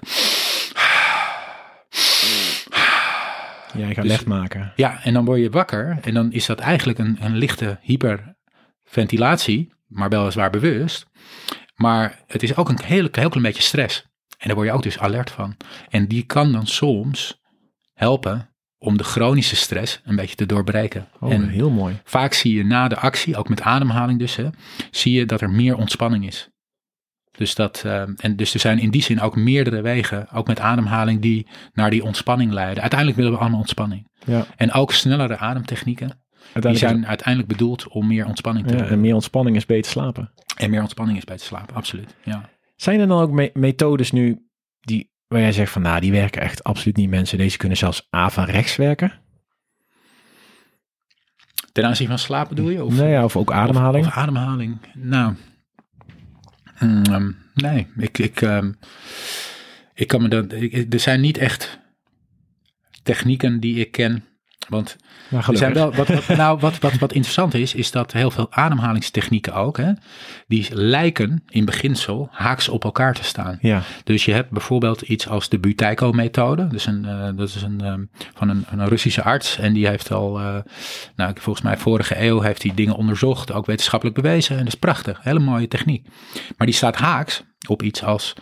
Ja, 3.74 3.86
je 3.88 3.94
gaat 3.94 4.04
Dus- 4.04 4.12
licht 4.12 4.26
maken. 4.26 4.72
Ja, 4.76 5.02
en 5.04 5.12
dan 5.12 5.24
word 5.24 5.40
je 5.40 5.50
wakker. 5.50 5.98
En 6.02 6.14
dan 6.14 6.32
is 6.32 6.46
dat 6.46 6.58
eigenlijk 6.58 6.98
een, 6.98 7.16
een 7.20 7.36
lichte 7.36 7.78
hyperventilatie, 7.82 9.72
maar 9.86 10.08
weliswaar 10.08 10.50
bewust. 10.50 11.06
Maar 11.74 12.18
het 12.26 12.42
is 12.42 12.56
ook 12.56 12.68
een 12.68 12.80
heel, 12.84 13.08
heel 13.10 13.28
klein 13.28 13.42
beetje 13.42 13.62
stress. 13.62 14.06
En 14.46 14.52
daar 14.52 14.60
word 14.60 14.68
je 14.68 14.76
ook 14.76 14.82
dus 14.82 14.98
alert 14.98 15.30
van. 15.30 15.56
En 15.88 16.06
die 16.06 16.22
kan 16.22 16.52
dan 16.52 16.66
soms 16.66 17.40
helpen 17.94 18.48
om 18.78 18.96
de 18.96 19.04
chronische 19.04 19.56
stress 19.56 20.00
een 20.04 20.16
beetje 20.16 20.34
te 20.34 20.46
doorbreken. 20.46 21.08
Oh, 21.20 21.32
en 21.32 21.48
heel 21.48 21.70
mooi. 21.70 22.00
vaak 22.04 22.32
zie 22.32 22.56
je 22.56 22.64
na 22.64 22.88
de 22.88 22.96
actie, 22.96 23.36
ook 23.36 23.48
met 23.48 23.60
ademhaling 23.60 24.18
dus, 24.18 24.36
hè, 24.36 24.48
zie 24.90 25.12
je 25.12 25.26
dat 25.26 25.40
er 25.40 25.50
meer 25.50 25.76
ontspanning 25.76 26.26
is. 26.26 26.48
Dus, 27.30 27.54
dat, 27.54 27.82
eh, 27.86 28.02
en 28.16 28.36
dus 28.36 28.54
er 28.54 28.60
zijn 28.60 28.78
in 28.78 28.90
die 28.90 29.02
zin 29.02 29.20
ook 29.20 29.36
meerdere 29.36 29.80
wegen, 29.80 30.30
ook 30.32 30.46
met 30.46 30.60
ademhaling, 30.60 31.20
die 31.20 31.46
naar 31.72 31.90
die 31.90 32.04
ontspanning 32.04 32.52
leiden. 32.52 32.80
Uiteindelijk 32.80 33.18
willen 33.18 33.34
we 33.34 33.38
allemaal 33.38 33.60
ontspanning. 33.60 34.08
Ja, 34.24 34.46
En 34.56 34.72
ook 34.72 34.92
snellere 34.92 35.36
ademtechnieken, 35.36 36.24
die 36.52 36.76
zijn 36.76 37.06
uiteindelijk 37.06 37.48
bedoeld 37.48 37.88
om 37.88 38.06
meer 38.06 38.26
ontspanning 38.26 38.66
te 38.66 38.76
ja, 38.76 38.84
en 38.84 39.00
meer 39.00 39.14
ontspanning 39.14 39.56
is 39.56 39.66
beter 39.66 39.90
slapen. 39.90 40.32
En 40.56 40.70
meer 40.70 40.80
ontspanning 40.80 41.18
is 41.18 41.24
bij 41.24 41.36
te 41.36 41.44
slapen, 41.44 41.76
absoluut. 41.76 42.14
Ja. 42.22 42.54
Zijn 42.76 43.00
er 43.00 43.06
dan 43.06 43.20
ook 43.20 43.30
me- 43.30 43.50
methodes 43.54 44.10
nu 44.10 44.46
die, 44.80 45.10
waar 45.26 45.40
jij 45.40 45.52
zegt 45.52 45.72
van 45.72 45.82
nou, 45.82 46.00
die 46.00 46.12
werken 46.12 46.42
echt 46.42 46.64
absoluut 46.64 46.96
niet 46.96 47.10
mensen. 47.10 47.38
Deze 47.38 47.56
kunnen 47.56 47.78
zelfs 47.78 48.06
averechts 48.10 48.76
werken? 48.76 49.12
Ten 51.72 51.84
aanzien 51.84 52.08
van 52.08 52.18
slapen 52.18 52.54
bedoel 52.54 52.70
je? 52.70 52.84
Of, 52.84 52.94
nou 52.96 53.08
ja, 53.08 53.24
of 53.24 53.36
ook 53.36 53.52
ademhaling? 53.52 54.06
Of, 54.06 54.10
of 54.12 54.18
ademhaling. 54.18 54.78
Nou, 54.94 55.34
mm, 56.80 57.02
ehm, 57.02 57.30
nee, 57.54 57.86
ik, 57.96 58.18
ik, 58.18 58.42
ehm, 58.42 58.72
ik 59.94 60.06
kan 60.06 60.22
me 60.22 60.28
dat. 60.28 60.52
ik- 60.52 60.92
er 60.92 61.00
zijn 61.00 61.20
niet 61.20 61.38
echt 61.38 61.78
technieken 63.02 63.60
die 63.60 63.76
ik 63.80 63.90
ken. 63.92 64.24
Want 64.68 64.96
er 65.30 65.56
zijn 65.56 65.72
wel, 65.72 65.94
wat, 65.94 66.08
wat, 66.08 66.36
nou, 66.36 66.58
wat, 66.58 66.78
wat, 66.78 66.98
wat 66.98 67.12
interessant 67.12 67.54
is, 67.54 67.74
is 67.74 67.90
dat 67.90 68.12
heel 68.12 68.30
veel 68.30 68.46
ademhalingstechnieken 68.50 69.54
ook, 69.54 69.76
hè, 69.76 69.92
die 70.46 70.66
lijken 70.70 71.42
in 71.48 71.64
beginsel 71.64 72.28
haaks 72.30 72.68
op 72.68 72.84
elkaar 72.84 73.14
te 73.14 73.24
staan. 73.24 73.58
Ja, 73.60 73.82
Dus 74.04 74.24
je 74.24 74.32
hebt 74.32 74.50
bijvoorbeeld 74.50 75.02
iets 75.02 75.28
als 75.28 75.48
de 75.48 75.58
Buteyko-methode. 75.58 76.66
Dus 76.66 76.86
een, 76.86 77.04
eh, 77.04 77.28
dat 77.36 77.48
is 77.48 77.62
een, 77.62 77.80
ehm, 77.80 78.04
van 78.34 78.48
een, 78.48 78.64
een 78.70 78.88
Russische 78.88 79.22
arts. 79.22 79.58
En 79.58 79.72
die 79.72 79.86
heeft 79.86 80.12
al, 80.12 80.38
eh, 80.38 80.56
nou, 81.16 81.32
volgens 81.34 81.64
mij 81.64 81.76
vorige 81.76 82.20
eeuw 82.22 82.40
heeft 82.40 82.62
hij 82.62 82.72
dingen 82.74 82.96
onderzocht. 82.96 83.52
Ook 83.52 83.66
wetenschappelijk 83.66 84.16
bewezen. 84.16 84.52
En 84.56 84.64
dat 84.64 84.72
is 84.72 84.78
prachtig. 84.78 85.22
Hele 85.22 85.38
mooie 85.38 85.68
techniek. 85.68 86.06
Maar 86.56 86.66
die 86.66 86.76
staat 86.76 86.96
haaks 86.96 87.42
op 87.68 87.82
iets 87.82 88.02
als 88.02 88.34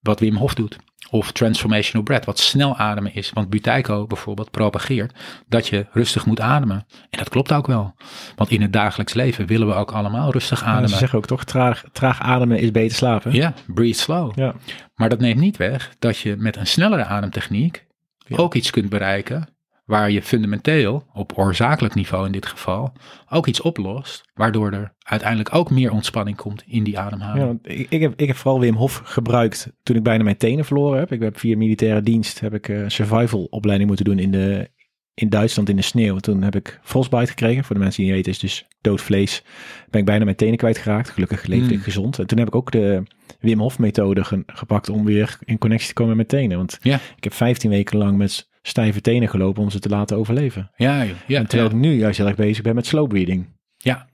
wat 0.00 0.20
Wim 0.20 0.36
Hof 0.36 0.54
doet. 0.54 0.76
Of 1.12 1.32
transformational 1.32 2.02
breath, 2.02 2.24
wat 2.24 2.38
snel 2.38 2.76
ademen 2.76 3.14
is. 3.14 3.30
Want 3.32 3.50
Buteyko 3.50 4.06
bijvoorbeeld 4.06 4.50
propageert 4.50 5.18
dat 5.48 5.66
je 5.68 5.86
rustig 5.92 6.26
moet 6.26 6.40
ademen. 6.40 6.86
En 7.10 7.18
dat 7.18 7.28
klopt 7.28 7.52
ook 7.52 7.66
wel. 7.66 7.94
Want 8.36 8.50
in 8.50 8.62
het 8.62 8.72
dagelijks 8.72 9.14
leven 9.14 9.46
willen 9.46 9.66
we 9.66 9.74
ook 9.74 9.90
allemaal 9.92 10.30
rustig 10.32 10.62
ademen. 10.64 10.88
ze 10.88 10.96
zeggen 10.96 11.18
ook 11.18 11.26
toch, 11.26 11.44
traag, 11.44 11.84
traag 11.92 12.20
ademen 12.20 12.58
is 12.58 12.70
beter 12.70 12.96
slapen. 12.96 13.32
Ja, 13.32 13.54
breathe 13.66 13.98
slow. 13.98 14.38
Ja. 14.38 14.54
Maar 14.94 15.08
dat 15.08 15.18
neemt 15.20 15.40
niet 15.40 15.56
weg 15.56 15.94
dat 15.98 16.18
je 16.18 16.36
met 16.36 16.56
een 16.56 16.66
snellere 16.66 17.04
ademtechniek 17.04 17.86
Ja. 18.26 18.36
ook 18.36 18.54
iets 18.54 18.70
kunt 18.70 18.88
bereiken 18.88 19.48
waar 19.92 20.10
je 20.10 20.22
fundamenteel, 20.22 21.04
op 21.12 21.32
oorzakelijk 21.34 21.94
niveau 21.94 22.26
in 22.26 22.32
dit 22.32 22.46
geval, 22.46 22.92
ook 23.30 23.46
iets 23.46 23.60
oplost, 23.60 24.22
waardoor 24.34 24.72
er 24.72 24.94
uiteindelijk 25.02 25.54
ook 25.54 25.70
meer 25.70 25.90
ontspanning 25.90 26.36
komt 26.36 26.62
in 26.66 26.84
die 26.84 26.92
Ja, 26.92 27.00
ademhaling. 27.00 27.46
want 27.46 27.68
ik, 27.90 28.00
heb, 28.00 28.12
ik 28.16 28.26
heb 28.26 28.36
vooral 28.36 28.60
Wim 28.60 28.74
Hof 28.74 29.00
gebruikt 29.04 29.72
toen 29.82 29.96
ik 29.96 30.02
bijna 30.02 30.24
mijn 30.24 30.36
tenen 30.36 30.64
verloren 30.64 30.98
heb. 30.98 31.12
Ik 31.12 31.20
heb 31.20 31.38
via 31.38 31.56
militaire 31.56 32.02
dienst 32.02 32.40
heb 32.40 32.54
ik 32.54 32.68
eh, 32.68 32.84
survival 32.86 33.46
opleiding 33.50 33.88
moeten 33.88 34.06
doen 34.06 34.18
in, 34.18 34.30
de, 34.30 34.70
in 35.14 35.28
Duitsland 35.28 35.68
in 35.68 35.76
de 35.76 35.82
sneeuw. 35.82 36.16
Toen 36.18 36.42
heb 36.42 36.54
ik 36.56 36.80
frostbite 36.82 37.26
gekregen. 37.26 37.64
Voor 37.64 37.74
de 37.74 37.80
mensen 37.80 38.02
die 38.02 38.12
niet 38.12 38.24
weten 38.26 38.32
is 38.32 38.38
dus 38.50 38.66
dood 38.80 39.00
vlees. 39.00 39.42
Ben 39.90 40.00
ik 40.00 40.06
bijna 40.06 40.24
mijn 40.24 40.36
tenen 40.36 40.56
kwijtgeraakt. 40.56 41.10
Gelukkig 41.10 41.44
leefde 41.46 41.66
Mm. 41.66 41.72
ik 41.78 41.82
gezond. 41.82 42.18
En 42.18 42.26
toen 42.26 42.38
heb 42.38 42.46
ik 42.46 42.54
ook 42.54 42.70
de 42.70 43.02
Wim 43.40 43.58
Hof 43.58 43.78
methode 43.78 44.24
ge- 44.24 44.42
gepakt 44.46 44.88
om 44.88 45.04
weer 45.04 45.38
in 45.44 45.58
connectie 45.58 45.88
te 45.88 45.94
komen 45.94 46.16
met 46.16 46.30
mijn 46.30 46.42
tenen. 46.42 46.56
Want 46.58 46.78
Ja. 46.82 47.00
ik 47.16 47.24
heb 47.24 47.32
15 47.34 47.70
weken 47.70 47.98
lang 47.98 48.16
met 48.16 48.48
stijve 48.62 49.00
tenen 49.00 49.28
gelopen 49.28 49.62
om 49.62 49.70
ze 49.70 49.78
te 49.78 49.88
laten 49.88 50.16
overleven. 50.16 50.70
Ja, 50.76 51.04
joh. 51.04 51.16
ja, 51.26 51.38
en 51.38 51.46
terwijl 51.46 51.70
ja. 51.70 51.76
ik 51.76 51.80
nu 51.82 51.94
juist 51.94 52.18
heel 52.18 52.26
erg 52.26 52.36
bezig 52.36 52.62
ben 52.62 52.74
met 52.74 52.86
slow 52.86 53.08
breathing. 53.08 53.46
ja. 53.78 54.10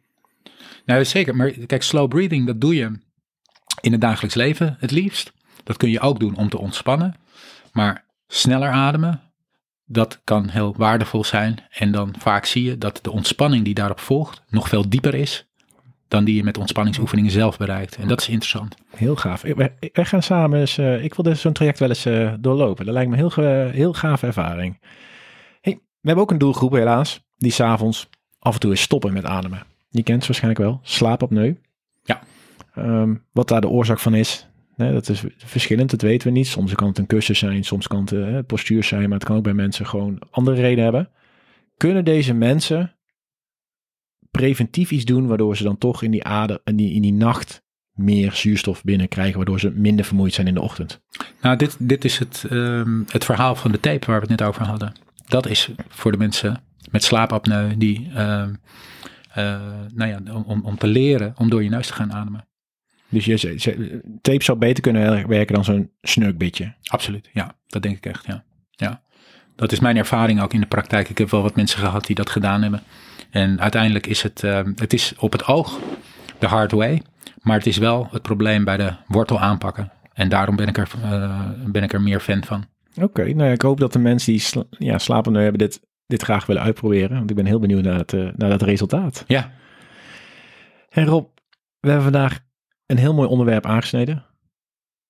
Nou, 0.84 1.04
zeker. 1.04 1.36
Maar 1.36 1.50
kijk, 1.50 1.82
slow 1.82 2.08
breathing, 2.08 2.46
dat 2.46 2.60
doe 2.60 2.74
je 2.74 2.98
in 3.80 3.92
het 3.92 4.00
dagelijks 4.00 4.34
leven 4.36 4.76
het 4.80 4.90
liefst. 4.90 5.32
Dat 5.64 5.76
kun 5.76 5.90
je 5.90 6.00
ook 6.00 6.20
doen 6.20 6.36
om 6.36 6.48
te 6.48 6.58
ontspannen. 6.58 7.14
Maar 7.72 8.04
sneller 8.26 8.68
ademen, 8.70 9.20
dat 9.88 10.20
kan 10.24 10.48
heel 10.48 10.74
waardevol 10.76 11.24
zijn. 11.24 11.58
En 11.70 11.92
dan 11.92 12.14
vaak 12.18 12.44
zie 12.44 12.64
je 12.64 12.78
dat 12.78 12.98
de 13.02 13.10
ontspanning 13.10 13.64
die 13.64 13.74
daarop 13.74 14.00
volgt 14.00 14.42
nog 14.48 14.68
veel 14.68 14.88
dieper 14.88 15.14
is 15.14 15.46
dan 16.08 16.24
die 16.24 16.34
je 16.34 16.44
met 16.44 16.58
ontspanningsoefeningen 16.58 17.30
zelf 17.30 17.56
bereikt. 17.56 17.96
En 17.96 18.08
dat 18.08 18.20
is 18.20 18.28
interessant. 18.28 18.76
Heel 18.96 19.16
gaaf. 19.16 19.42
Wij, 19.42 19.72
gaan 19.92 20.22
samen 20.22 20.60
eens, 20.60 20.78
eh, 20.78 21.04
ik 21.04 21.14
wil 21.14 21.24
dus 21.24 21.40
zo'n 21.40 21.52
traject 21.52 21.78
wel 21.78 21.88
eens 21.88 22.04
eh, 22.04 22.32
doorlopen. 22.40 22.84
Dat 22.84 22.94
lijkt 22.94 23.10
me 23.10 23.14
een 23.16 23.20
heel, 23.20 23.30
ge- 23.30 23.70
heel 23.72 23.92
gave 23.92 24.26
ervaring. 24.26 24.80
Hey, 25.60 25.80
we 26.00 26.06
hebben 26.06 26.24
ook 26.24 26.30
een 26.30 26.38
doelgroep 26.38 26.72
helaas, 26.72 27.20
die 27.36 27.52
s'avonds 27.52 28.08
af 28.38 28.54
en 28.54 28.60
toe 28.60 28.70
eens 28.70 28.80
stoppen 28.80 29.12
met 29.12 29.24
ademen. 29.24 29.62
Je 29.90 30.02
kent 30.02 30.20
ze 30.20 30.26
waarschijnlijk 30.26 30.64
wel, 30.64 30.80
slaapapneu. 30.82 31.54
Ja. 32.04 32.20
Ehm, 32.74 33.14
wat 33.32 33.48
daar 33.48 33.60
de 33.60 33.68
oorzaak 33.68 33.98
van 33.98 34.14
is, 34.14 34.47
hè, 34.78 34.92
dat 34.92 35.08
is 35.08 35.24
verschillend, 35.36 35.90
dat 35.90 36.02
weten 36.02 36.28
we 36.28 36.38
niet. 36.38 36.46
Soms 36.46 36.74
kan 36.74 36.88
het 36.88 36.98
een 36.98 37.06
kussen 37.06 37.36
zijn, 37.36 37.64
soms 37.64 37.86
kan 37.86 38.00
het 38.00 38.12
eh, 38.12 38.38
postuur 38.46 38.84
zijn, 38.84 39.02
maar 39.02 39.18
het 39.18 39.24
kan 39.24 39.36
ook 39.36 39.42
bij 39.42 39.54
mensen 39.54 39.86
gewoon 39.86 40.18
andere 40.30 40.60
redenen 40.60 40.84
hebben. 40.84 41.10
Kunnen 41.76 42.04
deze 42.04 42.34
mensen 42.34 42.96
preventief 44.30 44.90
iets 44.90 45.04
doen, 45.04 45.26
waardoor 45.26 45.56
ze 45.56 45.62
dan 45.62 45.78
toch 45.78 46.02
in 46.02 46.10
die, 46.10 46.24
ader, 46.24 46.60
in 46.64 46.76
die, 46.76 47.12
nacht 47.12 47.62
meer 47.92 48.32
zuurstof 48.32 48.84
binnenkrijgen, 48.84 49.36
waardoor 49.36 49.60
ze 49.60 49.70
minder 49.70 50.04
vermoeid 50.04 50.34
zijn 50.34 50.46
in 50.46 50.54
de 50.54 50.60
ochtend. 50.60 51.00
Nou, 51.40 51.56
dit, 51.56 51.76
dit 51.78 52.04
is 52.04 52.18
het, 52.18 52.46
ehm, 52.50 53.02
het 53.08 53.24
verhaal 53.24 53.54
van 53.54 53.72
de 53.72 53.80
tape 53.80 54.06
waar 54.06 54.20
we 54.20 54.26
het 54.26 54.38
net 54.38 54.48
over 54.48 54.64
hadden. 54.64 54.92
Dat 55.26 55.46
is 55.46 55.70
voor 55.88 56.12
de 56.12 56.18
mensen 56.18 56.62
met 56.90 57.04
slaapapneu 57.04 57.76
die, 57.76 58.10
ehm, 58.14 58.54
eh, 59.32 59.60
nou 59.94 60.10
ja, 60.10 60.42
om, 60.46 60.60
om 60.64 60.78
te 60.78 60.86
leren 60.86 61.34
om 61.36 61.50
door 61.50 61.62
je 61.62 61.70
neus 61.70 61.86
te 61.86 61.92
gaan 61.92 62.12
ademen. 62.12 62.47
Dus 63.08 63.24
je, 63.24 64.18
tape 64.20 64.44
zou 64.44 64.58
beter 64.58 64.82
kunnen 64.82 65.28
werken 65.28 65.54
dan 65.54 65.64
zo'n 65.64 65.90
snurkbitje. 66.02 66.74
Absoluut, 66.82 67.28
ja. 67.32 67.56
Dat 67.66 67.82
denk 67.82 67.96
ik 67.96 68.06
echt, 68.06 68.26
ja. 68.26 68.44
ja. 68.70 69.02
Dat 69.56 69.72
is 69.72 69.80
mijn 69.80 69.96
ervaring 69.96 70.40
ook 70.42 70.52
in 70.52 70.60
de 70.60 70.66
praktijk. 70.66 71.08
Ik 71.08 71.18
heb 71.18 71.30
wel 71.30 71.42
wat 71.42 71.56
mensen 71.56 71.78
gehad 71.78 72.06
die 72.06 72.16
dat 72.16 72.30
gedaan 72.30 72.62
hebben. 72.62 72.82
En 73.30 73.60
uiteindelijk 73.60 74.06
is 74.06 74.22
het, 74.22 74.44
ehm, 74.44 74.72
het 74.76 74.92
is 74.92 75.14
op 75.18 75.32
het 75.32 75.46
oog 75.46 75.78
de 76.38 76.46
hard 76.46 76.72
way. 76.72 77.02
Maar 77.42 77.56
het 77.56 77.66
is 77.66 77.76
wel 77.76 78.08
het 78.10 78.22
probleem 78.22 78.64
bij 78.64 78.76
de 78.76 78.92
wortel 79.06 79.40
aanpakken. 79.40 79.92
En 80.12 80.28
daarom 80.28 80.56
ben 80.56 80.68
ik 80.68 80.78
er, 80.78 80.90
eh, 81.02 81.40
ben 81.66 81.82
ik 81.82 81.92
er 81.92 82.00
meer 82.00 82.20
fan 82.20 82.44
van. 82.44 82.64
Oké, 83.00 83.22
nou 83.22 83.44
ja, 83.44 83.52
ik 83.52 83.62
hoop 83.62 83.80
dat 83.80 83.92
de 83.92 83.98
mensen 83.98 84.32
die 84.32 84.40
sla 84.40 84.64
ja, 84.70 84.98
slapapneu 84.98 85.42
hebben 85.42 85.58
dit, 85.58 85.80
dit 86.06 86.22
graag 86.22 86.46
willen 86.46 86.62
uitproberen. 86.62 87.16
Want 87.16 87.30
ik 87.30 87.36
ben 87.36 87.46
heel 87.46 87.60
benieuwd 87.60 87.82
naar 87.82 87.98
het, 87.98 88.12
eh, 88.12 88.28
naar 88.36 88.50
dat 88.50 88.62
resultaat. 88.62 89.24
Ja, 89.26 89.52
En 90.88 91.04
Rob, 91.04 91.26
we 91.80 91.88
hebben 91.88 92.12
vandaag 92.12 92.38
een 92.88 92.98
heel 92.98 93.14
mooi 93.14 93.28
onderwerp 93.28 93.66
aangesneden. 93.66 94.24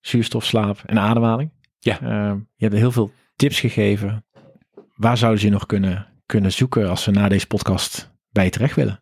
Zuurstof, 0.00 0.44
slaap 0.44 0.82
en 0.86 0.98
ademhaling. 0.98 1.50
Ja. 1.78 2.00
Ehm, 2.00 2.36
je 2.56 2.64
hebt 2.64 2.74
heel 2.74 2.92
veel 2.92 3.12
tips 3.36 3.60
gegeven. 3.60 4.24
Waar 4.94 5.16
zouden 5.16 5.40
ze 5.40 5.48
nog 5.48 5.66
kunnen, 5.66 6.06
kunnen 6.26 6.52
zoeken 6.52 6.88
als 6.88 7.02
ze 7.02 7.10
na 7.10 7.28
deze 7.28 7.46
podcast 7.46 8.10
bij 8.30 8.44
je 8.44 8.50
terecht 8.50 8.74
willen? 8.74 9.00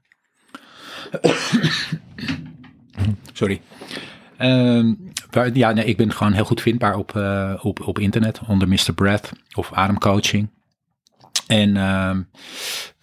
sorry. 3.33 3.61
Waar- 5.31 5.57
ja, 5.57 5.73
nee, 5.73 5.85
ik 5.85 5.97
ben 5.97 6.13
gewoon 6.13 6.33
heel 6.33 6.45
goed 6.45 6.61
vindbaar 6.61 6.97
op, 6.97 7.17
eh, 7.17 7.55
op, 7.63 7.87
op 7.87 7.99
internet 7.99 8.41
onder 8.49 8.69
Mr. 8.69 8.93
Breath 8.95 9.33
of 9.55 9.73
ademcoaching. 9.73 10.51
En 11.47 11.77
ehm, 11.77 12.23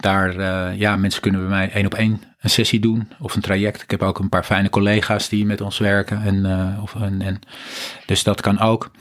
daar, 0.04 0.36
eh, 0.38 0.80
ja, 0.80 0.96
mensen 0.96 1.22
kunnen 1.22 1.40
bij 1.42 1.50
mij 1.50 1.72
één 1.72 1.86
op 1.86 1.94
één 1.94 2.22
een 2.40 2.50
sessie 2.50 2.80
doen 2.80 3.08
of 3.20 3.36
een 3.36 3.42
traject. 3.42 3.82
Ik 3.82 3.92
heb 3.92 4.02
ook 4.02 4.20
een 4.20 4.30
paar 4.30 4.44
fijne 4.44 4.70
collega's 4.70 5.30
die 5.30 5.46
met 5.46 5.62
ons 5.62 5.78
werken. 5.78 6.22
En, 6.22 6.46
eh, 6.46 6.84
of, 6.84 6.96
en, 6.96 7.22
en, 7.22 7.40
dus 8.06 8.24
dat 8.24 8.42
kan 8.42 8.60
ook. 8.60 8.92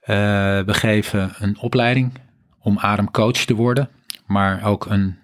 Eh, 0.00 0.16
we 0.60 0.74
geven 0.74 1.32
een 1.38 1.58
opleiding 1.58 2.12
om 2.58 2.78
ademcoach 2.78 3.32
te 3.32 3.54
worden, 3.54 3.88
maar 4.26 4.64
ook 4.64 4.86
een 4.86 5.16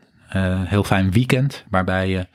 heel 0.64 0.84
fijn 0.84 1.10
weekend 1.10 1.64
waarbij 1.70 2.08
je 2.08 2.26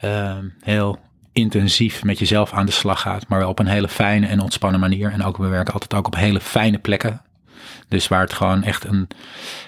ehm, 0.00 0.44
heel 0.60 0.98
intensief 1.32 2.04
met 2.04 2.18
jezelf 2.18 2.52
aan 2.52 2.66
de 2.66 2.72
slag 2.72 3.00
gaat, 3.00 3.28
maar 3.28 3.38
wel 3.38 3.48
op 3.48 3.58
een 3.58 3.66
hele 3.66 3.88
fijne 3.88 4.26
en 4.26 4.40
ontspannen 4.40 4.80
manier. 4.80 5.12
En 5.12 5.22
ook 5.22 5.36
we 5.36 5.46
werken 5.46 5.72
altijd 5.72 5.94
ook 5.94 6.06
op 6.06 6.14
hele 6.14 6.40
fijne 6.40 6.78
plekken. 6.78 7.20
Dus 7.88 8.08
waar 8.08 8.20
het 8.20 8.32
gewoon 8.32 8.62
echt 8.62 8.84
een, 8.84 9.08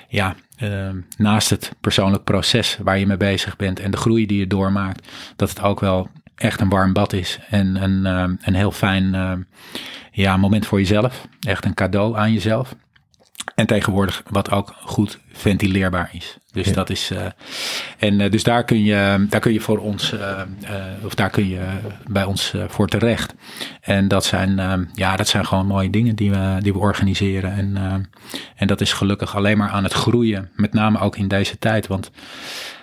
ja, 0.08 0.34
uh, 0.62 0.88
naast 1.16 1.50
het 1.50 1.72
persoonlijk 1.80 2.24
proces 2.24 2.78
waar 2.82 2.98
je 2.98 3.06
mee 3.06 3.16
bezig 3.16 3.56
bent 3.56 3.80
en 3.80 3.90
de 3.90 3.96
groei 3.96 4.26
die 4.26 4.38
je 4.38 4.46
doormaakt, 4.46 5.08
dat 5.36 5.48
het 5.48 5.62
ook 5.62 5.80
wel 5.80 6.08
echt 6.34 6.60
een 6.60 6.68
warm 6.68 6.92
bad 6.92 7.12
is 7.12 7.38
en 7.50 7.82
een, 7.82 8.06
uh, 8.06 8.36
een 8.40 8.54
heel 8.54 8.72
fijn 8.72 9.14
uh, 9.14 9.32
ja, 10.12 10.36
moment 10.36 10.66
voor 10.66 10.78
jezelf. 10.78 11.28
Echt 11.40 11.64
een 11.64 11.74
cadeau 11.74 12.16
aan 12.16 12.32
jezelf. 12.32 12.74
En 13.54 13.66
tegenwoordig 13.66 14.22
wat 14.30 14.50
ook 14.50 14.74
goed 14.80 15.18
ventileerbaar 15.32 16.10
is. 16.12 16.38
Dus 16.58 16.66
Ja. 16.68 16.72
dat 16.74 16.90
is. 16.90 17.10
eh, 17.10 17.26
en 17.98 18.20
eh, 18.20 18.30
dus 18.30 18.42
daar 18.42 18.64
kun 18.64 18.84
je, 18.84 19.26
daar 19.28 19.40
kun 19.40 19.52
je 19.52 19.60
voor 19.60 19.78
ons, 19.78 20.12
eh, 20.12 20.40
of 21.04 21.14
daar 21.14 21.30
kun 21.30 21.48
je 21.48 21.60
bij 22.10 22.24
ons 22.24 22.54
voor 22.68 22.88
terecht. 22.88 23.34
En 23.80 24.08
dat 24.08 24.24
zijn, 24.24 24.58
eh, 24.58 24.72
ja, 24.92 25.16
dat 25.16 25.28
zijn 25.28 25.46
gewoon 25.46 25.66
mooie 25.66 25.90
dingen 25.90 26.14
die 26.16 26.30
we, 26.30 26.56
die 26.60 26.72
we 26.72 26.78
organiseren. 26.78 27.52
En, 27.52 27.76
eh, 27.76 27.94
en 28.56 28.66
dat 28.66 28.80
is 28.80 28.92
gelukkig 28.92 29.36
alleen 29.36 29.58
maar 29.58 29.70
aan 29.70 29.82
het 29.84 29.92
groeien. 29.92 30.50
Met 30.56 30.72
name 30.72 30.98
ook 31.00 31.16
in 31.16 31.28
deze 31.28 31.58
tijd. 31.58 31.86
Want 31.86 32.10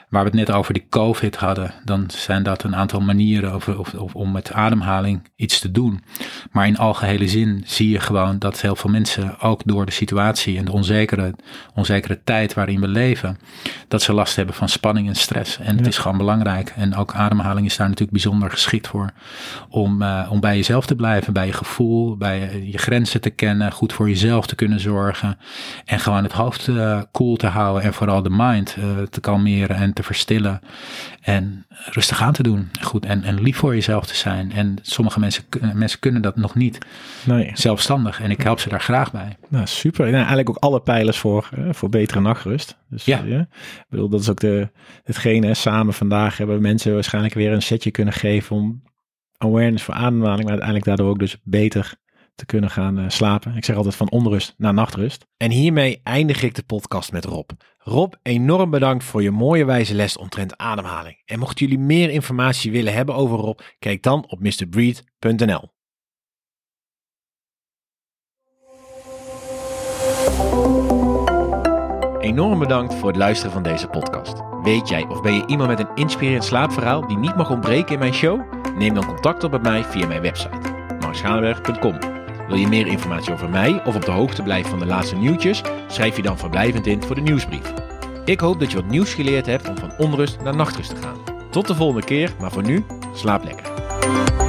waar 0.09 0.23
we 0.23 0.29
het 0.29 0.47
net 0.47 0.51
over 0.51 0.73
die 0.73 0.87
COVID 0.89 1.35
hadden, 1.35 1.73
dan 1.83 2.05
zijn 2.07 2.43
dat 2.43 2.63
een 2.63 2.75
aantal 2.75 2.99
manieren 2.99 3.55
of, 3.55 3.67
of, 3.67 3.93
of 3.93 4.15
om 4.15 4.31
met 4.31 4.51
ademhaling 4.51 5.29
iets 5.35 5.59
te 5.59 5.71
doen. 5.71 6.03
Maar 6.51 6.67
in 6.67 6.77
algehele 6.77 7.27
zin 7.27 7.63
zie 7.65 7.89
je 7.89 7.99
gewoon 7.99 8.39
dat 8.39 8.61
heel 8.61 8.75
veel 8.75 8.89
mensen, 8.89 9.39
ook 9.39 9.61
door 9.65 9.85
de 9.85 9.91
situatie 9.91 10.57
en 10.57 10.65
de 10.65 10.71
onzekere, 10.71 11.33
onzekere 11.73 12.23
tijd 12.23 12.53
waarin 12.53 12.81
we 12.81 12.87
leven, 12.87 13.37
dat 13.87 14.01
ze 14.01 14.13
last 14.13 14.35
hebben 14.35 14.55
van 14.55 14.69
spanning 14.69 15.07
en 15.07 15.15
stress. 15.15 15.57
En 15.57 15.77
het 15.77 15.87
is 15.87 15.97
gewoon 15.97 16.17
belangrijk. 16.17 16.73
En 16.75 16.95
ook 16.95 17.13
ademhaling 17.13 17.65
is 17.65 17.77
daar 17.77 17.87
natuurlijk 17.87 18.23
bijzonder 18.23 18.51
geschikt 18.51 18.87
voor. 18.87 19.11
Om, 19.69 20.01
eh, 20.01 20.27
om 20.29 20.39
bij 20.39 20.55
jezelf 20.55 20.85
te 20.85 20.95
blijven, 20.95 21.33
bij 21.33 21.45
je 21.45 21.53
gevoel, 21.53 22.17
bij 22.17 22.39
je, 22.39 22.71
je 22.71 22.77
grenzen 22.77 23.21
te 23.21 23.29
kennen, 23.29 23.71
goed 23.71 23.93
voor 23.93 24.09
jezelf 24.09 24.47
te 24.47 24.55
kunnen 24.55 24.79
zorgen. 24.79 25.37
En 25.85 25.99
gewoon 25.99 26.23
het 26.23 26.33
hoofd 26.33 26.67
eh 26.67 27.01
koel 27.11 27.35
te 27.35 27.47
houden 27.47 27.83
en 27.83 27.93
vooral 27.93 28.21
de 28.21 28.29
mind 28.29 28.75
eh, 28.79 29.01
te 29.09 29.19
kalmeren 29.19 29.75
en 29.75 29.93
te 29.95 30.03
verstillen. 30.03 30.59
En 31.21 31.65
rustig 31.91 32.21
aan 32.21 32.33
te 32.33 32.43
doen. 32.43 32.69
Goed, 32.81 33.05
en, 33.05 33.23
en 33.23 33.41
lief 33.41 33.57
voor 33.57 33.73
jezelf 33.73 34.05
te 34.05 34.15
zijn. 34.15 34.51
En 34.51 34.75
sommige 34.81 35.19
mensen, 35.19 35.43
kun- 35.49 35.71
mensen 35.77 35.99
kunnen 35.99 36.21
dat 36.21 36.35
nog 36.35 36.55
niet 36.55 36.77
Nee, 37.25 37.51
zelfstandig. 37.53 38.21
En 38.21 38.31
ik 38.31 38.41
help 38.41 38.59
ze 38.59 38.69
daar 38.69 38.81
graag 38.81 39.11
bij. 39.11 39.37
nou, 39.49 39.67
super. 39.67 40.03
Nou, 40.05 40.15
eigenlijk 40.17 40.49
ook 40.49 40.57
alle 40.57 40.81
pijlers 40.81 41.17
voor, 41.17 41.49
eh, 41.57 41.63
voor 41.71 41.89
betere 41.89 42.19
nachtrust. 42.21 42.77
Dus, 42.89 43.05
Ja. 43.05 43.23
eh, 43.25 43.39
ik 43.39 43.85
bedoel, 43.89 44.09
dat 44.09 44.19
is 44.21 44.29
ook 44.29 44.39
de, 44.39 44.69
hetgene. 45.03 45.53
Samen 45.53 45.93
vandaag 45.93 46.37
hebben 46.37 46.61
mensen 46.61 46.93
waarschijnlijk 46.93 47.33
weer 47.33 47.51
een 47.51 47.61
setje 47.61 47.91
kunnen 47.91 48.13
geven 48.13 48.55
om 48.55 48.83
awareness 49.37 49.83
voor 49.83 49.93
ademhaling, 49.93 50.39
maar 50.41 50.49
uiteindelijk 50.49 50.85
daardoor 50.85 51.09
ook 51.09 51.19
dus 51.19 51.37
beter 51.43 51.93
te 52.35 52.45
kunnen 52.45 52.69
gaan 52.69 52.99
eh, 52.99 53.09
slapen. 53.09 53.55
Ik 53.55 53.65
zeg 53.65 53.75
altijd 53.75 53.95
van 53.95 54.11
onrust 54.11 54.53
naar 54.57 54.73
nachtrust. 54.73 55.25
En 55.37 55.51
hiermee 55.51 55.99
eindig 56.03 56.43
ik 56.43 56.55
de 56.55 56.63
podcast 56.63 57.11
met 57.11 57.25
Rob. 57.25 57.49
Rob, 57.77 58.13
enorm 58.21 58.69
bedankt 58.69 59.03
voor 59.03 59.23
je 59.23 59.31
mooie 59.31 59.65
wijze 59.65 59.93
les 59.93 60.17
omtrent 60.17 60.57
ademhaling. 60.57 61.21
En 61.25 61.39
mochten 61.39 61.65
jullie 61.65 61.83
meer 61.83 62.09
informatie 62.09 62.71
willen 62.71 62.93
hebben 62.93 63.15
over 63.15 63.37
Rob, 63.37 63.59
kijk 63.79 64.03
dan 64.03 64.25
op 64.29 64.39
mrbreed.nl. 64.39 65.73
Enorm 72.19 72.59
bedankt 72.59 72.93
voor 72.93 73.07
het 73.07 73.17
luisteren 73.17 73.51
van 73.51 73.63
deze 73.63 73.87
podcast. 73.87 74.33
Weet 74.63 74.89
jij 74.89 75.05
of 75.07 75.21
ben 75.21 75.33
je 75.33 75.45
iemand 75.47 75.69
met 75.69 75.79
een 75.79 75.95
inspirerend 75.95 76.43
slaapverhaal 76.43 77.07
die 77.07 77.17
niet 77.17 77.35
mag 77.35 77.49
ontbreken 77.49 77.93
in 77.93 77.99
mijn 77.99 78.13
show? 78.13 78.41
Neem 78.77 78.93
dan 78.93 79.05
contact 79.05 79.43
op 79.43 79.51
met 79.51 79.61
mij 79.61 79.83
via 79.83 80.07
mijn 80.07 80.21
website, 80.21 80.73
markschalenberg.com. 80.99 82.14
Wil 82.47 82.57
je 82.57 82.67
meer 82.67 82.87
informatie 82.87 83.33
over 83.33 83.49
mij 83.49 83.81
of 83.85 83.95
op 83.95 84.05
de 84.05 84.11
hoogte 84.11 84.43
blijven 84.43 84.69
van 84.69 84.79
de 84.79 84.85
laatste 84.85 85.15
nieuwtjes? 85.15 85.61
Schrijf 85.87 86.15
je 86.15 86.21
dan 86.21 86.37
verblijvend 86.37 86.87
in 86.87 87.03
voor 87.03 87.15
de 87.15 87.21
nieuwsbrief. 87.21 87.73
Ik 88.25 88.39
hoop 88.39 88.59
dat 88.59 88.71
je 88.71 88.77
wat 88.77 88.89
nieuws 88.89 89.13
geleerd 89.13 89.45
hebt 89.45 89.69
om 89.69 89.77
van 89.77 89.97
onrust 89.97 90.41
naar 90.43 90.55
nachtrust 90.55 90.89
te 90.89 91.01
gaan. 91.01 91.17
Tot 91.49 91.67
de 91.67 91.75
volgende 91.75 92.05
keer, 92.05 92.33
maar 92.39 92.51
voor 92.51 92.63
nu, 92.63 92.85
slaap 93.13 93.43
lekker. 93.43 94.44